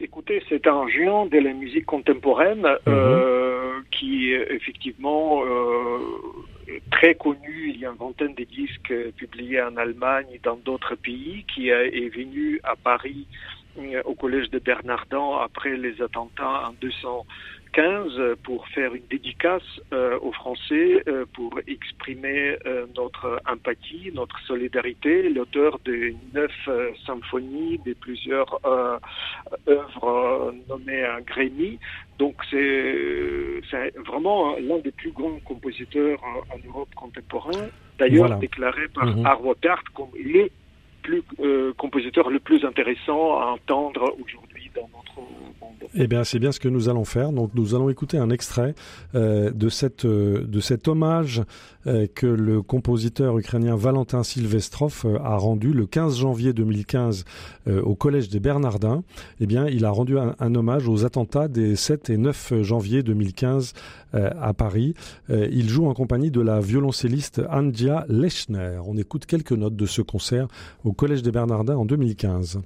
Écoutez, 0.00 0.42
c'est 0.48 0.66
un 0.68 0.86
géant 0.88 1.26
de 1.26 1.38
la 1.38 1.52
musique 1.52 1.86
contemporaine 1.86 2.60
mhm. 2.60 2.76
euh, 2.86 3.47
qui 3.90 4.32
effectivement 4.32 5.42
euh, 5.44 5.98
est 6.68 6.82
très 6.90 7.14
connu. 7.14 7.70
Il 7.74 7.80
y 7.80 7.86
a 7.86 7.90
une 7.90 7.96
vingtaine 7.96 8.34
de 8.34 8.44
disques 8.44 8.94
publiés 9.16 9.62
en 9.62 9.76
Allemagne 9.76 10.26
et 10.32 10.40
dans 10.42 10.56
d'autres 10.56 10.94
pays, 10.94 11.44
qui 11.52 11.68
est 11.68 12.14
venu 12.14 12.60
à 12.64 12.76
Paris 12.76 13.26
euh, 13.78 14.02
au 14.04 14.14
collège 14.14 14.50
de 14.50 14.58
Bernardin 14.58 15.38
après 15.40 15.76
les 15.76 16.00
attentats 16.02 16.68
en 16.68 16.72
200 16.80 17.26
15 17.72 18.36
pour 18.42 18.66
faire 18.68 18.94
une 18.94 19.06
dédicace 19.10 19.62
euh, 19.92 20.18
aux 20.20 20.32
Français 20.32 21.02
euh, 21.06 21.24
pour 21.34 21.58
exprimer 21.66 22.56
euh, 22.66 22.86
notre 22.96 23.40
empathie, 23.46 24.10
notre 24.14 24.38
solidarité. 24.40 25.28
L'auteur 25.28 25.78
de 25.84 26.12
neuf 26.34 26.52
symphonies, 27.06 27.78
de 27.84 27.94
plusieurs 27.94 28.60
œuvres 29.68 30.54
nommées 30.68 31.04
un 31.04 31.20
Grammy. 31.20 31.78
Donc 32.18 32.34
c'est 32.50 33.62
vraiment 34.06 34.56
l'un 34.58 34.78
des 34.78 34.90
plus 34.90 35.12
grands 35.12 35.38
compositeurs 35.44 36.20
en 36.24 36.68
Europe 36.68 36.88
contemporain. 36.94 37.68
D'ailleurs 37.98 38.36
déclaré 38.38 38.88
par 38.88 39.06
mm 39.06 39.24
comme 39.94 40.10
le 40.14 40.48
plus, 41.02 41.22
compositeur 41.76 42.30
le 42.30 42.40
plus 42.40 42.64
intéressant 42.64 43.38
à 43.40 43.46
entendre 43.46 44.14
aujourd'hui 44.22 44.57
Eh 45.94 46.06
bien, 46.06 46.24
c'est 46.24 46.38
bien 46.38 46.52
ce 46.52 46.60
que 46.60 46.68
nous 46.68 46.88
allons 46.88 47.04
faire. 47.04 47.32
Donc, 47.32 47.50
nous 47.54 47.74
allons 47.74 47.88
écouter 47.88 48.18
un 48.18 48.30
extrait 48.30 48.74
euh, 49.14 49.50
euh, 50.04 50.44
de 50.44 50.60
cet 50.60 50.88
hommage 50.88 51.42
euh, 51.86 52.06
que 52.14 52.26
le 52.26 52.62
compositeur 52.62 53.38
ukrainien 53.38 53.74
Valentin 53.74 54.22
Silvestrov 54.22 55.06
a 55.22 55.36
rendu 55.36 55.72
le 55.72 55.86
15 55.86 56.18
janvier 56.18 56.52
2015 56.52 57.24
au 57.66 57.94
Collège 57.94 58.28
des 58.28 58.40
Bernardins. 58.40 59.02
Eh 59.40 59.46
bien, 59.46 59.66
il 59.66 59.84
a 59.84 59.90
rendu 59.90 60.18
un, 60.18 60.34
un 60.38 60.54
hommage 60.54 60.88
aux 60.88 61.04
attentats 61.04 61.48
des 61.48 61.76
7 61.76 62.10
et 62.10 62.16
9 62.16 62.62
janvier 62.62 63.02
2015 63.02 63.74
à 64.12 64.54
Paris. 64.54 64.94
il 65.28 65.68
joue 65.68 65.86
en 65.86 65.94
compagnie 65.94 66.30
de 66.30 66.40
la 66.40 66.60
violoncelliste 66.60 67.42
Andia 67.50 68.06
Lechner. 68.08 68.80
On 68.86 68.96
écoute 68.96 69.26
quelques 69.26 69.52
notes 69.52 69.76
de 69.76 69.86
ce 69.86 70.02
concert 70.02 70.48
au 70.84 70.92
Collège 70.92 71.22
des 71.22 71.32
Bernardins 71.32 71.76
en 71.76 71.84
2015. 71.84 72.60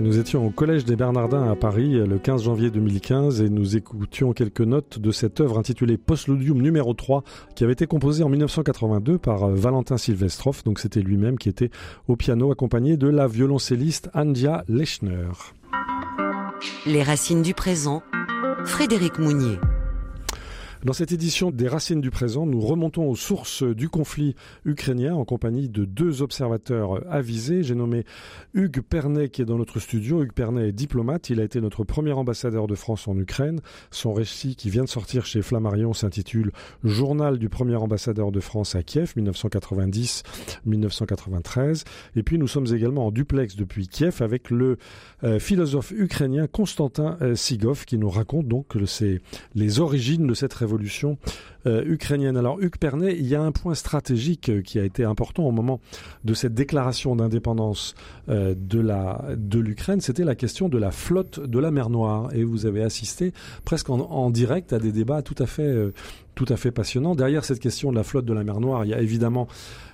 Nous 0.00 0.18
étions 0.18 0.46
au 0.46 0.50
Collège 0.50 0.84
des 0.84 0.96
Bernardins 0.96 1.50
à 1.50 1.56
Paris 1.56 1.94
le 1.94 2.18
15 2.18 2.42
janvier 2.42 2.70
2015 2.70 3.40
et 3.42 3.48
nous 3.48 3.76
écoutions 3.76 4.32
quelques 4.32 4.60
notes 4.60 4.98
de 4.98 5.10
cette 5.10 5.40
œuvre 5.40 5.58
intitulée 5.58 5.96
Postludium 5.96 6.60
numéro 6.60 6.94
3 6.94 7.24
qui 7.54 7.64
avait 7.64 7.72
été 7.72 7.86
composée 7.86 8.22
en 8.22 8.28
1982 8.28 9.18
par 9.18 9.44
euh, 9.44 9.54
Valentin 9.54 9.96
Silvestrov. 9.96 10.62
Donc 10.64 10.78
c'était 10.78 11.00
lui-même 11.00 11.38
qui 11.38 11.48
était 11.48 11.70
au 12.06 12.16
piano 12.16 12.50
accompagné 12.52 12.96
de 12.96 13.08
la 13.08 13.26
violoncelliste 13.26 14.10
Andia 14.14 14.64
Lechner. 14.68 15.28
Les 16.86 17.02
racines 17.02 17.42
du 17.42 17.54
présent, 17.54 18.02
Frédéric 18.64 19.18
Mounier. 19.18 19.58
Dans 20.84 20.92
cette 20.92 21.10
édition 21.10 21.50
des 21.50 21.66
Racines 21.66 22.00
du 22.00 22.12
présent, 22.12 22.46
nous 22.46 22.60
remontons 22.60 23.10
aux 23.10 23.16
sources 23.16 23.64
du 23.64 23.88
conflit 23.88 24.36
ukrainien 24.64 25.12
en 25.12 25.24
compagnie 25.24 25.68
de 25.68 25.84
deux 25.84 26.22
observateurs 26.22 27.02
avisés. 27.12 27.64
J'ai 27.64 27.74
nommé 27.74 28.04
Hugues 28.54 28.82
Pernet 28.82 29.28
qui 29.28 29.42
est 29.42 29.44
dans 29.44 29.58
notre 29.58 29.80
studio. 29.80 30.22
Hugues 30.22 30.30
Pernet 30.32 30.68
est 30.68 30.72
diplomate. 30.72 31.30
Il 31.30 31.40
a 31.40 31.42
été 31.42 31.60
notre 31.60 31.82
premier 31.82 32.12
ambassadeur 32.12 32.68
de 32.68 32.76
France 32.76 33.08
en 33.08 33.18
Ukraine. 33.18 33.58
Son 33.90 34.12
récit 34.12 34.54
qui 34.54 34.70
vient 34.70 34.84
de 34.84 34.88
sortir 34.88 35.26
chez 35.26 35.42
Flammarion 35.42 35.94
s'intitule 35.94 36.52
Journal 36.84 37.38
du 37.38 37.48
premier 37.48 37.74
ambassadeur 37.74 38.30
de 38.30 38.38
France 38.38 38.76
à 38.76 38.84
Kiev 38.84 39.14
1990-1993. 39.16 41.82
Et 42.14 42.22
puis 42.22 42.38
nous 42.38 42.46
sommes 42.46 42.72
également 42.72 43.08
en 43.08 43.10
duplex 43.10 43.56
depuis 43.56 43.88
Kiev 43.88 44.22
avec 44.22 44.50
le 44.50 44.78
euh, 45.24 45.40
philosophe 45.40 45.90
ukrainien 45.90 46.46
Konstantin 46.46 47.18
euh, 47.20 47.34
Sigov 47.34 47.84
qui 47.84 47.98
nous 47.98 48.10
raconte 48.10 48.46
donc 48.46 48.76
c'est 48.86 49.20
les 49.56 49.80
origines 49.80 50.28
de 50.28 50.34
cette 50.34 50.54
révolution 50.54 50.67
révolution 50.68 51.16
euh, 51.66 51.82
ukrainienne. 51.84 52.36
Alors, 52.36 52.60
Hugues 52.60 52.76
Pernet, 52.76 53.16
il 53.18 53.26
y 53.26 53.34
a 53.34 53.42
un 53.42 53.52
point 53.52 53.74
stratégique 53.74 54.48
euh, 54.48 54.60
qui 54.60 54.78
a 54.78 54.84
été 54.84 55.02
important 55.02 55.44
au 55.44 55.50
moment 55.50 55.80
de 56.24 56.34
cette 56.34 56.54
déclaration 56.54 57.16
d'indépendance 57.16 57.94
euh, 58.28 58.54
de 58.54 58.78
de 59.36 59.58
l'Ukraine, 59.58 60.00
c'était 60.00 60.24
la 60.24 60.34
question 60.34 60.68
de 60.68 60.78
la 60.78 60.90
flotte 60.90 61.40
de 61.40 61.58
la 61.58 61.70
mer 61.70 61.90
Noire. 61.90 62.28
Et 62.32 62.44
vous 62.44 62.66
avez 62.66 62.82
assisté 62.82 63.32
presque 63.64 63.90
en, 63.90 64.30
direct 64.30 64.72
à 64.72 64.78
des 64.78 64.92
débats 64.92 65.22
tout 65.22 65.34
à 65.38 65.46
fait 65.46 65.74
tout 66.34 66.46
à 66.48 66.56
fait 66.56 66.70
passionnants. 66.70 67.16
Derrière 67.16 67.44
cette 67.44 67.58
question 67.58 67.90
de 67.90 67.96
la 67.96 68.04
flotte 68.04 68.24
de 68.24 68.32
la 68.32 68.44
mer 68.44 68.60
Noire, 68.60 68.84
il 68.84 68.90
y 68.90 68.94
a 68.94 69.00
évidemment 69.00 69.48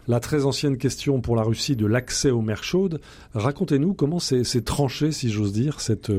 la 0.09 0.21
très 0.21 0.45
ancienne 0.45 0.77
question 0.77 1.21
pour 1.21 1.37
la 1.37 1.43
Russie 1.43 1.77
de 1.77 1.87
l'accès 1.87 2.31
aux 2.31 2.43
mers 2.43 2.65
chaudes. 2.65 3.01
Racontez-nous 3.35 3.95
comment 3.95 4.19
c'est 4.19 4.65
tranché, 4.65 5.13
si 5.13 5.31
j'ose 5.31 5.53
dire, 5.53 5.81
cette, 5.81 6.13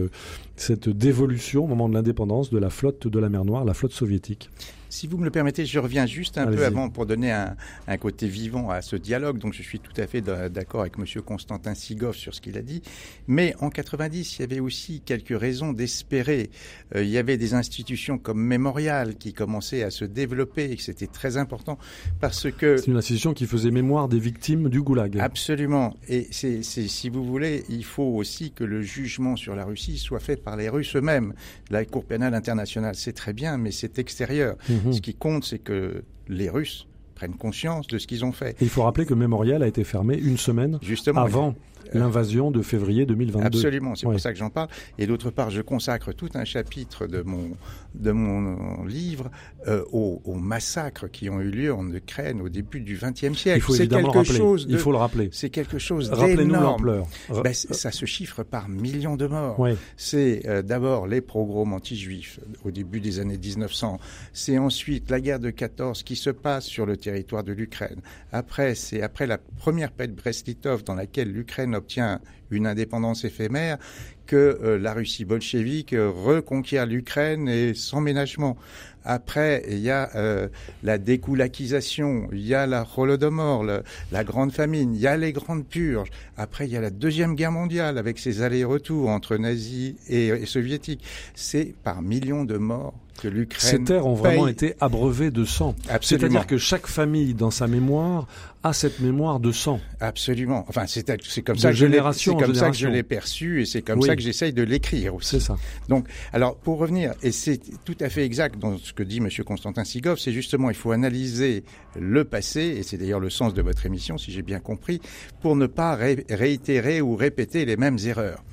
cette 0.55 0.89
dévolution 0.89 1.65
au 1.65 1.67
moment 1.67 1.89
de 1.89 1.93
l'indépendance 1.93 2.49
de 2.49 2.57
la 2.57 2.69
flotte 2.69 3.07
de 3.07 3.19
la 3.19 3.29
mer 3.29 3.45
Noire, 3.45 3.65
la 3.65 3.73
flotte 3.73 3.93
soviétique. 3.93 4.49
Si 4.95 5.07
vous 5.07 5.17
me 5.17 5.25
le 5.25 5.29
permettez, 5.29 5.65
je 5.65 5.77
reviens 5.77 6.05
juste 6.05 6.37
un 6.37 6.47
peu 6.47 6.63
avant 6.63 6.89
pour 6.89 7.05
donner 7.05 7.29
un, 7.29 7.97
côté 7.97 8.29
vivant 8.29 8.69
à 8.69 8.81
ce 8.81 8.95
dialogue. 8.95 9.39
Donc 9.39 9.51
je 9.51 9.61
suis 9.61 9.81
tout 9.81 9.91
à 9.97 10.07
fait 10.07 10.21
d'accord 10.21 10.81
avec 10.81 10.93
M. 10.97 11.03
Constantin 11.21 11.75
Sigov 11.75 12.15
sur 12.15 12.33
ce 12.33 12.39
qu'il 12.39 12.57
a 12.57 12.61
dit. 12.61 12.81
Mais 13.27 13.55
en 13.59 13.69
90, 13.69 14.37
il 14.37 14.41
y 14.41 14.45
avait 14.45 14.61
aussi 14.61 15.01
quelques 15.01 15.37
raisons 15.37 15.73
d'espérer. 15.73 16.49
Euh, 16.95 17.03
il 17.03 17.09
y 17.09 17.17
avait 17.17 17.35
des 17.35 17.55
institutions 17.55 18.17
comme 18.17 18.41
Mémorial 18.41 19.15
qui 19.15 19.33
commençaient 19.33 19.83
à 19.83 19.89
se 19.89 20.05
développer 20.05 20.71
et 20.71 20.77
que 20.77 20.81
c'était 20.81 21.07
très 21.07 21.35
important 21.35 21.77
parce 22.21 22.49
que... 22.49 22.77
C'est 22.77 22.87
une 22.87 22.95
institution 22.95 23.33
qui 23.33 23.47
faisait 23.47 23.71
mémoire 23.71 24.07
des 24.07 24.19
victimes 24.19 24.69
du 24.69 24.81
goulag. 24.81 25.19
Absolument. 25.19 25.97
Et 26.07 26.29
c'est, 26.31 26.63
si 26.63 27.09
vous 27.09 27.25
voulez, 27.25 27.65
il 27.67 27.83
faut 27.83 28.15
aussi 28.15 28.51
que 28.51 28.63
le 28.63 28.81
jugement 28.81 29.35
sur 29.35 29.57
la 29.57 29.65
Russie 29.65 29.97
soit 29.97 30.21
fait 30.21 30.41
par 30.41 30.55
les 30.55 30.69
Russes 30.69 30.95
eux-mêmes. 30.95 31.33
La 31.69 31.83
Cour 31.83 32.05
pénale 32.05 32.33
internationale, 32.33 32.95
c'est 32.95 33.11
très 33.11 33.33
bien, 33.33 33.57
mais 33.57 33.71
c'est 33.71 33.99
extérieur. 33.99 34.55
Mhm. 34.85 34.93
Ce 34.93 35.01
qui 35.01 35.13
compte, 35.13 35.43
c'est 35.43 35.59
que 35.59 36.03
les 36.27 36.49
Russes 36.49 36.87
prennent 37.15 37.35
conscience 37.35 37.87
de 37.87 37.97
ce 37.97 38.07
qu'ils 38.07 38.25
ont 38.25 38.31
fait. 38.31 38.57
il 38.61 38.69
faut 38.69 38.83
rappeler 38.83 39.05
que 39.05 39.13
Mémorial 39.13 39.63
a 39.63 39.67
été 39.67 39.83
fermé 39.83 40.17
une 40.17 40.37
semaine 40.37 40.79
Justement, 40.81 41.21
avant 41.21 41.55
l'invasion 41.93 42.51
de 42.51 42.61
février 42.61 43.05
2022. 43.05 43.45
Absolument, 43.45 43.95
c'est 43.95 44.05
pour 44.05 44.19
ça 44.19 44.31
que 44.31 44.39
j'en 44.39 44.49
parle. 44.49 44.69
Et 44.97 45.07
d'autre 45.07 45.29
part, 45.29 45.49
je 45.49 45.61
consacre 45.61 46.13
tout 46.13 46.29
un 46.33 46.45
chapitre 46.45 47.07
de 47.07 47.21
mon, 47.21 47.51
de 47.93 48.11
mon 48.11 48.83
livre 48.85 49.29
euh, 49.67 49.83
aux, 49.91 50.35
massacres 50.35 51.09
qui 51.09 51.29
ont 51.29 51.39
eu 51.41 51.49
lieu 51.49 51.73
en 51.73 51.91
Ukraine 51.91 52.41
au 52.41 52.49
début 52.49 52.81
du 52.81 52.97
XXe 53.01 53.37
siècle. 53.37 53.57
Il 53.57 53.61
faut 53.61 53.75
évidemment 53.75 54.13
le 54.13 54.19
rappeler. 54.19 54.37
Chose 54.37 54.65
Il 54.69 54.77
faut 54.77 54.91
le 54.91 54.97
rappeler. 54.97 55.29
C'est 55.31 55.49
quelque 55.49 55.79
chose 55.79 56.09
Rappelez-nous 56.11 56.53
l'ampleur. 56.53 57.07
Ben, 57.43 57.53
ça 57.53 57.91
se 57.91 58.05
chiffre 58.05 58.43
par 58.43 58.69
millions 58.69 59.15
de 59.15 59.27
morts. 59.27 59.65
C'est 59.97 60.43
euh, 60.47 60.61
d'abord 60.61 61.07
les 61.07 61.21
pogroms 61.21 61.73
anti-juifs 61.73 62.39
au 62.63 62.71
début 62.71 62.99
des 62.99 63.19
années 63.19 63.37
1900. 63.37 63.99
C'est 64.33 64.57
ensuite 64.57 65.09
la 65.09 65.19
guerre 65.19 65.39
de 65.39 65.49
14 65.49 66.03
qui 66.03 66.15
se 66.15 66.29
passe 66.29 66.65
sur 66.65 66.85
le 66.85 66.97
territoire 66.97 67.43
de 67.43 67.53
l'Ukraine. 67.53 68.01
Après, 68.31 68.75
c'est 68.75 69.01
après 69.01 69.27
la 69.27 69.37
première 69.37 69.91
paix 69.91 70.07
de 70.07 70.13
Brest-Litov 70.13 70.83
dans 70.83 70.95
laquelle 70.95 71.31
l'Ukraine 71.31 71.74
obtient 71.75 72.19
une 72.51 72.67
indépendance 72.67 73.25
éphémère 73.25 73.77
que 74.25 74.59
euh, 74.63 74.79
la 74.79 74.93
Russie 74.93 75.25
bolchevique 75.25 75.95
reconquiert 75.95 76.85
l'Ukraine 76.85 77.47
et 77.47 77.73
sans 77.73 78.01
ménagement. 78.01 78.57
Après, 79.03 79.63
il 79.69 79.79
y 79.79 79.91
a 79.91 80.09
euh, 80.15 80.47
la 80.81 80.97
découlakisation, 80.97 82.27
il 82.31 82.45
y 82.45 82.55
a 82.55 82.65
la 82.65 82.87
Holodomor, 82.97 83.63
la 84.11 84.23
grande 84.23 84.51
famine, 84.51 84.95
il 84.95 84.99
y 84.99 85.05
a 85.05 85.15
les 85.15 85.31
grandes 85.31 85.65
purges. 85.65 86.09
Après, 86.37 86.65
il 86.65 86.71
y 86.71 86.77
a 86.77 86.81
la 86.81 86.89
Deuxième 86.89 87.35
Guerre 87.35 87.51
mondiale 87.51 87.99
avec 87.99 88.17
ses 88.17 88.41
allers-retours 88.41 89.09
entre 89.09 89.37
nazis 89.37 89.93
et 90.09 90.45
soviétiques. 90.47 91.03
C'est 91.35 91.75
par 91.83 92.01
millions 92.01 92.45
de 92.45 92.57
morts 92.57 93.04
que 93.21 93.27
l'Ukraine. 93.27 93.71
Ces 93.71 93.83
terres 93.83 94.05
ont 94.05 94.13
vraiment 94.13 94.47
été 94.47 94.75
abreuvées 94.79 95.31
de 95.31 95.45
sang. 95.45 95.75
C'est-à-dire 96.01 96.47
que 96.47 96.57
chaque 96.57 96.87
famille, 96.87 97.33
dans 97.33 97.51
sa 97.51 97.67
mémoire, 97.67 98.27
a 98.63 98.73
cette 98.73 98.99
mémoire 98.99 99.39
de 99.39 99.51
sang. 99.51 99.79
Absolument. 99.99 100.65
Enfin, 100.67 100.85
c'est 100.87 101.05
comme 101.43 101.57
ça 101.57 101.69
que 101.69 101.75
génération 101.75 102.35
comme 102.35 102.55
ça 102.55 102.71
que 102.71 102.75
je 102.75 102.87
l'ai 102.87 103.03
perçu 103.03 103.61
et 103.61 103.65
c'est 103.65 103.83
comme 103.83 104.01
ça 104.01 104.15
que 104.15 104.21
j'essaye 104.21 104.53
de 104.53 104.63
l'écrire 104.63 105.15
aussi. 105.15 105.29
C'est 105.29 105.39
ça. 105.39 105.55
Donc, 105.87 106.07
alors 106.33 106.57
pour 106.57 106.79
revenir, 106.79 107.13
et 107.21 107.31
c'est 107.31 107.59
tout 107.83 107.97
à 107.99 108.09
fait 108.09 108.25
exact 108.25 108.57
dans 108.57 108.77
ce 108.77 108.91
que 108.93 109.03
dit 109.03 109.21
Monsieur 109.21 109.43
Constantin 109.43 109.83
Sigov, 109.83 110.17
c'est 110.17 110.31
justement 110.31 110.69
il 110.69 110.75
faut 110.75 110.91
analyser 110.91 111.63
le 111.95 112.25
passé 112.25 112.61
et 112.61 112.83
c'est 112.83 112.97
d'ailleurs 112.97 113.19
le 113.19 113.29
sens 113.29 113.53
de 113.53 113.61
votre 113.61 113.85
émission, 113.85 114.17
si 114.17 114.31
j'ai 114.31 114.41
bien 114.41 114.59
compris, 114.59 114.99
pour 115.41 115.55
ne 115.55 115.67
pas 115.67 115.95
réitérer 115.95 117.01
ou 117.01 117.15
répéter 117.15 117.65
les 117.65 117.77
mêmes 117.77 117.97
erreurs. 118.03 118.43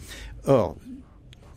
Or, 0.45 0.77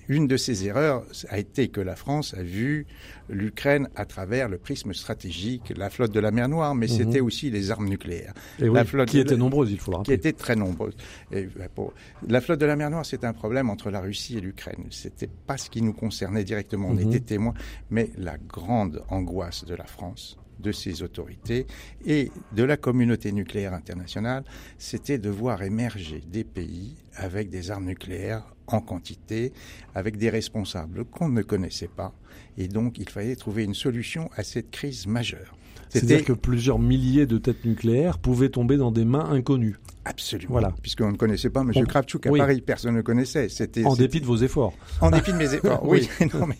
une 0.07 0.27
de 0.27 0.37
ces 0.37 0.65
erreurs 0.67 1.03
a 1.29 1.37
été 1.39 1.67
que 1.69 1.81
la 1.81 1.95
France 1.95 2.33
a 2.33 2.43
vu 2.43 2.85
l'Ukraine 3.29 3.89
à 3.95 4.05
travers 4.05 4.49
le 4.49 4.57
prisme 4.57 4.93
stratégique, 4.93 5.73
la 5.75 5.89
flotte 5.89 6.11
de 6.11 6.19
la 6.19 6.31
mer 6.31 6.47
Noire, 6.47 6.75
mais 6.75 6.87
mhm. 6.87 6.97
c'était 6.97 7.19
aussi 7.19 7.49
les 7.49 7.71
armes 7.71 7.87
nucléaires. 7.87 8.33
la 8.59 8.85
flotte 8.85 9.09
qui 9.09 9.19
étaient 9.19 9.37
nombreuses, 9.37 9.71
il 9.71 9.79
faut 9.79 9.91
le 9.91 9.97
rappeler. 9.97 10.17
Qui 10.17 10.27
étaient 10.27 10.37
très 10.37 10.55
nombreuses. 10.55 10.95
Et 11.31 11.43
ben, 11.43 11.67
pour... 11.73 11.93
La 12.27 12.41
flotte 12.41 12.59
de 12.59 12.65
la 12.65 12.75
mer 12.75 12.89
Noire, 12.89 13.05
c'est 13.05 13.23
un 13.23 13.33
problème 13.33 13.69
entre 13.69 13.89
la 13.89 13.99
Russie 13.99 14.37
et 14.37 14.41
l'Ukraine. 14.41 14.85
C'était 14.91 15.29
pas 15.47 15.57
ce 15.57 15.69
qui 15.69 15.81
nous 15.81 15.93
concernait 15.93 16.43
directement, 16.43 16.89
on 16.89 16.93
mhm. 16.93 17.09
était 17.09 17.19
témoins, 17.21 17.53
mais 17.89 18.11
la 18.17 18.37
grande 18.37 19.03
angoisse 19.09 19.65
de 19.65 19.75
la 19.75 19.85
France 19.85 20.37
de 20.59 20.71
ses 20.71 21.03
autorités 21.03 21.65
et 22.05 22.31
de 22.53 22.63
la 22.63 22.77
communauté 22.77 23.31
nucléaire 23.33 23.73
internationale, 23.73 24.43
c'était 24.77 25.17
de 25.17 25.29
voir 25.29 25.61
émerger 25.63 26.23
des 26.27 26.43
pays 26.43 26.95
avec 27.15 27.49
des 27.49 27.71
armes 27.71 27.85
nucléaires 27.85 28.54
en 28.67 28.81
quantité, 28.81 29.53
avec 29.93 30.17
des 30.17 30.29
responsables 30.29 31.05
qu'on 31.05 31.29
ne 31.29 31.41
connaissait 31.41 31.87
pas. 31.87 32.13
Et 32.57 32.67
donc, 32.67 32.97
il 32.97 33.09
fallait 33.09 33.35
trouver 33.35 33.63
une 33.63 33.73
solution 33.73 34.29
à 34.35 34.43
cette 34.43 34.71
crise 34.71 35.07
majeure. 35.07 35.55
C'est-à-dire 35.89 36.23
que 36.23 36.33
plusieurs 36.33 36.79
milliers 36.79 37.25
de 37.25 37.37
têtes 37.37 37.65
nucléaires 37.65 38.17
pouvaient 38.17 38.49
tomber 38.49 38.77
dans 38.77 38.91
des 38.91 39.05
mains 39.05 39.29
inconnues. 39.29 39.77
Absolument. 40.05 40.51
Voilà. 40.51 40.73
Puisqu'on 40.83 41.11
ne 41.11 41.17
connaissait 41.17 41.49
pas 41.49 41.61
M. 41.61 41.71
On... 41.75 41.83
Kravchuk 41.83 42.27
à 42.27 42.31
Paris, 42.31 42.61
personne 42.61 42.95
ne 42.95 43.01
connaissait. 43.01 43.49
C'était 43.49 43.83
en 43.85 43.95
dépit 43.95 44.21
de 44.21 44.25
vos 44.25 44.37
efforts. 44.37 44.73
En 45.01 45.09
dépit 45.09 45.33
de 45.33 45.37
mes 45.37 45.51
efforts. 45.51 45.81
oui. 45.87 46.07
non, 46.33 46.45
mais, 46.45 46.55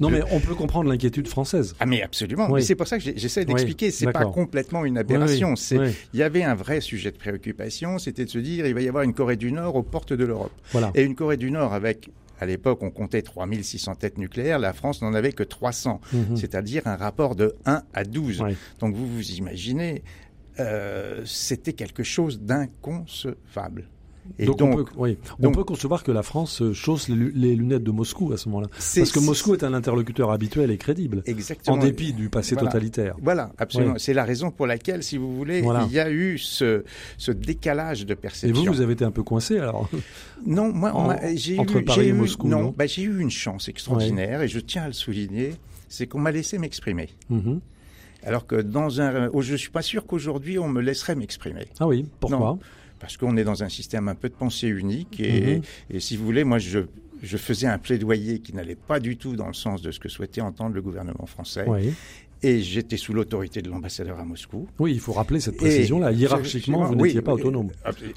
non 0.00 0.10
mais, 0.10 0.22
on 0.32 0.40
peut 0.40 0.54
comprendre 0.54 0.88
l'inquiétude 0.88 1.28
française. 1.28 1.76
Ah 1.78 1.84
mais 1.84 2.02
absolument. 2.02 2.48
Oui. 2.50 2.64
C'est 2.64 2.74
pour 2.74 2.88
ça 2.88 2.98
que 2.98 3.04
j'essaie 3.04 3.44
d'expliquer. 3.44 3.90
C'est 3.90 4.10
pas 4.10 4.24
complètement 4.24 4.84
une 4.84 4.98
aberration. 4.98 5.56
C'est 5.56 5.76
il 6.14 6.18
y 6.18 6.22
avait 6.22 6.42
un 6.42 6.54
vrai 6.54 6.80
sujet 6.80 7.10
de 7.10 7.18
préoccupation. 7.18 7.98
C'était 7.98 8.24
de 8.24 8.30
se 8.30 8.38
dire 8.38 8.66
il 8.66 8.74
va 8.74 8.80
y 8.80 8.88
avoir 8.88 9.04
une 9.04 9.12
Corée 9.12 9.36
du 9.36 9.52
Nord 9.52 9.76
aux 9.76 9.82
portes 9.82 10.12
de 10.12 10.24
l'Europe. 10.24 10.52
Voilà. 10.72 10.90
Et 10.94 11.02
une 11.02 11.14
Corée 11.14 11.36
du 11.36 11.50
Nord 11.50 11.74
avec 11.74 12.10
à 12.40 12.46
l'époque, 12.46 12.82
on 12.82 12.90
comptait 12.90 13.22
3600 13.22 13.94
têtes 13.96 14.18
nucléaires, 14.18 14.58
la 14.58 14.72
France 14.72 15.02
n'en 15.02 15.14
avait 15.14 15.32
que 15.32 15.42
300, 15.42 16.00
mhm. 16.12 16.36
c'est-à-dire 16.36 16.86
un 16.86 16.96
rapport 16.96 17.34
de 17.34 17.56
1 17.64 17.82
à 17.94 18.04
12. 18.04 18.42
Donc 18.78 18.94
vous 18.94 19.06
vous 19.06 19.30
imaginez, 19.32 20.02
euh, 20.60 21.22
c'était 21.24 21.72
quelque 21.72 22.02
chose 22.02 22.40
d'inconcevable. 22.40 23.88
Et 24.38 24.46
donc, 24.46 24.60
on, 24.60 24.76
peut, 24.76 24.84
oui. 24.96 25.18
on 25.42 25.52
peut 25.52 25.64
concevoir 25.64 26.02
que 26.02 26.12
la 26.12 26.22
France 26.22 26.62
chausse 26.72 27.08
les, 27.08 27.56
lunettes 27.56 27.82
de 27.82 27.90
Moscou 27.90 28.32
à 28.32 28.36
ce 28.36 28.48
moment-là. 28.48 28.68
Parce 28.70 29.12
que 29.12 29.20
Moscou 29.20 29.54
est 29.54 29.64
un 29.64 29.74
interlocuteur 29.74 30.30
habituel 30.30 30.70
et 30.70 30.78
crédible. 30.78 31.22
Exactement. 31.26 31.76
En 31.76 31.78
dépit 31.78 32.12
du 32.12 32.28
passé 32.28 32.56
totalitaire. 32.56 33.16
Voilà, 33.22 33.52
absolument. 33.58 33.94
C'est 33.98 34.14
la 34.14 34.24
raison 34.24 34.50
pour 34.50 34.66
laquelle, 34.66 35.02
si 35.02 35.16
vous 35.16 35.34
voulez, 35.34 35.64
il 35.86 35.92
y 35.92 36.00
a 36.00 36.10
eu 36.10 36.38
ce, 36.38 36.84
ce, 37.18 37.32
décalage 37.32 38.06
de 38.06 38.14
perception. 38.14 38.48
Et 38.48 38.66
vous, 38.66 38.72
vous 38.72 38.80
avez 38.80 38.94
été 38.94 39.04
un 39.04 39.10
peu 39.10 39.22
coincé 39.22 39.58
alors 39.58 39.88
Non, 40.46 40.72
moi, 40.72 41.16
j'ai 41.34 41.56
eu, 41.56 41.84
Paris 41.84 42.08
et 42.08 42.12
Moscou. 42.12 42.48
Non, 42.48 42.74
bah, 42.76 42.86
j'ai 42.86 43.02
eu 43.02 43.20
une 43.20 43.30
chance 43.30 43.68
extraordinaire 43.68 44.42
et 44.42 44.48
je 44.48 44.60
tiens 44.60 44.84
à 44.84 44.86
le 44.88 44.92
souligner, 44.92 45.54
c'est 45.88 46.06
qu'on 46.06 46.18
m'a 46.18 46.30
laissé 46.30 46.58
m'exprimer. 46.58 47.10
Mm-hmm. 47.30 47.58
Alors 48.24 48.46
que 48.46 48.56
dans 48.56 49.00
un, 49.00 49.28
oh, 49.32 49.40
je 49.40 49.54
suis 49.54 49.70
pas 49.70 49.82
sûr 49.82 50.06
qu'aujourd'hui 50.06 50.58
on 50.58 50.68
me 50.68 50.80
laisserait 50.80 51.14
m'exprimer. 51.14 51.66
Ah 51.78 51.86
oui, 51.86 52.06
pourquoi? 52.18 52.58
Parce 53.06 53.18
qu'on 53.18 53.36
est 53.36 53.44
dans 53.44 53.62
un 53.62 53.68
système 53.68 54.08
un 54.08 54.16
peu 54.16 54.28
de 54.28 54.34
pensée 54.34 54.66
unique 54.66 55.20
et, 55.20 55.58
mhm. 55.58 55.62
et 55.90 56.00
si 56.00 56.16
vous 56.16 56.24
voulez, 56.24 56.42
moi 56.42 56.58
je 56.58 56.80
je 57.22 57.36
faisais 57.36 57.68
un 57.68 57.78
plaidoyer 57.78 58.40
qui 58.40 58.52
n'allait 58.52 58.74
pas 58.74 58.98
du 59.00 59.16
tout 59.16 59.36
dans 59.36 59.46
le 59.46 59.54
sens 59.54 59.80
de 59.80 59.90
ce 59.92 60.00
que 60.00 60.08
souhaitait 60.08 60.40
entendre 60.40 60.74
le 60.74 60.82
gouvernement 60.82 61.24
français. 61.24 61.64
Oui. 61.66 61.94
Et 62.42 62.60
j'étais 62.60 62.96
sous 62.96 63.14
l'autorité 63.14 63.62
de 63.62 63.70
l'ambassadeur 63.70 64.18
à 64.18 64.24
Moscou. 64.24 64.68
Oui, 64.80 64.92
il 64.92 65.00
faut 65.00 65.12
rappeler 65.12 65.40
cette 65.40 65.56
précision-là. 65.56 66.12
Hiérarchiquement, 66.12 66.84
vous 66.84 66.96
n'étiez 66.96 67.22
pas 67.22 67.32
autonome. 67.32 67.70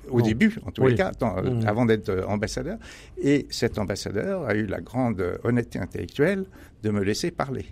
Au 0.09 0.21
début, 0.21 0.57
en 0.65 0.71
tous 0.71 0.87
les 0.87 0.95
cas, 0.95 1.11
mhm. 1.21 1.65
avant 1.67 1.85
d'être 1.85 2.25
ambassadeur. 2.27 2.79
Et 3.21 3.45
cet 3.51 3.77
ambassadeur 3.77 4.43
a 4.47 4.55
eu 4.55 4.65
la 4.65 4.81
grande 4.81 5.23
honnêteté 5.43 5.77
intellectuelle 5.77 6.45
de 6.83 6.89
me 6.89 7.03
laisser 7.03 7.29
parler. 7.29 7.67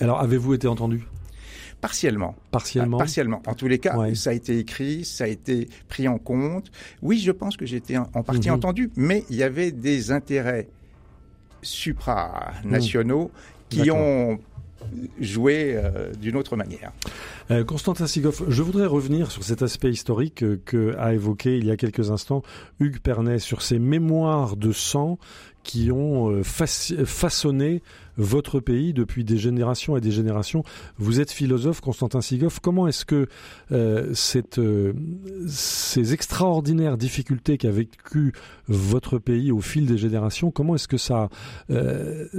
Alors, 0.00 0.20
avez-vous 0.20 0.54
été 0.54 0.66
entendu? 0.66 1.06
Partiellement. 1.82 2.36
Partiellement. 2.52 2.96
Ah, 2.96 3.00
partiellement. 3.00 3.42
En 3.46 3.54
tous 3.54 3.66
les 3.66 3.80
cas, 3.80 3.96
ça 4.14 4.30
a 4.30 4.32
été 4.32 4.56
écrit, 4.56 5.04
ça 5.04 5.24
a 5.24 5.26
été 5.26 5.68
pris 5.88 6.06
en 6.06 6.16
compte. 6.16 6.70
Oui, 7.02 7.18
je 7.18 7.32
pense 7.32 7.56
que 7.56 7.66
été 7.74 7.98
en 7.98 8.22
partie 8.22 8.48
mhm. 8.48 8.54
entendu, 8.54 8.90
mais 8.96 9.24
il 9.30 9.36
y 9.36 9.42
avait 9.42 9.72
des 9.72 10.12
intérêts 10.12 10.68
supranationaux 11.62 13.26
mmh. 13.26 13.68
qui 13.68 13.90
ont 13.90 14.38
joué 15.20 15.74
euh, 15.74 16.12
d'une 16.12 16.36
autre 16.36 16.56
manière. 16.56 16.92
Euh, 17.50 17.64
Constantin 17.64 18.06
Sigoff, 18.06 18.42
je 18.48 18.62
voudrais 18.62 18.86
revenir 18.86 19.30
sur 19.30 19.44
cet 19.44 19.62
aspect 19.62 19.90
historique 19.90 20.42
euh, 20.42 20.60
que 20.64 20.96
a 20.98 21.14
évoqué 21.14 21.56
il 21.56 21.66
y 21.66 21.70
a 21.70 21.76
quelques 21.76 22.10
instants 22.10 22.42
Hugues 22.80 22.98
Pernet 22.98 23.38
sur 23.38 23.62
ces 23.62 23.78
mémoires 23.78 24.56
de 24.56 24.72
sang 24.72 25.18
qui 25.62 25.92
ont 25.92 26.30
euh, 26.30 26.42
façonné 26.42 27.82
votre 28.16 28.60
pays 28.60 28.92
depuis 28.92 29.24
des 29.24 29.38
générations 29.38 29.96
et 29.96 30.00
des 30.00 30.10
générations. 30.10 30.64
Vous 30.98 31.20
êtes 31.20 31.30
philosophe, 31.30 31.80
Constantin 31.80 32.20
Sigoff. 32.20 32.60
Comment 32.60 32.88
est-ce 32.88 33.04
que 33.04 33.26
euh, 33.72 34.12
cette, 34.14 34.58
euh, 34.58 34.92
ces 35.46 36.12
extraordinaires 36.12 36.96
difficultés 36.96 37.58
qu'a 37.58 37.70
vécu 37.70 38.32
votre 38.68 39.18
pays 39.18 39.52
au 39.52 39.60
fil 39.60 39.86
des 39.86 39.98
générations, 39.98 40.50
comment 40.50 40.74
est-ce 40.74 40.88
que 40.88 40.96
ça, 40.96 41.28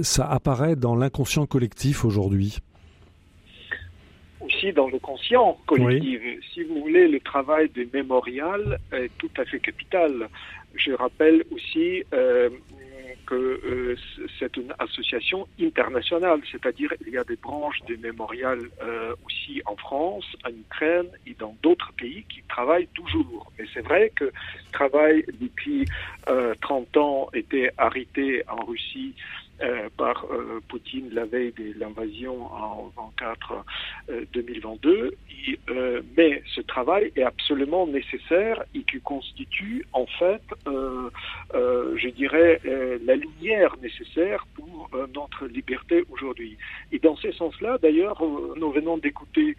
ça 0.02 0.26
apparaît 0.26 0.76
dans 0.76 0.96
l'inconscient 0.96 1.46
collectif 1.46 2.04
aujourd'hui? 2.04 2.58
Aussi 4.40 4.72
dans 4.72 4.88
le 4.88 4.98
conscient 4.98 5.58
collectif. 5.66 6.20
Si 6.52 6.62
vous 6.64 6.80
voulez, 6.80 7.08
le 7.08 7.20
travail 7.20 7.70
de 7.74 7.86
mémorial 7.92 8.78
est 8.92 9.10
tout 9.18 9.30
à 9.38 9.44
fait 9.44 9.60
capital. 9.60 10.28
Je 10.74 10.92
rappelle 10.92 11.44
aussi 11.50 12.02
euh, 12.12 12.50
que 13.26 13.34
euh, 13.34 13.96
c'est 14.38 14.56
une 14.56 14.72
association 14.78 15.46
internationale, 15.60 16.40
c'est-à-dire 16.50 16.92
il 17.06 17.12
y 17.12 17.18
a 17.18 17.24
des 17.24 17.36
branches 17.36 17.80
des 17.86 17.96
mémorial 17.96 18.58
euh, 18.82 19.14
aussi 19.24 19.62
en 19.66 19.76
France, 19.76 20.24
en 20.44 20.50
Ukraine 20.50 21.08
et 21.26 21.34
dans 21.38 21.56
d'autres 21.62 21.92
pays 21.94 22.24
qui 22.28 22.42
travaillent 22.48 22.88
toujours. 22.94 23.52
Mais 23.58 23.64
c'est 23.72 23.82
vrai 23.82 24.12
que 24.14 24.24
le 24.24 24.32
travail 24.72 25.24
depuis 25.40 25.84
30 26.60 26.96
ans 26.96 27.28
était 27.32 27.70
arrêté 27.78 28.42
en 28.48 28.64
Russie 28.64 29.14
euh, 29.64 29.88
par 29.96 30.26
euh, 30.30 30.60
Poutine 30.68 31.08
la 31.12 31.24
veille 31.24 31.52
de 31.52 31.78
l'invasion 31.78 32.46
en 32.52 32.92
24 32.96 33.64
2022. 34.32 35.16
Euh, 35.70 36.02
mais 36.16 36.42
ce 36.54 36.60
travail 36.60 37.12
est 37.16 37.22
absolument 37.22 37.86
nécessaire 37.86 38.62
et 38.74 38.82
qui 38.82 39.00
constitue 39.00 39.86
en 39.92 40.06
fait, 40.06 40.42
je 40.66 42.08
dirais, 42.08 42.60
la 43.04 43.16
lumière 43.16 43.76
nécessaire 43.80 44.46
pour 44.54 44.90
notre 45.14 45.46
liberté 45.46 46.04
aujourd'hui. 46.10 46.56
Et 46.92 46.98
dans 46.98 47.16
ce 47.16 47.32
sens-là, 47.32 47.78
d'ailleurs, 47.78 48.22
nous 48.56 48.70
venons 48.72 48.98
d'écouter 48.98 49.56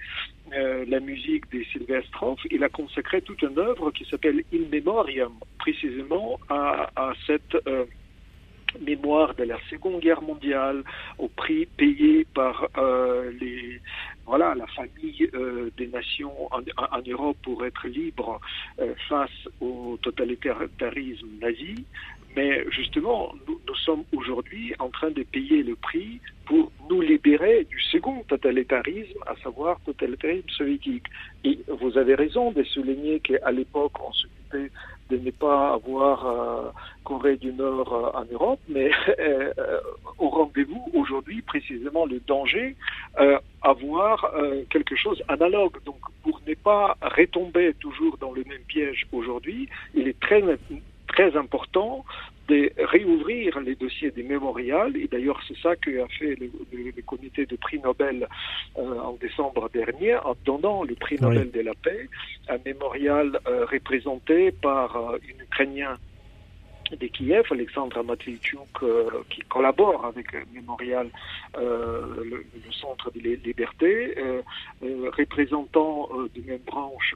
la 0.52 1.00
musique 1.00 1.50
des 1.52 1.66
Sylvestrov, 1.66 2.38
il 2.52 2.64
a 2.64 2.70
consacré 2.70 3.22
toute 3.22 3.42
une 3.42 3.58
œuvre 3.58 3.92
qui 3.92 4.06
s'appelle 4.06 4.44
In 4.54 4.68
Memoriam, 4.72 5.34
précisément 5.58 6.40
à 6.50 7.14
cette 7.26 7.58
mémoire 8.82 9.36
de 9.36 9.44
la 9.44 9.58
Seconde 9.70 10.00
Guerre 10.00 10.22
mondiale, 10.22 10.84
au 11.18 11.28
prix 11.28 11.66
payé 11.66 12.26
par 12.34 12.68
euh, 12.78 13.32
la 14.28 14.68
famille 14.68 15.30
euh, 15.34 15.70
des 15.78 15.88
nations 15.88 16.34
en, 16.52 16.60
en, 16.78 17.02
Europe 17.08 17.38
pour 17.44 17.66
être 17.66 17.88
libre 17.88 18.40
euh, 18.80 18.94
face 19.10 19.48
au 19.62 19.98
totalitarisme 20.02 21.28
nazi. 21.42 21.86
Mais 22.36 22.66
justement, 22.70 23.34
nous, 23.48 23.62
nous 23.66 23.76
sommes 23.76 24.04
aujourd'hui 24.12 24.74
en 24.80 24.90
train 24.90 25.12
de 25.12 25.24
payer 25.24 25.64
le 25.64 25.76
prix 25.76 26.20
pour 26.46 26.72
nous 26.90 27.02
libérer 27.02 27.64
du 27.64 27.80
second 27.80 28.24
totalitarisme, 28.24 29.20
à 29.26 29.36
savoir 29.42 29.80
totalitarisme 29.86 30.50
soviétique. 30.50 31.06
Et 31.44 31.60
vous 31.68 31.98
avez 31.98 32.16
raison 32.16 32.52
de 32.52 32.64
souligner 32.64 33.20
qu'à 33.22 33.52
l'époque, 33.52 33.94
on 34.06 34.12
s'occupait 34.12 34.70
de 35.10 35.18
ne 35.18 35.32
pas 35.32 35.74
avoir 35.74 36.26
euh, 36.26 36.72
Corée 37.04 37.38
du 37.38 37.54
Nord 37.54 37.94
euh, 37.94 38.20
en 38.20 38.26
Europe, 38.32 38.60
mais 38.68 38.90
euh, 39.20 39.52
au 40.18 40.30
rendez-vous 40.30 40.90
aujourd'hui 40.94 41.42
précisément 41.42 42.06
le 42.06 42.20
danger 42.20 42.76
euh, 43.20 43.38
avoir 43.62 44.32
quelque 44.70 44.96
chose 44.96 45.22
analogue. 45.28 45.78
Donc 45.86 45.98
pour 46.22 46.40
ne 46.48 46.54
pas 46.54 46.98
retomber 47.02 47.74
toujours 47.80 48.18
dans 48.20 48.32
le 48.32 48.44
même 48.44 48.62
piège 48.68 49.08
aujourd'hui, 49.12 49.68
il 49.96 50.08
est 50.08 50.20
très 50.20 50.42
très 51.08 51.36
important 51.36 52.06
de 52.48 52.72
réouvrir 52.78 53.60
les 53.60 53.76
dossiers 53.76 54.12
des 54.12 54.24
mémorials. 54.24 54.96
Et 54.98 55.08
d'ailleurs, 55.08 55.42
c'est 55.48 55.58
ça 55.58 55.76
qu'a 55.76 56.08
fait 56.08 56.36
le, 56.36 56.52
le, 56.72 57.02
comité 57.02 57.46
de 57.46 57.56
prix 57.56 57.80
Nobel 57.80 58.28
euh, 58.78 59.00
en 59.00 59.14
décembre 59.14 59.70
dernier, 59.70 60.16
en 60.18 60.36
donnant 60.46 60.84
le 60.84 60.96
prix 60.96 61.18
Nobel 61.20 61.52
de 61.52 61.62
la 61.62 61.74
paix, 61.74 62.08
un 62.48 62.58
mémorial 62.66 63.40
euh, 63.48 63.66
représenté 63.66 64.52
par 64.52 64.96
euh, 64.96 65.18
une 65.28 65.42
Ukrainien 65.42 65.98
de 66.92 67.08
Kiev, 67.08 67.46
Alexandre 67.50 68.04
Matvichuk, 68.04 68.60
qui 69.32 69.42
collabore 69.50 70.06
avec 70.06 70.32
le 70.34 70.42
Mémorial, 70.54 71.10
le, 71.58 72.46
le, 72.54 72.72
Centre 72.72 73.12
de 73.12 73.20
Liberté, 73.20 74.16
représentant 75.18 76.10
de 76.36 76.42
même 76.46 76.60
branche 76.60 77.16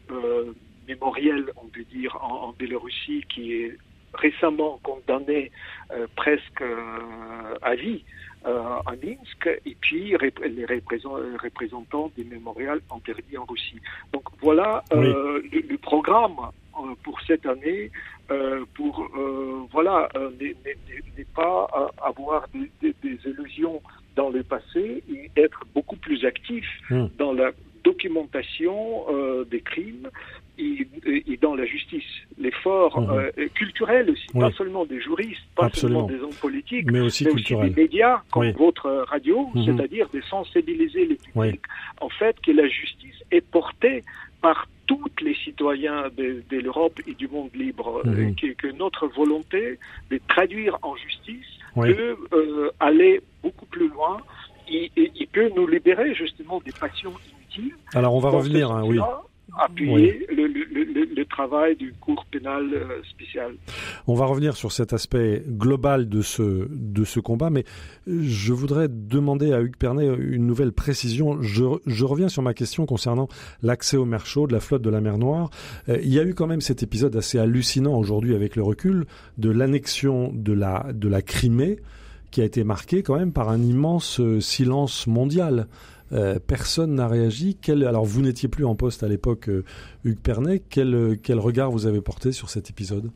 mémorielle, 0.89 1.45
on 1.55 1.67
peut 1.67 1.85
dire, 1.85 2.17
en, 2.21 2.47
en 2.47 2.51
Biélorussie, 2.51 3.23
qui 3.29 3.53
est 3.53 3.77
récemment 4.13 4.79
condamné 4.83 5.51
euh, 5.91 6.07
presque 6.15 6.61
euh, 6.61 7.55
à 7.61 7.75
vie 7.75 8.03
euh, 8.45 8.77
à 8.85 8.91
Minsk, 9.03 9.49
et 9.65 9.75
puis 9.81 10.15
les 10.15 10.65
représentants 10.65 12.11
des 12.17 12.23
mémorials 12.23 12.81
interdits 12.95 13.37
en 13.37 13.45
Russie. 13.45 13.79
Donc 14.13 14.23
voilà 14.41 14.83
le, 14.91 15.43
le, 15.51 15.77
programme 15.77 16.37
pour 17.03 17.19
cette 17.27 17.45
année 17.45 17.91
pour 18.75 19.05
voilà 19.73 20.07
ne 20.15 21.23
pas 21.35 21.67
avoir 22.01 22.47
des, 22.53 22.95
des, 23.03 23.19
illusions 23.25 23.81
dans 24.15 24.29
le 24.29 24.43
passé 24.43 25.03
et 25.11 25.29
être 25.35 25.65
beaucoup 25.73 25.97
plus 25.97 26.23
actif 26.23 26.65
hmm. 26.89 27.07
dans 27.17 27.33
la 27.33 27.51
documentation 27.83 29.05
des 29.51 29.59
crimes 29.59 30.09
et, 30.59 31.37
dans 31.41 31.55
la 31.55 31.65
justice. 31.65 32.03
L'effort 32.37 32.99
mhm. 32.99 33.49
culturel 33.49 34.09
aussi, 34.09 34.27
pas 34.33 34.51
seulement 34.51 34.85
des 34.85 35.01
juristes, 35.01 35.41
pas 35.55 35.69
seulement 35.73 36.03
des 36.03 36.19
hommes 36.19 36.33
politiques, 36.41 36.91
mais 36.91 36.99
aussi, 36.99 37.25
des 37.25 37.69
médias 37.69 38.21
comme 38.31 38.51
votre 38.51 39.05
radio, 39.07 39.49
mhm. 39.53 39.65
c'est-à-dire 39.65 40.09
de 40.13 40.21
sensibiliser 40.21 41.05
les 41.05 41.15
publics 41.15 41.61
en 42.01 42.09
fait 42.09 42.39
que 42.41 42.51
la 42.51 42.67
justice 42.67 43.15
est 43.31 43.41
portée 43.41 44.03
par 44.41 44.67
tous 44.87 45.11
les 45.21 45.35
citoyens 45.35 46.05
de, 46.17 46.43
l'Europe 46.57 46.99
et 47.05 47.13
du 47.13 47.27
monde 47.27 47.51
libre, 47.53 48.01
mhm. 48.05 48.35
que, 48.35 48.71
notre 48.71 49.07
volonté 49.07 49.77
de 50.09 50.19
traduire 50.27 50.77
en 50.81 50.95
justice 50.95 51.45
peut 51.75 52.17
aller 52.79 53.21
beaucoup 53.43 53.65
plus 53.65 53.87
loin 53.89 54.17
et, 54.69 54.91
peut 55.31 55.51
nous 55.55 55.67
libérer 55.67 56.13
justement 56.15 56.59
des 56.65 56.71
passions 56.71 57.13
inutiles. 57.31 57.75
Alors 57.93 58.15
on 58.15 58.19
va 58.19 58.29
revenir, 58.29 58.71
hein, 58.71 58.83
oui 58.85 58.99
appuyer 59.57 60.27
le, 60.29 60.49
travail 61.29 61.75
du 61.75 61.93
cours 62.01 62.25
pénal 62.31 62.73
euh, 62.73 63.01
spécial. 63.09 63.53
On 64.07 64.15
va 64.15 64.25
revenir 64.25 64.57
sur 64.57 64.71
cet 64.71 64.93
aspect 64.93 65.43
global 65.47 66.09
de 66.09 66.21
ce, 66.21 66.67
de 66.69 67.03
ce 67.05 67.19
combat, 67.19 67.49
mais 67.49 67.65
je 68.07 68.51
voudrais 68.51 68.87
demander 68.89 69.53
à 69.53 69.61
Hugues 69.61 69.77
Pernet 69.77 70.07
une 70.07 70.47
nouvelle 70.47 70.71
précision. 70.71 71.41
Je, 71.41 71.63
je 71.85 72.05
reviens 72.05 72.29
sur 72.29 72.41
ma 72.41 72.53
question 72.53 72.85
concernant 72.85 73.27
l'accès 73.61 73.95
aux 73.95 74.05
mers 74.05 74.25
chaudes, 74.25 74.51
la 74.51 74.59
flotte 74.59 74.81
de 74.81 74.89
la 74.89 75.01
mer 75.01 75.17
Noire. 75.17 75.49
Euh, 75.87 75.99
il 76.01 76.13
y 76.13 76.19
a 76.19 76.23
eu 76.23 76.33
quand 76.33 76.47
même 76.47 76.61
cet 76.61 76.83
épisode 76.83 77.15
assez 77.15 77.37
hallucinant 77.37 77.97
aujourd'hui 77.97 78.35
avec 78.35 78.55
le 78.55 78.63
recul 78.63 79.05
de 79.37 79.49
l'annexion 79.49 80.31
de 80.33 80.53
la, 80.53 80.87
de 80.93 81.07
la 81.07 81.21
Crimée 81.21 81.77
qui 82.31 82.41
a 82.41 82.45
été 82.45 82.63
marqué 82.63 83.03
quand 83.03 83.17
même 83.17 83.33
par 83.33 83.49
un 83.49 83.61
immense 83.61 84.19
euh, 84.19 84.39
silence 84.39 85.07
mondial. 85.07 85.67
Euh, 86.11 86.39
personne 86.39 86.95
n'a 86.95 87.07
réagi. 87.07 87.57
alors 87.67 88.05
vous 88.05 88.21
n'étiez 88.21 88.49
plus 88.49 88.65
en 88.65 88.75
poste 88.75 89.03
à 89.03 89.07
l'époque, 89.07 89.49
euh, 89.49 89.63
Hugues 90.03 90.19
Pernet. 90.19 90.61
Quel, 90.69 91.19
quel 91.21 91.39
regard 91.39 91.71
vous 91.71 91.85
avez 91.85 92.01
porté 92.01 92.31
sur 92.31 92.49
cet 92.49 92.69
épisode? 92.69 93.11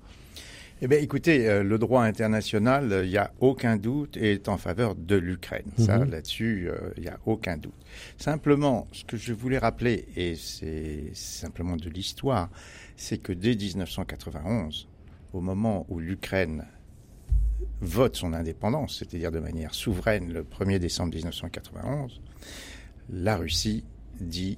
Eh 0.82 0.88
bien, 0.88 1.00
écoutez, 1.00 1.64
le 1.64 1.78
droit 1.78 2.04
international, 2.04 3.04
il 3.06 3.10
n'y 3.10 3.18
a 3.18 3.32
aucun 3.40 3.78
doute, 3.78 4.18
est 4.18 4.50
en 4.50 4.58
faveur 4.58 4.96
de 4.96 5.16
l'Ukraine. 5.16 5.72
Ça, 5.78 6.00
mhm. 6.00 6.12
là-dessus, 6.12 6.70
il 6.98 7.04
n'y 7.04 7.08
a 7.08 7.20
aucun 7.26 7.56
doute. 7.56 7.72
Simplement, 8.18 8.88
ce 8.92 9.06
que 9.06 9.16
je 9.16 9.32
voulais 9.32 9.60
rappeler, 9.60 10.08
et 10.18 10.36
c'est 10.36 11.12
simplement 11.14 11.78
de 11.78 11.90
l'histoire, 11.90 12.50
c'est 12.98 13.18
que 13.18 13.32
dès 13.32 13.56
1991, 13.56 14.90
au 15.32 15.40
moment 15.40 15.86
où 15.88 16.00
l'Ukraine 16.00 16.66
vote 17.82 18.16
son 18.16 18.34
indépendance, 18.34 19.00
c'est-à-dire 19.00 19.32
de 19.32 19.40
manière 19.40 19.74
souveraine 19.74 20.32
le 20.32 20.44
1er 20.44 20.80
décembre 20.80 21.16
1991, 21.16 22.22
la 23.10 23.38
Russie 23.38 23.84
dit 24.20 24.58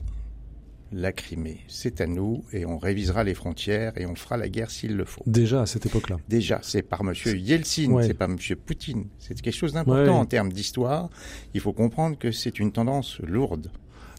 la 0.91 1.12
Crimée, 1.12 1.60
c'est 1.68 2.00
à 2.00 2.08
nous 2.08 2.46
et 2.54 2.66
on 2.66 2.78
révisera 2.78 3.24
les 3.24 3.34
frontières 3.34 3.93
et 3.98 4.06
on 4.06 4.16
fera 4.16 4.38
la 4.38 4.48
guerre 4.48 4.72
s'il 4.72 4.96
le 4.96 5.04
faut. 5.04 5.24
Déjà 5.26 5.62
à 5.62 5.66
cette 5.66 5.86
époque-là. 5.86 6.18
Déjà, 6.30 6.60
c'est 6.62 6.84
par 6.84 7.02
M. 7.02 7.14
Yeltsin, 7.38 8.02
c'est 8.02 8.14
pas 8.14 8.26
M. 8.26 8.38
Poutine. 8.66 9.08
C'est 9.20 9.39
quelque 9.41 9.54
chose 9.54 9.74
d'important 9.74 10.20
en 10.20 10.26
termes 10.26 10.54
d'histoire. 10.54 11.10
Il 11.54 11.60
faut 11.60 11.74
comprendre 11.74 12.18
que 12.18 12.32
c'est 12.32 12.60
une 12.60 12.72
tendance 12.72 13.20
lourde. 13.20 13.72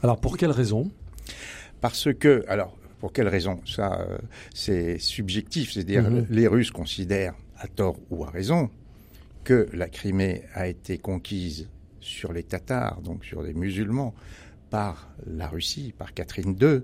Alors 0.02 0.20
pour 0.20 0.36
quelle 0.36 0.50
raison? 0.50 0.90
Parce 1.80 2.12
que, 2.12 2.44
alors 2.48 2.76
pour 3.00 3.12
quelle 3.12 3.28
raison? 3.28 3.60
Ça, 3.64 4.00
euh, 4.00 4.18
c'est 4.52 4.98
subjectif. 4.98 5.72
C'est-à-dire 5.72 6.10
mhm. 6.10 6.26
les 6.28 6.46
Russes 6.46 6.70
considèrent, 6.70 7.34
à 7.58 7.68
tort 7.68 7.96
ou 8.10 8.24
à 8.24 8.30
raison, 8.30 8.70
que 9.44 9.68
la 9.72 9.88
Crimée 9.88 10.42
a 10.54 10.66
été 10.68 10.98
conquise 10.98 11.68
sur 12.06 12.32
les 12.32 12.42
Tatars, 12.42 13.00
donc 13.02 13.24
sur 13.24 13.42
les 13.42 13.54
musulmans, 13.54 14.14
par 14.70 15.08
la 15.26 15.48
Russie, 15.48 15.92
par 15.96 16.14
Catherine 16.14 16.56
II, 16.60 16.82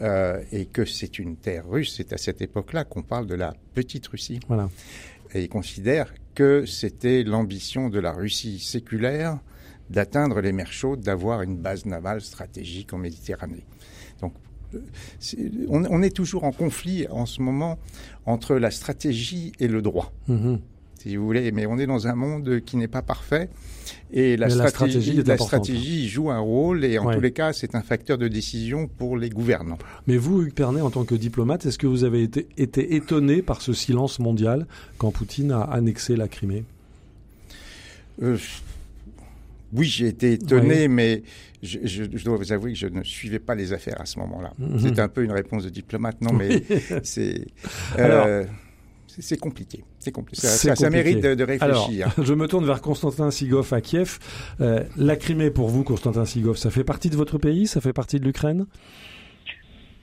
euh, 0.00 0.42
et 0.50 0.66
que 0.66 0.84
c'est 0.84 1.18
une 1.18 1.36
terre 1.36 1.68
russe. 1.68 1.94
C'est 1.96 2.12
à 2.12 2.18
cette 2.18 2.42
époque-là 2.42 2.84
qu'on 2.84 3.02
parle 3.02 3.26
de 3.26 3.34
la 3.34 3.54
petite 3.74 4.06
Russie. 4.08 4.40
Voilà. 4.48 4.68
Et 5.34 5.44
ils 5.44 5.48
considèrent 5.48 6.12
que 6.34 6.66
c'était 6.66 7.22
l'ambition 7.22 7.90
de 7.90 8.00
la 8.00 8.12
Russie 8.12 8.58
séculaire 8.58 9.38
d'atteindre 9.90 10.40
les 10.40 10.52
mers 10.52 10.72
chaudes, 10.72 11.00
d'avoir 11.00 11.42
une 11.42 11.56
base 11.56 11.84
navale 11.84 12.22
stratégique 12.22 12.92
en 12.92 12.98
Méditerranée. 12.98 13.64
Donc, 14.20 14.32
on, 15.68 16.02
est 16.02 16.14
toujours 16.14 16.42
en 16.44 16.50
conflit 16.50 17.06
en 17.08 17.26
ce 17.26 17.40
moment 17.42 17.78
entre 18.26 18.56
la 18.56 18.72
stratégie 18.72 19.52
et 19.60 19.68
le 19.68 19.82
droit. 19.82 20.12
Mm-hmm 20.28 20.58
si 21.08 21.16
vous 21.16 21.24
voulez. 21.24 21.52
Mais 21.52 21.66
on 21.66 21.78
est 21.78 21.86
dans 21.86 22.06
un 22.06 22.14
monde 22.14 22.60
qui 22.64 22.76
n'est 22.76 22.88
pas 22.88 23.02
parfait. 23.02 23.48
Et 24.12 24.36
la, 24.36 24.48
stratégie, 24.48 25.22
la 25.22 25.36
stratégie, 25.36 26.08
joue 26.08 26.30
un 26.30 26.38
rôle 26.38 26.84
et 26.84 26.98
en 26.98 27.12
tous 27.12 27.20
les 27.20 27.32
cas, 27.32 27.52
c'est 27.52 27.74
un 27.74 27.82
facteur 27.82 28.16
de 28.16 28.28
décision 28.28 28.86
pour 28.86 29.16
les 29.16 29.28
gouvernants. 29.28 29.78
Mais 30.06 30.16
vous, 30.16 30.42
Hugues 30.42 30.54
Pernet, 30.54 30.80
en 30.80 30.90
tant 30.90 31.04
que 31.04 31.14
diplomate, 31.14 31.66
est-ce 31.66 31.78
que 31.78 31.86
vous 31.86 32.04
avez 32.04 32.22
été, 32.22 32.46
été 32.56 32.94
étonné 32.94 33.42
par 33.42 33.60
ce 33.60 33.72
silence 33.72 34.20
mondial 34.20 34.66
quand 34.98 35.10
Poutine 35.10 35.52
a 35.52 35.62
annexé 35.62 36.16
la 36.16 36.28
Crimée? 36.28 36.64
Euh, 38.22 38.38
Oui, 39.72 39.86
j'ai 39.86 40.06
été 40.06 40.34
étonné, 40.34 40.86
mais 40.86 41.24
je, 41.62 42.04
dois 42.04 42.36
vous 42.36 42.52
avouer 42.52 42.72
que 42.72 42.78
je 42.78 42.86
ne 42.86 43.02
suivais 43.02 43.40
pas 43.40 43.54
les 43.54 43.72
affaires 43.72 44.00
à 44.00 44.06
ce 44.06 44.18
moment-là. 44.20 44.52
Mhm. 44.58 44.78
C'est 44.78 44.98
un 45.00 45.08
peu 45.08 45.24
une 45.24 45.32
réponse 45.32 45.64
de 45.64 45.70
diplomate, 45.70 46.20
non, 46.20 46.32
mais 46.32 46.62
c'est. 47.02 47.46
Euh, 47.98 48.44
c'est 49.20 49.38
compliqué. 49.38 49.84
C'est 49.98 50.12
compliqué. 50.12 50.46
Ça, 50.46 50.90
mérite 50.90 51.20
de, 51.20 51.44
réfléchir. 51.44 51.62
Alors, 52.06 52.12
je 52.22 52.34
me 52.34 52.46
tourne 52.46 52.66
vers 52.66 52.80
Constantin 52.80 53.30
Sigov 53.30 53.72
à 53.72 53.80
Kiev. 53.80 54.18
Euh, 54.60 54.84
la 54.96 55.16
Crimée, 55.16 55.50
pour 55.50 55.68
vous, 55.68 55.84
Constantin 55.84 56.24
Sigov, 56.24 56.56
ça 56.56 56.70
fait 56.70 56.84
partie 56.84 57.10
de 57.10 57.16
votre 57.16 57.38
pays 57.38 57.66
Ça 57.66 57.80
fait 57.80 57.92
partie 57.92 58.18
de 58.20 58.24
l'Ukraine? 58.24 58.66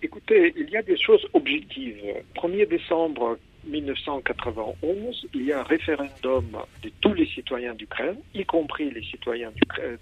Écoutez, 0.04 0.54
il 0.58 0.70
y 0.70 0.78
a 0.78 0.82
des 0.82 0.98
choses 0.98 1.26
objectives. 1.34 1.98
1er 2.36 2.68
décembre 2.68 3.38
1991, 3.66 5.28
il 5.36 5.46
y 5.46 5.52
a 5.52 5.60
un 5.60 5.64
référendum 5.64 6.46
de 6.82 6.92
tous 7.02 7.14
les 7.14 7.28
citoyens 7.28 7.76
d'Ukraine, 7.76 8.18
y 8.34 8.44
compris 8.44 8.90
les 8.90 9.04
citoyens 9.04 9.52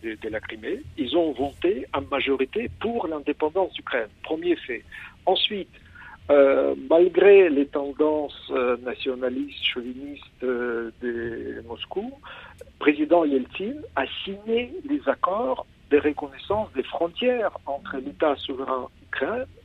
de, 0.03 0.15
de, 0.15 0.29
la 0.29 0.39
Crimée. 0.39 0.81
Ils 0.97 1.17
ont 1.17 1.33
voté 1.33 1.85
en 1.93 2.01
majorité 2.01 2.69
pour 2.79 3.07
l'indépendance 3.07 3.73
d'Ukraine. 3.73 4.07
Premier 4.23 4.55
fait. 4.55 4.83
Ensuite, 5.25 5.69
euh, 6.31 6.75
malgré 6.89 7.49
les 7.49 7.65
tendances 7.65 8.51
euh, 8.51 8.77
nationalistes, 8.85 9.63
chauvinistes 9.63 10.43
euh, 10.43 10.91
de 11.01 11.63
Moscou, 11.67 12.11
le 12.59 12.65
président 12.77 13.25
Yeltsin 13.25 13.73
a 13.95 14.03
signé 14.23 14.71
les 14.87 15.01
accords 15.07 15.65
de 15.89 15.97
reconnaissance 15.97 16.69
des 16.75 16.83
frontières 16.83 17.57
entre 17.65 17.97
l'État 17.97 18.35
souverain 18.35 18.87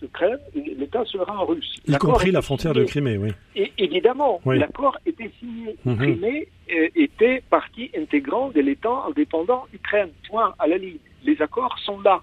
ukrainien 0.03 0.39
et 0.55 0.75
l'État 0.79 1.05
souverain 1.05 1.45
russe. 1.45 1.77
Y 1.87 1.99
compris 1.99 2.31
la 2.31 2.41
frontière 2.41 2.73
de 2.73 2.85
Crimée, 2.85 3.19
oui. 3.19 3.33
Et 3.55 3.71
évidemment, 3.77 4.41
l'accord 4.47 4.97
était 5.05 5.31
signé. 5.39 5.77
Mhm. 5.85 5.97
Crimée 5.99 6.49
était 6.97 7.43
partie 7.51 7.91
intégrante 7.95 8.55
de 8.55 8.63
l'État 8.63 9.03
indépendant 9.07 9.67
ukrainien. 9.75 10.09
Point 10.31 10.55
à 10.59 10.67
la 10.67 10.79
ligne. 10.79 10.97
Les 11.25 11.41
accords 11.43 11.79
sont 11.85 12.01
là. 12.01 12.23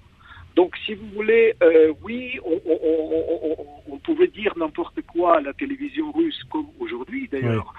Donc, 0.56 0.76
si 0.86 0.93
vous 0.93 1.08
voulez, 1.16 1.56
euh, 1.64 1.93
oui, 2.04 2.39
on, 2.43 3.97
pouvait 4.04 4.28
dire 4.28 4.54
n'importe 4.58 4.99
quoi 5.04 5.38
à 5.38 5.41
la 5.41 5.54
télévision 5.54 6.12
russe, 6.12 6.41
comme 6.49 6.68
aujourd'hui 6.80 7.30
d'ailleurs. 7.32 7.74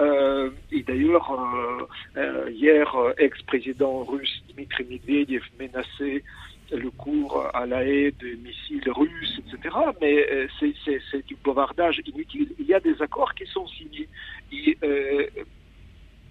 Euh, 0.00 0.50
et 0.70 0.82
d'ailleurs, 0.82 1.88
euh, 2.16 2.50
hier, 2.50 2.94
ex-président 3.16 4.04
russe 4.04 4.42
Dmitri 4.52 4.84
Medvedev 4.84 5.42
menaçait 5.58 6.24
le 6.70 6.90
cours 6.90 7.46
à 7.54 7.64
la 7.64 7.84
haie 7.84 8.12
de 8.18 8.36
missiles 8.36 8.90
russes, 8.90 9.40
etc. 9.40 9.74
Mais 10.00 10.48
c'est 10.60 11.26
du 11.26 11.36
bavardage 11.44 12.02
inutile. 12.06 12.52
Il 12.58 12.66
y 12.66 12.74
a 12.74 12.80
des 12.80 13.00
accords 13.00 13.34
qui 13.34 13.46
sont 13.46 13.66
signés. 13.68 14.08
Et, 14.52 14.76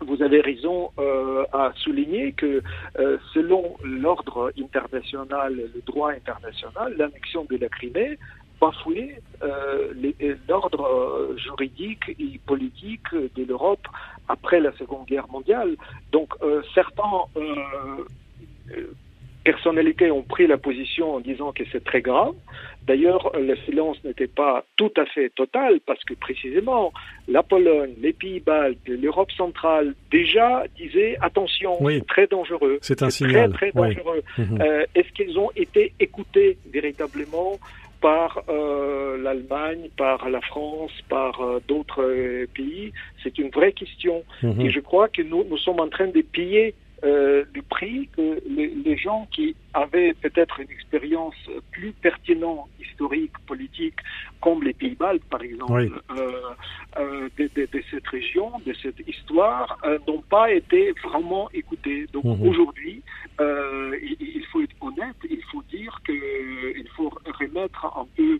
vous 0.02 0.22
avez 0.22 0.42
raison 0.42 0.92
euh, 1.00 1.44
à 1.54 1.72
souligner 1.76 2.34
que 2.34 2.62
euh, 3.00 3.18
selon 3.34 3.76
l'ordre 3.84 4.52
international, 4.60 5.56
le 5.56 5.82
droit 5.86 6.12
international, 6.12 6.96
l'annexion 6.98 7.46
de 7.50 7.58
la 7.58 7.70
Crimée 7.70 8.18
bafouait 8.60 9.22
euh, 9.44 9.94
l'ordre 10.48 11.36
juridique 11.38 12.10
et 12.20 12.40
politique 12.46 13.14
de 13.14 13.44
l'Europe 13.44 13.88
après 14.28 14.60
la 14.60 14.72
Seconde 14.78 15.06
Guerre 15.06 15.28
mondiale. 15.30 15.76
Donc 16.12 16.34
certains 16.74 17.26
personnalités 19.48 20.12
ont 20.12 20.24
pris 20.24 20.46
la 20.46 20.58
position 20.58 21.16
en 21.16 21.22
disant 21.22 21.54
que 21.54 21.64
c'est 21.72 21.82
très 21.82 22.02
grave. 22.02 22.34
D'ailleurs, 22.86 23.32
le 23.40 23.56
silence 23.66 23.98
n'était 24.04 24.34
pas 24.44 24.66
tout 24.76 24.92
à 24.98 25.06
fait 25.06 25.30
total 25.30 25.80
parce 25.86 26.04
que 26.04 26.16
précisément, 26.16 26.92
la 27.30 27.44
Pologne, 27.44 27.94
les 28.02 28.12
Pays-Baltes, 28.12 28.78
l'Europe 28.88 29.32
centrale 29.32 29.96
déjà 30.12 30.66
disaient 30.76 31.16
attention, 31.22 31.72
c'est 31.88 32.06
très 32.08 32.28
dangereux. 32.28 32.78
C'est 32.82 33.02
un 33.04 33.10
signal. 33.10 33.54
Très, 33.54 33.72
très 33.72 33.82
dangereux. 33.82 34.22
Mhm. 34.38 34.62
Euh, 34.62 34.86
est-ce 34.96 35.12
qu'ils 35.14 35.40
ont 35.40 35.52
été 35.56 35.94
écoutés 36.02 36.58
véritablement 36.74 37.54
par 38.02 38.44
euh, 38.50 39.18
l'Allemagne, 39.24 39.88
par 39.96 40.30
la 40.30 40.42
France, 40.42 40.92
par 41.08 41.40
euh, 41.40 41.62
d'autres 41.70 42.04
pays? 42.54 42.92
C'est 43.24 43.38
une 43.38 43.50
vraie 43.50 43.72
question. 43.72 44.24
Mhm. 44.44 44.60
Et 44.60 44.70
je 44.72 44.82
crois 44.82 45.08
que 45.08 45.22
nous, 45.22 45.46
nous 45.50 45.58
sommes 45.58 45.80
en 45.80 45.88
train 45.88 46.08
de 46.08 46.22
piller 46.22 46.74
euh, 47.04 47.46
du 47.54 47.62
prix 47.62 48.10
que 48.16 48.42
les, 48.48 48.68
les, 48.68 48.98
gens 48.98 49.28
qui 49.32 49.56
avaient 49.74 50.14
peut-être 50.16 50.60
une 50.60 50.72
expérience 50.72 51.36
plus 51.72 51.92
pertinente, 51.92 52.70
historique, 52.80 53.34
politique, 53.46 54.00
comme 54.42 54.64
les 54.64 54.74
Pays-Bas, 54.74 55.14
par 55.30 55.42
exemple, 55.44 56.02
euh, 56.18 56.32
euh, 56.98 57.30
de, 57.38 57.50
de, 57.56 57.68
de, 57.72 57.84
cette 57.92 58.08
région, 58.08 58.52
de 58.66 58.74
cette 58.82 59.08
histoire, 59.08 59.78
euh, 59.86 60.00
n'ont 60.08 60.24
pas 60.24 60.52
été 60.52 60.94
vraiment 61.04 61.50
écoutés. 61.52 62.08
Donc 62.14 62.26
mmh. 62.26 62.48
aujourd'hui, 62.48 63.04
euh, 63.40 63.96
il, 64.02 64.18
il, 64.20 64.46
faut 64.46 64.62
être 64.62 64.76
honnête, 64.82 65.18
il 65.30 65.44
faut 65.52 65.64
dire 65.70 66.00
que 66.04 66.14
il 66.78 66.88
faut 66.96 67.12
remettre 67.40 67.86
un 67.86 68.08
peu, 68.16 68.40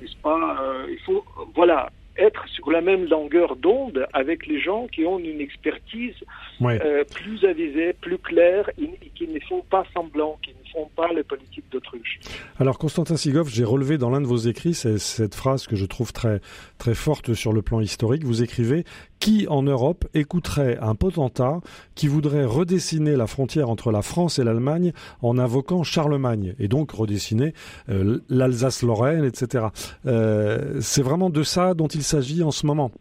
n'est-ce 0.00 0.16
pas, 0.22 0.64
il 0.88 0.98
faut, 1.00 1.22
voilà, 1.54 1.90
être 2.18 2.46
sur 2.48 2.70
la 2.70 2.80
même 2.80 3.06
longueur 3.06 3.56
d'onde 3.56 4.06
avec 4.12 4.46
les 4.46 4.60
gens 4.60 4.86
qui 4.88 5.04
ont 5.04 5.18
une 5.18 5.40
expertise 5.40 6.16
euh, 6.62 7.04
plus 7.04 7.44
avisée, 7.44 7.92
plus 7.92 8.18
claire, 8.18 8.70
et, 8.78 8.90
qui 9.14 9.28
ne 9.28 9.40
font 9.40 9.62
pas 9.70 9.84
semblant, 9.94 10.38
qui 10.42 10.50
ne 10.50 10.67
font 10.72 10.88
pas 10.96 11.12
les 11.12 11.22
politiques 11.22 11.64
d'autruche. 11.70 12.20
Alors 12.58 12.78
Constantin 12.78 13.16
Sigov, 13.16 13.48
j'ai 13.48 13.64
relevé 13.64 13.98
dans 13.98 14.10
l'un 14.10 14.20
de 14.20 14.26
vos 14.26 14.36
écrits 14.36 14.74
cette 14.74 15.34
phrase 15.34 15.66
que 15.66 15.76
je 15.76 15.86
trouve 15.86 16.12
très 16.12 16.40
très 16.78 16.94
forte 16.94 17.34
sur 17.34 17.52
le 17.52 17.62
plan 17.62 17.80
historique. 17.80 18.24
Vous 18.24 18.42
écrivez 18.42 18.84
qui 19.18 19.46
en 19.48 19.62
Europe 19.62 20.06
écouterait 20.14 20.78
un 20.80 20.94
potentat 20.94 21.60
qui 21.94 22.06
voudrait 22.06 22.44
redessiner 22.44 23.16
la 23.16 23.26
frontière 23.26 23.68
entre 23.68 23.90
la 23.90 24.02
France 24.02 24.38
et 24.38 24.44
l'Allemagne 24.44 24.92
en 25.22 25.38
invoquant 25.38 25.82
Charlemagne? 25.82 26.54
Et 26.58 26.68
donc 26.68 26.92
redessiner 26.92 27.54
euh, 27.88 28.20
l'Alsace-Lorraine, 28.28 29.24
etc. 29.24 29.66
Euh, 30.06 30.78
C'est 30.80 31.02
vraiment 31.02 31.30
de 31.30 31.42
ça 31.42 31.74
dont 31.74 31.88
il 31.88 32.02
s'agit 32.02 32.42
en 32.42 32.50
ce 32.50 32.66
moment 32.66 32.92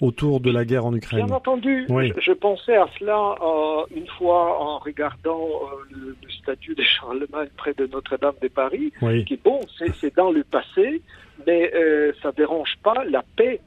autour 0.00 0.40
de 0.40 0.50
la 0.50 0.64
guerre 0.64 0.86
en 0.86 0.94
Ukraine. 0.94 1.26
Bien 1.26 1.34
entendu, 1.34 1.86
oui. 1.88 2.12
je, 2.16 2.20
je, 2.20 2.32
pensais 2.32 2.76
à 2.76 2.86
cela 2.98 3.34
euh, 3.40 3.84
une 3.94 4.06
fois 4.06 4.60
en 4.60 4.78
regardant 4.78 5.40
euh, 5.40 5.66
le, 5.90 6.16
le, 6.22 6.30
statut 6.30 6.74
de 6.74 6.82
Charlemagne 6.82 7.48
près 7.56 7.74
de 7.74 7.86
Notre-Dame 7.86 8.34
de 8.42 8.48
Paris, 8.48 8.92
oui. 9.02 9.24
qui 9.24 9.36
bon, 9.36 9.60
c'est 9.78 10.14
dans 10.16 10.30
le 10.30 10.44
passé, 10.44 11.02
mais 11.46 11.72
euh, 11.74 12.12
ça 12.22 12.32
dérange 12.32 12.76
pas 12.82 13.04
la 13.04 13.24
paix 13.36 13.60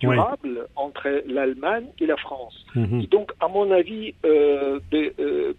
durable 0.00 0.32
oui. 0.44 0.60
entre 0.76 1.22
l'Allemagne 1.26 1.86
et 1.98 2.06
la 2.06 2.16
France. 2.16 2.64
Mhm. 2.74 3.02
Et 3.02 3.06
donc, 3.06 3.32
à 3.40 3.48
mon 3.48 3.70
avis, 3.70 4.14
de, 4.22 5.54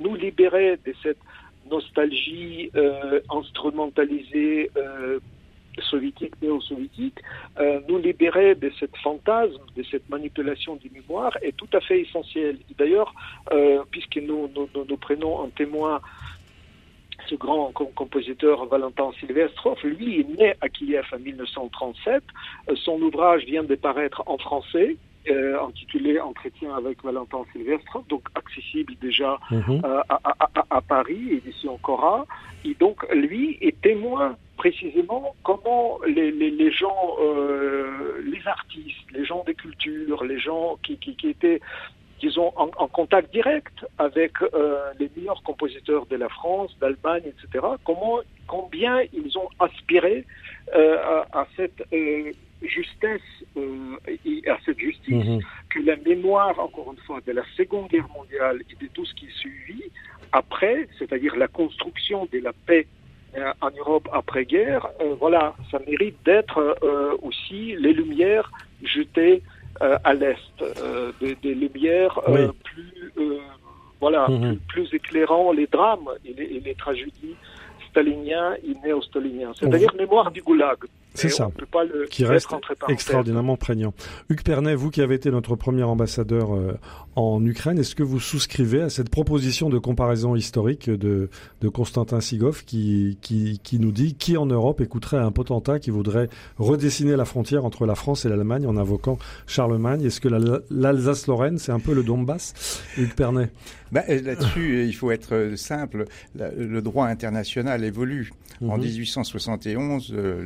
nous 0.00 0.14
libérer 0.14 0.78
de 0.84 0.94
cette 1.02 1.18
nostalgie 1.70 2.70
instrumentalisée 3.30 4.70
soviétique, 5.80 6.40
néo-soviétique, 6.42 7.18
euh, 7.58 7.80
nous 7.88 7.98
libérer 7.98 8.54
de 8.54 8.70
cette 8.78 8.96
fantasme, 8.98 9.62
de 9.76 9.82
cette 9.84 10.08
manipulation 10.08 10.76
du 10.76 10.90
mémoire 10.90 11.36
est 11.42 11.56
tout 11.56 11.68
à 11.72 11.80
fait 11.80 12.00
essentiel. 12.00 12.58
D'ailleurs, 12.78 13.14
euh, 13.52 13.82
puisque 13.90 14.16
nous, 14.16 14.48
prenons 15.00 15.36
en 15.36 15.48
témoin 15.48 16.00
ce 17.28 17.34
grand 17.36 17.70
compositeur 17.72 18.66
Valentin 18.66 19.10
Silvestrov, 19.20 19.78
lui 19.84 20.20
est 20.20 20.28
né 20.38 20.54
à 20.60 20.68
Kiev 20.68 21.06
en 21.12 21.18
1937. 21.18 22.22
Euh, 22.68 22.76
son 22.76 23.00
ouvrage 23.00 23.44
vient 23.44 23.64
de 23.64 23.74
paraître 23.74 24.22
en 24.26 24.38
français. 24.38 24.96
Euh, 25.30 25.60
intitulé 25.68 26.18
Entretien 26.18 26.74
avec 26.74 27.04
Valentin 27.04 27.44
Silvestrov, 27.52 28.02
donc 28.08 28.24
accessible 28.34 28.94
déjà 29.00 29.38
-hmm. 29.52 29.80
euh, 29.84 30.00
à, 30.08 30.18
à, 30.30 30.48
à, 30.58 30.64
à, 30.78 30.80
Paris, 30.80 31.22
édition 31.38 31.78
Cora. 31.86 32.26
Et 32.64 32.74
donc, 32.74 32.96
lui 33.12 33.56
est 33.60 33.80
témoin 33.80 34.36
précisément 34.56 35.24
comment 35.44 36.00
les, 36.16 36.30
les, 36.40 36.50
les 36.62 36.72
gens, 36.72 37.02
euh, 37.20 38.20
les 38.32 38.42
artistes, 38.58 39.06
les 39.16 39.24
gens 39.24 39.42
des 39.44 39.54
cultures, 39.64 40.20
les 40.32 40.40
gens 40.48 40.66
qui, 40.84 40.94
qui, 41.02 41.12
qui 41.20 41.28
étaient 41.34 41.60
disons, 42.22 42.52
en, 42.56 42.68
en, 42.84 42.88
contact 42.88 43.32
direct 43.32 43.76
avec 43.98 44.32
euh, 44.42 44.92
les 45.00 45.10
meilleurs 45.16 45.42
compositeurs 45.42 46.06
de 46.06 46.16
la 46.16 46.28
France, 46.28 46.70
d'Allemagne, 46.80 47.26
etc., 47.32 47.66
comment, 47.84 48.18
combien 48.46 48.94
ils 49.12 49.32
ont 49.42 49.50
aspiré 49.66 50.24
euh, 50.74 50.96
à, 51.32 51.40
à, 51.40 51.46
cette 51.56 51.80
euh, 51.92 52.30
justesse 52.64 53.20
euh, 53.56 53.96
et 54.24 54.48
à 54.48 54.58
cette 54.64 54.78
justice 54.78 55.26
Mhm. 55.26 55.40
que 55.70 55.80
la 55.80 55.96
mémoire, 55.96 56.58
encore 56.58 56.92
une 56.92 57.02
fois, 57.04 57.20
de 57.26 57.32
la 57.32 57.42
Seconde 57.56 57.88
Guerre 57.88 58.08
mondiale 58.14 58.60
et 58.70 58.84
de 58.84 58.88
tout 58.92 59.04
ce 59.04 59.14
qui 59.14 59.26
suivit 59.26 59.84
après, 60.32 60.88
c'est-à-dire 60.98 61.36
la 61.36 61.48
construction 61.48 62.28
de 62.32 62.38
la 62.38 62.52
paix 62.66 62.86
euh, 63.36 63.52
en 63.60 63.70
Europe 63.70 64.08
après-guerre, 64.12 64.86
euh, 65.00 65.14
voilà, 65.18 65.54
ça 65.70 65.78
mérite 65.86 66.16
d'être 66.24 66.58
aussi 67.22 67.74
les 67.76 67.92
lumières 67.92 68.50
jetées 68.82 69.42
à 69.80 70.12
l'est, 70.14 70.36
des, 71.20 71.34
des, 71.36 71.54
lumières 71.54 72.20
oui. 72.28 72.40
plus, 72.62 73.10
voilà, 74.00 74.28
Mhm. 74.28 74.58
plus, 74.68 74.86
plus, 74.88 74.94
éclairant 74.96 75.50
les 75.52 75.66
drames 75.66 76.08
et 76.24 76.32
les, 76.34 76.44
et 76.56 76.60
les 76.60 76.74
tragédies 76.74 77.36
staliniens 77.88 78.54
et 78.64 78.74
néo-staliniens, 78.84 79.52
c'est-à-dire 79.58 79.94
mémoire 79.94 80.30
du 80.30 80.40
goulag. 80.42 80.78
C'est 81.14 81.28
ça. 81.28 81.48
On 81.48 81.50
peut 81.50 81.66
pas 81.66 81.84
le 81.84 82.06
qui 82.06 82.24
reste 82.24 82.48
extraordinairement 82.88 83.56
prégnant. 83.56 83.92
Hugues 84.30 84.42
Pernet, 84.42 84.74
vous 84.74 84.90
qui 84.90 85.02
avez 85.02 85.14
été 85.14 85.30
notre 85.30 85.56
premier 85.56 85.82
ambassadeur 85.82 86.54
euh, 86.54 86.78
en 87.16 87.44
Ukraine, 87.44 87.78
est-ce 87.78 87.94
que 87.94 88.02
vous 88.02 88.20
souscrivez 88.20 88.82
à 88.82 88.88
cette 88.90 89.10
proposition 89.10 89.68
de 89.68 89.78
comparaison 89.78 90.34
historique 90.34 90.88
de, 90.88 91.28
de 91.60 91.68
Constantin 91.68 92.20
Sigov 92.20 92.64
qui, 92.64 93.18
qui, 93.20 93.60
qui, 93.62 93.78
nous 93.78 93.92
dit 93.92 94.14
qui 94.14 94.36
en 94.36 94.46
Europe 94.46 94.80
écouterait 94.80 95.18
un 95.18 95.32
potentat 95.32 95.78
qui 95.78 95.90
voudrait 95.90 96.28
redessiner 96.58 97.16
la 97.16 97.24
frontière 97.24 97.64
entre 97.64 97.86
la 97.86 97.94
France 97.94 98.24
et 98.24 98.28
l'Allemagne 98.28 98.66
en 98.66 98.76
invoquant 98.76 99.18
Charlemagne? 99.46 100.04
Est-ce 100.04 100.20
que 100.20 100.28
l'Alsace-Lorraine, 100.70 101.58
c'est 101.58 101.72
un 101.72 101.80
peu 101.80 101.92
le 101.94 102.02
Donbass 102.02 102.82
Hugues 102.96 103.14
Pernet? 103.14 103.50
Ben, 103.92 104.04
Là-dessus, 104.08 104.86
il 104.86 104.94
faut 104.94 105.10
être 105.10 105.52
simple. 105.56 106.06
Le 106.34 106.80
droit 106.80 107.06
international 107.06 107.84
évolue. 107.84 108.30
Mm 108.60 108.66
-hmm. 108.66 108.70
En 108.70 108.78
1871, 108.78 110.12
euh, 110.12 110.42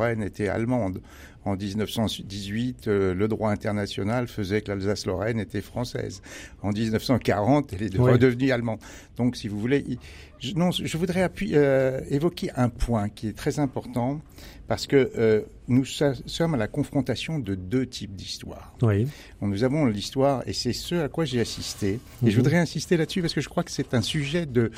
l'Alsace-Lorraine 0.00 0.22
était 0.22 0.48
allemande. 0.48 1.00
En 1.46 1.56
1918, 1.56 2.88
euh, 2.88 3.14
le 3.14 3.26
droit 3.26 3.50
international 3.50 4.28
faisait 4.28 4.60
que 4.60 4.70
l'Alsace-Lorraine 4.70 5.40
était 5.40 5.62
française. 5.62 6.20
En 6.62 6.70
1940, 6.70 7.72
elle 7.72 7.82
est 7.82 7.98
oui. 7.98 8.10
redevenue 8.10 8.50
allemande. 8.50 8.78
Donc, 9.16 9.36
si 9.36 9.48
vous 9.48 9.58
voulez, 9.58 9.98
je, 10.38 10.52
non, 10.54 10.70
je 10.70 10.98
voudrais 10.98 11.22
appuyer, 11.22 11.56
euh, 11.56 12.00
évoquer 12.10 12.50
un 12.56 12.68
point 12.68 13.08
qui 13.08 13.28
est 13.28 13.36
très 13.36 13.58
important 13.58 14.20
parce 14.68 14.86
que 14.86 15.10
euh, 15.16 15.40
nous 15.66 15.84
sommes 15.86 16.54
à 16.54 16.58
la 16.58 16.68
confrontation 16.68 17.38
de 17.38 17.54
deux 17.54 17.86
types 17.86 18.14
d'histoires. 18.14 18.74
Oui. 18.82 19.08
Nous 19.40 19.64
avons 19.64 19.86
l'histoire, 19.86 20.42
et 20.46 20.52
c'est 20.52 20.74
ce 20.74 20.94
à 20.96 21.08
quoi 21.08 21.24
j'ai 21.24 21.40
assisté. 21.40 22.00
Et 22.24 22.30
je 22.30 22.36
voudrais 22.36 22.58
insister 22.58 22.98
là-dessus 22.98 23.22
parce 23.22 23.34
que 23.34 23.40
je 23.40 23.48
crois 23.48 23.64
que 23.64 23.70
c'est 23.70 23.94
un 23.94 24.02
sujet 24.02 24.44
de 24.44 24.70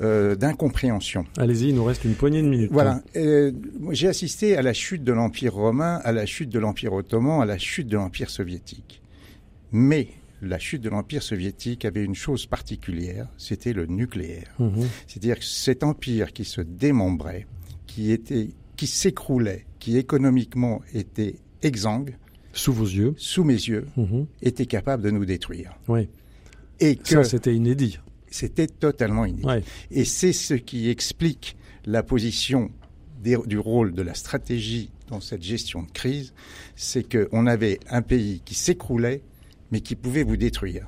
euh, 0.00 0.36
d'incompréhension. 0.36 1.24
Allez-y, 1.36 1.68
il 1.68 1.74
nous 1.74 1.84
reste 1.84 2.04
une 2.04 2.14
poignée 2.14 2.42
de 2.42 2.48
minutes. 2.48 2.70
Voilà. 2.72 3.02
Euh, 3.16 3.52
J'ai 3.90 4.08
assisté 4.08 4.56
à 4.56 4.62
la 4.62 4.72
chute 4.72 5.02
de 5.04 5.12
l'Empire 5.12 5.54
romain, 5.54 6.00
à 6.04 6.12
la 6.12 6.26
chute 6.26 6.50
de 6.50 6.58
l'Empire 6.58 6.92
ottoman, 6.92 7.40
à 7.40 7.46
la 7.46 7.58
chute 7.58 7.88
de 7.88 7.96
l'Empire 7.96 8.30
soviétique. 8.30 9.02
Mais 9.72 10.08
la 10.40 10.58
chute 10.58 10.82
de 10.82 10.88
l'Empire 10.88 11.22
soviétique 11.22 11.84
avait 11.84 12.04
une 12.04 12.14
chose 12.14 12.46
particulière, 12.46 13.26
c'était 13.36 13.72
le 13.72 13.86
nucléaire. 13.86 14.54
-hmm. 14.60 14.86
C'est-à-dire 15.06 15.38
que 15.40 15.44
cet 15.44 15.82
empire 15.82 16.32
qui 16.32 16.44
se 16.44 16.60
démembrait, 16.60 17.46
qui 17.86 18.12
était, 18.12 18.50
qui 18.76 18.86
s'écroulait, 18.86 19.64
qui 19.80 19.96
économiquement 19.98 20.80
était 20.94 21.34
exsangue, 21.62 22.16
sous 22.52 22.72
vos 22.72 22.86
yeux, 22.86 23.14
sous 23.16 23.44
mes 23.44 23.60
yeux, 23.70 23.86
-hmm. 23.96 24.26
était 24.42 24.66
capable 24.66 25.02
de 25.02 25.10
nous 25.10 25.24
détruire. 25.24 25.70
Oui. 25.88 26.08
Et 26.80 26.94
que 26.96 27.08
ça, 27.08 27.24
c'était 27.24 27.54
inédit. 27.54 27.98
C'était 28.30 28.66
totalement 28.66 29.24
inédit. 29.24 29.46
Ouais. 29.46 29.62
Et 29.90 30.04
c'est 30.04 30.32
ce 30.32 30.54
qui 30.54 30.90
explique 30.90 31.56
la 31.86 32.02
position 32.02 32.70
des, 33.22 33.36
du 33.46 33.58
rôle 33.58 33.94
de 33.94 34.02
la 34.02 34.14
stratégie 34.14 34.90
dans 35.08 35.20
cette 35.20 35.42
gestion 35.42 35.82
de 35.82 35.90
crise, 35.90 36.34
c'est 36.76 37.04
qu'on 37.08 37.46
avait 37.46 37.80
un 37.90 38.02
pays 38.02 38.42
qui 38.44 38.54
s'écroulait, 38.54 39.22
mais 39.72 39.80
qui 39.80 39.96
pouvait 39.96 40.22
vous 40.22 40.36
détruire. 40.36 40.86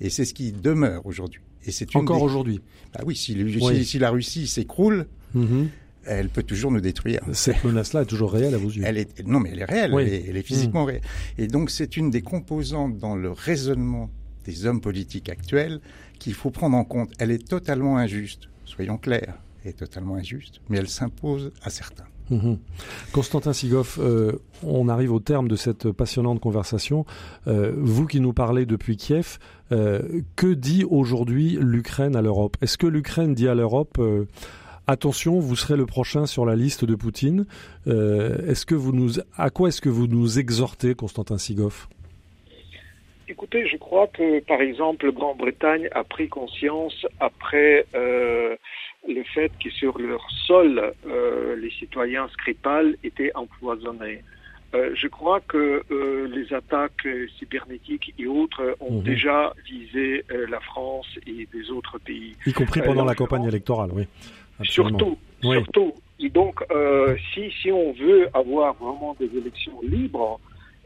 Et 0.00 0.10
c'est 0.10 0.24
ce 0.24 0.34
qui 0.34 0.52
demeure 0.52 1.06
aujourd'hui. 1.06 1.40
Et 1.66 1.72
c'est 1.72 1.94
encore 1.94 2.18
des... 2.18 2.24
aujourd'hui. 2.24 2.60
Bah 2.92 3.00
oui, 3.06 3.14
si, 3.14 3.34
oui. 3.34 3.76
Si, 3.76 3.84
si, 3.84 3.98
la 3.98 4.10
Russie 4.10 4.46
s'écroule. 4.46 5.06
Mm 5.34 5.44
-hmm. 5.44 5.66
Elle 6.06 6.30
peut 6.30 6.42
toujours 6.42 6.72
nous 6.72 6.80
détruire. 6.80 7.20
Cette 7.32 7.62
menace-là 7.62 8.02
est 8.02 8.06
toujours 8.06 8.32
réelle 8.32 8.54
à 8.54 8.58
vos 8.58 8.70
yeux. 8.70 8.82
Elle 8.86 8.96
est, 8.96 9.22
non, 9.26 9.38
mais 9.38 9.50
elle 9.52 9.60
est 9.60 9.70
réelle. 9.74 9.92
Oui. 9.92 10.02
Elle, 10.02 10.14
est, 10.14 10.24
elle, 10.28 10.36
est, 10.38 10.42
physiquement 10.42 10.84
mmh. 10.84 10.90
réelle. 10.90 11.06
Et 11.36 11.46
donc, 11.46 11.70
c'est 11.70 11.92
une 12.00 12.10
des 12.10 12.22
composantes 12.22 12.96
dans 12.98 13.16
le 13.16 13.30
raisonnement 13.30 14.08
des 14.46 14.64
hommes 14.64 14.80
politiques 14.80 15.28
actuels 15.28 15.80
qu'il 16.20 16.34
faut 16.34 16.50
prendre 16.50 16.76
en 16.76 16.84
compte. 16.84 17.10
Elle 17.18 17.32
est 17.32 17.48
totalement 17.48 17.96
injuste, 17.96 18.48
soyons 18.64 18.98
clairs, 18.98 19.34
elle 19.64 19.70
est 19.70 19.74
totalement 19.74 20.14
injuste, 20.14 20.60
mais 20.68 20.78
elle 20.78 20.88
s'impose 20.88 21.50
à 21.62 21.70
certains. 21.70 22.04
Mmh. 22.30 22.54
Constantin 23.10 23.52
Sigoff, 23.52 23.98
euh, 24.00 24.38
on 24.62 24.88
arrive 24.88 25.12
au 25.12 25.18
terme 25.18 25.48
de 25.48 25.56
cette 25.56 25.90
passionnante 25.90 26.38
conversation. 26.38 27.04
Euh, 27.48 27.72
vous 27.76 28.06
qui 28.06 28.20
nous 28.20 28.32
parlez 28.32 28.66
depuis 28.66 28.96
Kiev, 28.96 29.38
euh, 29.72 30.22
que 30.36 30.46
dit 30.46 30.84
aujourd'hui 30.88 31.58
l'Ukraine 31.60 32.14
à 32.14 32.22
l'Europe? 32.22 32.56
Est-ce 32.60 32.78
que 32.78 32.86
l'Ukraine 32.86 33.34
dit 33.34 33.48
à 33.48 33.54
l'Europe 33.56 34.00
attention, 34.86 35.40
vous 35.40 35.56
serez 35.56 35.76
le 35.76 35.86
prochain 35.86 36.26
sur 36.26 36.44
la 36.44 36.54
liste 36.54 36.84
de 36.84 36.94
Poutine? 36.94 37.46
Est-ce 37.86 38.64
que 38.64 38.74
vous 38.74 38.92
nous, 38.92 39.14
À 39.36 39.50
quoi 39.50 39.68
est-ce 39.68 39.80
que 39.80 39.88
vous 39.88 40.06
nous 40.06 40.38
exhortez, 40.38 40.94
Constantin 40.94 41.38
Sigoff? 41.38 41.88
Écoutez, 43.30 43.66
je 43.66 43.76
crois 43.76 44.08
que, 44.08 44.40
par 44.40 44.60
exemple, 44.60 45.10
Grande-Bretagne 45.12 45.88
a 45.92 46.04
pris 46.04 46.28
conscience 46.28 47.06
après 47.20 47.86
euh, 47.94 48.56
le 49.08 49.22
fait 49.22 49.50
que 49.62 49.70
sur 49.70 49.98
leur 49.98 50.26
sol, 50.46 50.92
euh, 51.06 51.56
les 51.56 51.70
citoyens 51.70 52.28
Skripal 52.28 52.96
étaient 53.04 53.32
empoisonnés. 53.34 54.22
Euh, 54.74 54.90
je 54.94 55.08
crois 55.08 55.40
que 55.40 55.82
les 56.32 56.52
attaques 56.54 57.06
cybernétiques 57.38 58.14
et 58.18 58.26
autres 58.26 58.76
ont 58.80 58.98
Mhm. 58.98 59.02
déjà 59.02 59.52
visé 59.68 60.24
la 60.48 60.60
France 60.60 61.08
et 61.26 61.48
des 61.52 61.70
autres 61.70 61.98
pays. 61.98 62.36
Y 62.46 62.52
compris 62.52 62.80
pendant 62.82 63.04
la 63.04 63.14
campagne 63.14 63.44
électorale, 63.46 63.90
oui. 63.92 64.04
Absolument. 64.60 64.98
Surtout, 64.98 65.18
Oui. 65.42 65.56
surtout. 65.56 65.92
Et 66.20 66.28
donc, 66.28 66.62
si, 67.32 67.50
si 67.62 67.72
on 67.72 67.92
veut 67.92 68.28
avoir 68.34 68.74
vraiment 68.74 69.16
des 69.18 69.30
élections 69.36 69.80
libres, 69.82 70.38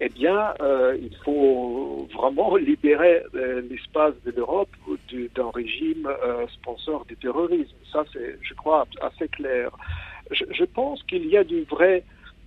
eh 0.06 0.10
bien, 0.10 0.52
euh, 0.60 0.98
il 1.00 1.16
faut 1.24 2.06
vraiment 2.14 2.56
libérer 2.56 3.22
euh, 3.34 3.62
l'espace 3.70 4.12
de 4.26 4.32
l'Europe 4.32 4.68
du- 5.08 5.30
d'un 5.34 5.50
régime 5.50 6.06
euh, 6.06 6.46
sponsor 6.48 7.06
du 7.06 7.16
terrorisme. 7.16 7.74
Ça, 7.90 8.04
c'est, 8.12 8.38
je 8.42 8.52
crois, 8.52 8.86
assez 9.00 9.28
clair. 9.28 9.70
Je 10.30 10.64
pense 10.64 11.02
qu'il 11.04 11.26
y 11.26 11.38
a 11.38 11.44
du 11.44 11.62
vrai 11.64 12.04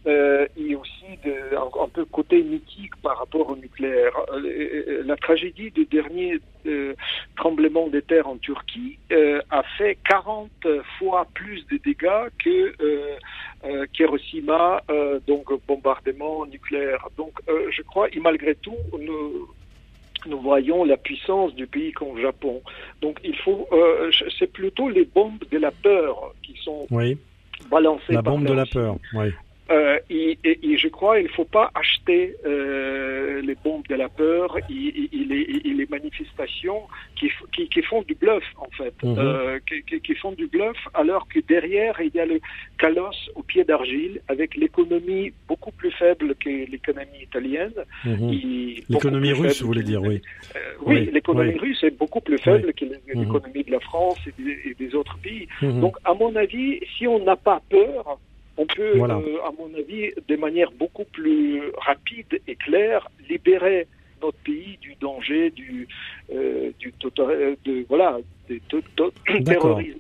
euh, 0.07 0.47
et 0.55 0.73
aussi 0.75 1.05
de, 1.25 1.55
un, 1.57 1.89
peu 1.89 2.05
côté 2.05 2.41
mythique 2.41 2.95
par 3.01 3.17
rapport 3.19 3.49
au 3.49 3.55
nucléaire. 3.57 4.13
Euh, 4.31 4.39
euh, 4.39 5.03
la 5.05 5.17
tragédie 5.17 5.69
du 5.71 5.85
dernier 5.85 6.39
euh, 6.65 6.93
tremblement 7.35 7.87
de 7.87 7.99
terre 7.99 8.27
en 8.27 8.37
Turquie 8.37 8.97
euh, 9.11 9.41
a 9.49 9.63
fait 9.77 9.97
40 10.07 10.49
fois 10.97 11.27
plus 11.33 11.65
de 11.67 11.77
dégâts 11.77 12.29
que 12.43 12.73
Hiroshima, 13.99 14.81
donc 15.27 15.45
bombardement 15.67 16.45
nucléaire. 16.45 17.07
Donc 17.17 17.33
je 17.47 17.81
crois, 17.81 18.07
et 18.13 18.19
malgré 18.19 18.55
tout, 18.55 18.77
nous, 18.99 19.47
nous 20.27 20.39
voyons 20.39 20.85
la 20.85 20.95
puissance 20.97 21.53
du 21.55 21.67
pays 21.67 21.91
comme 21.91 22.15
le 22.15 22.21
Japon. 22.21 22.61
Donc 23.01 23.19
il 23.23 23.35
faut, 23.35 23.67
c'est 24.39 24.51
plutôt 24.51 24.89
les 24.89 25.05
bombes 25.05 25.43
de 25.51 25.57
la 25.57 25.71
peur 25.71 26.33
qui 26.43 26.55
sont 26.63 26.85
Oui, 26.91 27.17
balancées. 27.69 28.13
la 28.13 28.21
bombe 28.21 28.45
de 28.45 28.53
la 28.53 28.65
peur. 28.65 28.97
Oui. 29.13 29.29
Euh, 29.69 29.97
et, 30.09 30.37
et- 30.43 30.59
et 30.71 30.77
je 30.77 30.87
crois 30.87 31.17
qu'il 31.17 31.27
ne 31.27 31.31
faut 31.33 31.45
pas 31.45 31.71
acheter 31.75 32.35
euh, 32.45 33.41
les 33.41 33.55
bombes 33.55 33.85
de 33.89 33.95
la 33.95 34.07
peur 34.09 34.57
et, 34.69 34.73
et- 34.73 35.09
les, 35.73 35.85
manifestations 35.89 36.81
qui, 37.17 37.29
qui, 37.53 37.67
qui 37.69 37.81
font 37.81 38.01
du 38.03 38.13
bluff, 38.15 38.43
en 38.57 38.69
fait. 38.77 38.93
Mhm. 39.03 39.15
Euh, 39.17 39.59
qui, 39.67 39.99
qui- 40.01 40.15
font 40.15 40.31
du 40.33 40.47
bluff, 40.47 40.77
alors 40.93 41.27
que 41.27 41.39
derrière, 41.47 41.99
il 42.01 42.13
y 42.13 42.19
a 42.19 42.25
le 42.25 42.39
calosse 42.77 43.29
au 43.35 43.43
pied 43.43 43.63
d'argile, 43.63 44.21
avec 44.27 44.55
l'économie 44.55 45.31
beaucoup 45.47 45.71
plus 45.71 45.91
faible 45.91 46.35
que 46.35 46.49
l'économie 46.49 47.21
italienne. 47.23 47.73
Mhm. 48.05 48.31
L'économie 48.89 49.33
russe, 49.33 49.61
vous 49.61 49.67
voulez 49.67 49.83
dire, 49.83 50.01
oui. 50.01 50.21
Euh, 50.55 50.59
oui, 50.85 50.95
Oui, 50.99 51.09
l'économie 51.13 51.53
oui. 51.53 51.59
russe 51.59 51.83
est 51.83 51.97
beaucoup 51.97 52.21
plus 52.21 52.37
faible 52.39 52.67
Oui. 52.67 52.73
que 52.73 52.85
Mhm. 52.85 53.23
l'économie 53.23 53.63
de 53.63 53.71
la 53.71 53.79
France 53.79 54.19
et 54.27 54.73
des, 54.79 54.95
autres 54.95 55.17
pays. 55.19 55.47
Donc, 55.61 55.95
à 56.05 56.13
mon 56.13 56.35
avis, 56.35 56.79
si 56.97 57.07
on 57.07 57.19
n'a 57.23 57.35
pas 57.35 57.61
peur, 57.69 58.19
on 58.57 58.65
peut, 58.65 58.97
Voilà. 58.97 59.15
euh, 59.17 59.37
à 59.47 59.51
mon 59.57 59.73
avis, 59.77 60.11
de 60.27 60.35
manière 60.35 60.71
beaucoup 60.71 61.05
plus 61.05 61.61
rapide 61.77 62.41
et 62.47 62.55
claire, 62.55 63.07
libérer 63.29 63.87
notre 64.21 64.37
pays 64.39 64.77
du 64.81 64.95
danger 64.99 65.51
du, 65.51 65.87
euh, 66.33 66.71
du 66.79 66.91
tota- 66.99 67.29
euh, 67.29 67.55
de, 67.65 67.85
voilà, 67.87 68.17
des 68.49 68.59
terrorisme 69.45 69.99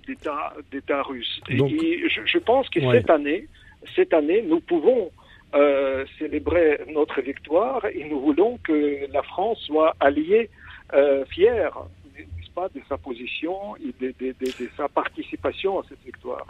d'État, 0.71 1.03
russe. 1.03 1.39
Donc- 1.55 1.71
et 1.71 2.09
je, 2.09 2.21
je 2.25 2.37
pense 2.39 2.67
que 2.69 2.79
Ouais. 2.79 2.97
cette 2.97 3.09
année, 3.11 3.47
cette 3.95 4.13
année, 4.13 4.41
nous 4.41 4.59
pouvons 4.59 5.11
euh, 5.55 6.03
célébrer 6.19 6.79
notre 6.91 7.21
victoire 7.21 7.85
et 7.85 8.03
nous 8.09 8.19
voulons 8.19 8.57
que 8.63 9.05
la 9.13 9.23
France 9.23 9.59
soit 9.65 9.95
alliée, 9.99 10.49
euh, 10.93 11.23
fière, 11.25 11.77
n'est-ce 12.17 12.51
pas, 12.51 12.67
de 12.75 12.81
sa 12.89 12.97
position 12.97 13.75
et 13.77 13.93
de, 14.03 14.13
de- 14.19 14.35
de- 14.41 14.45
de 14.65 14.69
sa 14.75 14.89
participation 14.89 15.79
à 15.79 15.83
cette 15.87 16.03
victoire. 16.03 16.45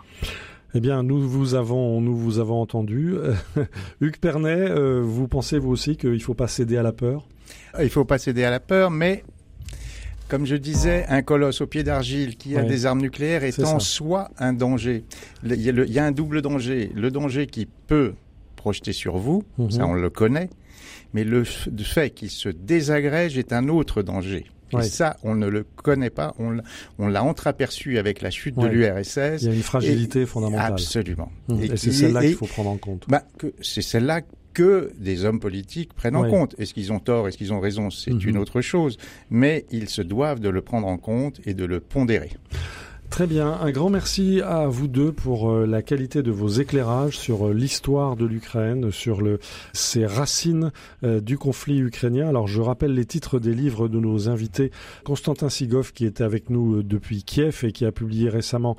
Eh 0.73 0.79
bien, 0.79 1.01
nous 1.03 1.21
vous 1.27 1.55
avons, 1.55 2.01
nous 2.01 2.15
vous 2.15 2.39
avons 2.39 2.61
entendu. 2.61 3.15
Hugues 4.01 4.17
Pernet, 4.17 4.69
euh, 4.69 5.01
vous 5.03 5.27
pensez 5.27 5.57
vous 5.59 5.69
aussi 5.71 5.95
qu'il 5.97 6.11
ne 6.11 6.19
faut 6.19 6.33
pas 6.33 6.47
céder 6.47 6.77
à 6.77 6.83
la 6.83 6.91
peur? 6.91 7.27
Il 7.79 7.85
ne 7.85 7.89
faut 7.89 8.05
pas 8.05 8.17
céder 8.17 8.43
à 8.43 8.49
la 8.51 8.59
peur, 8.59 8.91
mais 8.91 9.23
comme 10.27 10.45
je 10.45 10.55
disais, 10.57 11.05
un 11.07 11.21
colosse 11.21 11.61
au 11.61 11.67
pied 11.67 11.83
d'argile 11.83 12.35
qui 12.35 12.57
a 12.57 12.63
des 12.63 12.85
armes 12.85 12.99
nucléaires 13.01 13.43
est, 13.45 13.57
en 13.63 13.79
ça. 13.79 13.85
soi 13.85 14.29
un 14.37 14.51
danger. 14.53 15.05
Il 15.43 15.55
y, 15.61 15.69
a 15.69 15.71
le- 15.71 15.87
il 15.87 15.93
y 15.93 15.99
a 15.99 16.05
un 16.05 16.11
double 16.11 16.41
danger. 16.41 16.91
Le 16.93 17.09
danger 17.11 17.47
qui 17.47 17.65
peut 17.65 18.13
projeter 18.57 18.91
sur 18.91 19.17
vous, 19.17 19.43
Mhm. 19.57 19.71
ça 19.71 19.87
on 19.87 19.93
le 19.93 20.09
connaît, 20.09 20.49
mais 21.13 21.23
le 21.23 21.45
fait 21.45 22.09
qu'il 22.09 22.29
se 22.29 22.49
désagrège 22.49 23.37
est 23.37 23.53
un 23.53 23.69
autre 23.69 24.01
danger. 24.01 24.45
Et 24.73 24.83
ça, 24.83 25.17
on 25.23 25.35
ne 25.35 25.47
le 25.47 25.63
connaît 25.63 26.09
pas. 26.09 26.33
On 26.39 26.49
l'a- 26.51 26.63
on 26.99 27.07
l'a 27.07 27.23
entreaperçu 27.23 27.97
avec 27.97 28.21
la 28.21 28.29
chute 28.31 28.57
de 28.57 28.67
l'URSS. 28.67 29.41
Il 29.41 29.47
y 29.47 29.51
a 29.51 29.53
une 29.53 29.61
fragilité 29.63 30.25
fondamentale. 30.25 30.73
Absolument. 30.73 31.31
Mhm. 31.49 31.63
Et, 31.63 31.77
c'est 31.77 31.91
celle-là 31.91 32.21
qu'il 32.21 32.35
faut 32.35 32.45
prendre 32.47 32.69
en 32.69 32.77
compte. 32.77 33.05
bah, 33.07 33.23
que 33.37 33.53
c'est 33.61 33.81
celle-là 33.81 34.21
que 34.53 34.91
des 34.97 35.23
hommes 35.23 35.39
politiques 35.39 35.93
prennent 35.93 36.15
en 36.15 36.27
compte. 36.27 36.55
Est-ce 36.57 36.73
qu'ils 36.73 36.91
ont 36.91 36.99
tort, 36.99 37.27
est-ce 37.27 37.37
qu'ils 37.37 37.53
ont 37.53 37.59
raison, 37.59 37.91
c'est 37.91 38.11
Mhm. 38.11 38.21
une 38.25 38.37
autre 38.37 38.61
chose. 38.61 38.97
Mais 39.29 39.65
ils 39.71 39.87
se 39.87 40.01
doivent 40.01 40.39
de 40.39 40.49
le 40.49 40.61
prendre 40.61 40.87
en 40.87 40.97
compte 40.97 41.39
et 41.45 41.53
de 41.53 41.63
le 41.63 41.79
pondérer. 41.79 42.31
Très 43.09 43.25
bien, 43.25 43.57
un 43.61 43.71
grand 43.71 43.89
merci 43.89 44.41
à 44.41 44.67
vous 44.67 44.87
deux 44.87 45.11
pour 45.11 45.49
euh, 45.49 45.65
la 45.65 45.81
qualité 45.81 46.21
de 46.21 46.29
vos 46.29 46.49
éclairages 46.49 47.17
sur 47.17 47.47
euh, 47.47 47.53
l'histoire 47.53 48.15
de 48.15 48.25
l'Ukraine, 48.25 48.91
sur 48.91 49.21
ces 49.73 50.05
racines 50.05 50.71
euh, 51.03 51.19
du 51.19 51.37
conflit 51.37 51.79
ukrainien. 51.79 52.27
Alors 52.27 52.47
je 52.47 52.61
rappelle 52.61 52.93
les 52.93 53.05
titres 53.05 53.39
des 53.39 53.55
livres 53.55 53.87
de 53.87 53.99
nos 53.99 54.29
invités. 54.29 54.71
Constantin 55.03 55.49
Sigov 55.49 55.93
qui 55.93 56.05
était 56.05 56.23
avec 56.23 56.51
nous 56.51 56.83
depuis 56.83 57.23
Kiev 57.23 57.61
et 57.63 57.71
qui 57.71 57.85
a 57.85 57.91
publié 57.91 58.29
récemment 58.29 58.75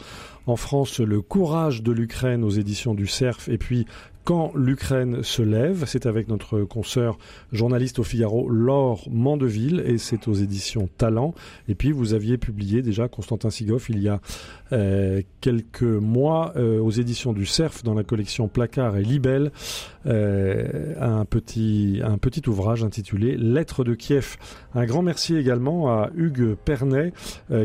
en 0.47 0.57
France 0.57 1.01
Le 1.01 1.20
courage 1.20 1.83
de 1.83 1.91
l'Ukraine 1.91 2.45
aux 2.45 2.51
éditions 2.51 2.95
du 2.95 3.07
Cerf 3.07 3.49
et 3.49 3.59
puis 3.59 3.87
quand 4.29 4.53
l'Ukraine 4.55 5.22
se 5.22 5.41
lève, 5.41 5.85
c'est 5.87 6.05
avec 6.05 6.29
notre 6.29 6.61
consoeur 6.61 7.16
journaliste 7.51 7.99
au 7.99 8.03
Figaro, 8.03 8.51
Laure 8.51 9.09
Mandeville, 9.11 9.83
et 9.87 9.97
c'est 9.97 10.29
aux 10.29 10.35
éditions 10.35 10.87
Talent. 10.99 11.33
Et 11.66 11.74
puis 11.74 11.93
vous 11.93 12.12
aviez 12.12 12.37
publié 12.37 12.83
déjà 12.83 13.09
Constantin 13.09 13.49
Sigov 13.49 13.87
il 13.89 14.03
y 14.03 14.09
a 14.11 14.20
euh, 14.72 15.22
quelques 15.41 15.81
mois 15.81 16.53
euh, 16.57 16.79
aux 16.79 16.91
éditions 16.91 17.33
du 17.33 17.47
Cerf 17.47 17.83
dans 17.85 17.95
la 17.95 18.05
collection 18.05 18.49
Placard 18.49 18.99
et 18.99 19.03
Libelle 19.03 19.51
euh, 20.05 20.95
un 21.01 21.24
petit 21.24 22.03
un 22.05 22.18
petit 22.18 22.47
ouvrage 22.51 22.85
intitulé 22.85 23.35
Lettres 23.39 23.83
de 23.83 23.95
Kiev. 23.95 24.37
Un 24.74 24.85
grand 24.85 25.01
merci 25.01 25.37
également 25.37 25.89
à 25.89 26.11
Hugues 26.14 26.55
Pernet 26.55 27.14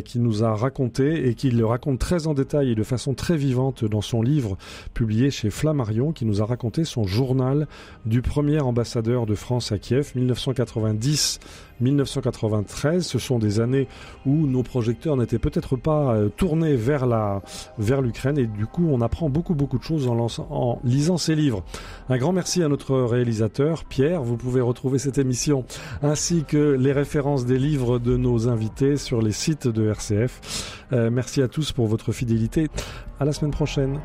qui 0.05 0.20
nous 0.20 0.45
a 0.45 0.55
raconté 0.55 1.28
et 1.28 1.36
qui 1.36 1.51
le 1.51 1.66
raconte 1.66 1.99
très 1.99 2.26
en 2.28 2.34
détail 2.34 2.72
et 2.72 2.76
de 2.76 2.84
façon 2.84 3.14
très 3.14 3.36
vivante 3.36 3.84
dans 3.84 4.01
son 4.01 4.22
livre 4.22 4.57
publié 4.93 5.30
chez 5.30 5.49
Flammarion 5.49 6.14
qui 6.14 6.26
nous 6.26 6.41
a 6.41 6.45
raconté 6.54 6.84
son 6.84 7.08
journal 7.08 7.68
du 8.06 8.22
premier 8.22 8.60
ambassadeur 8.60 9.26
de 9.26 9.34
France 9.34 9.72
à 9.72 9.80
Kiev 9.80 10.12
1990 10.14 11.39
1993. 11.82 13.04
Ce 13.04 13.18
sont 13.18 13.39
des 13.39 13.60
années 13.60 13.88
où 14.28 14.45
nos 14.45 14.62
projecteurs 14.62 15.18
n'étaient 15.18 15.39
peut-être 15.39 15.76
pas 15.76 16.14
euh, 16.14 16.30
tournés 16.30 16.76
vers 16.76 17.08
la 17.08 17.41
vers 17.80 18.04
l'Ukraine 18.04 18.38
et 18.38 18.45
du 18.45 18.68
coup 18.68 18.88
on 18.88 19.01
apprend 19.01 19.30
beaucoup 19.30 19.56
beaucoup 19.56 19.80
de 19.80 19.84
choses 19.84 20.08
en, 20.08 20.28
en 20.49 20.80
lisant 20.84 21.18
ces 21.18 21.34
livres. 21.34 21.64
Un 22.08 22.18
grand 22.20 22.34
merci 22.34 22.62
à 22.62 22.68
notre 22.68 22.99
réalisateur 23.01 23.84
Pierre. 23.86 24.22
Vous 24.22 24.38
pouvez 24.38 24.62
retrouver 24.62 24.99
cette 24.99 25.18
émission 25.18 25.66
ainsi 26.04 26.43
que 26.47 26.76
les 26.80 26.91
références 26.91 27.47
des 27.47 27.58
livres 27.58 27.97
de 27.97 28.16
nos 28.16 28.47
invités 28.47 28.97
sur 28.97 29.24
les 29.24 29.32
sites 29.32 29.68
de 29.68 29.89
RCF. 29.89 30.84
Euh, 30.93 31.10
merci 31.10 31.41
à 31.41 31.47
tous 31.47 31.72
pour 31.72 31.88
votre 31.88 32.12
fidélité. 32.12 32.68
À 33.20 33.26
la 33.26 33.34
semaine 33.34 33.51
prochaine. 33.51 33.99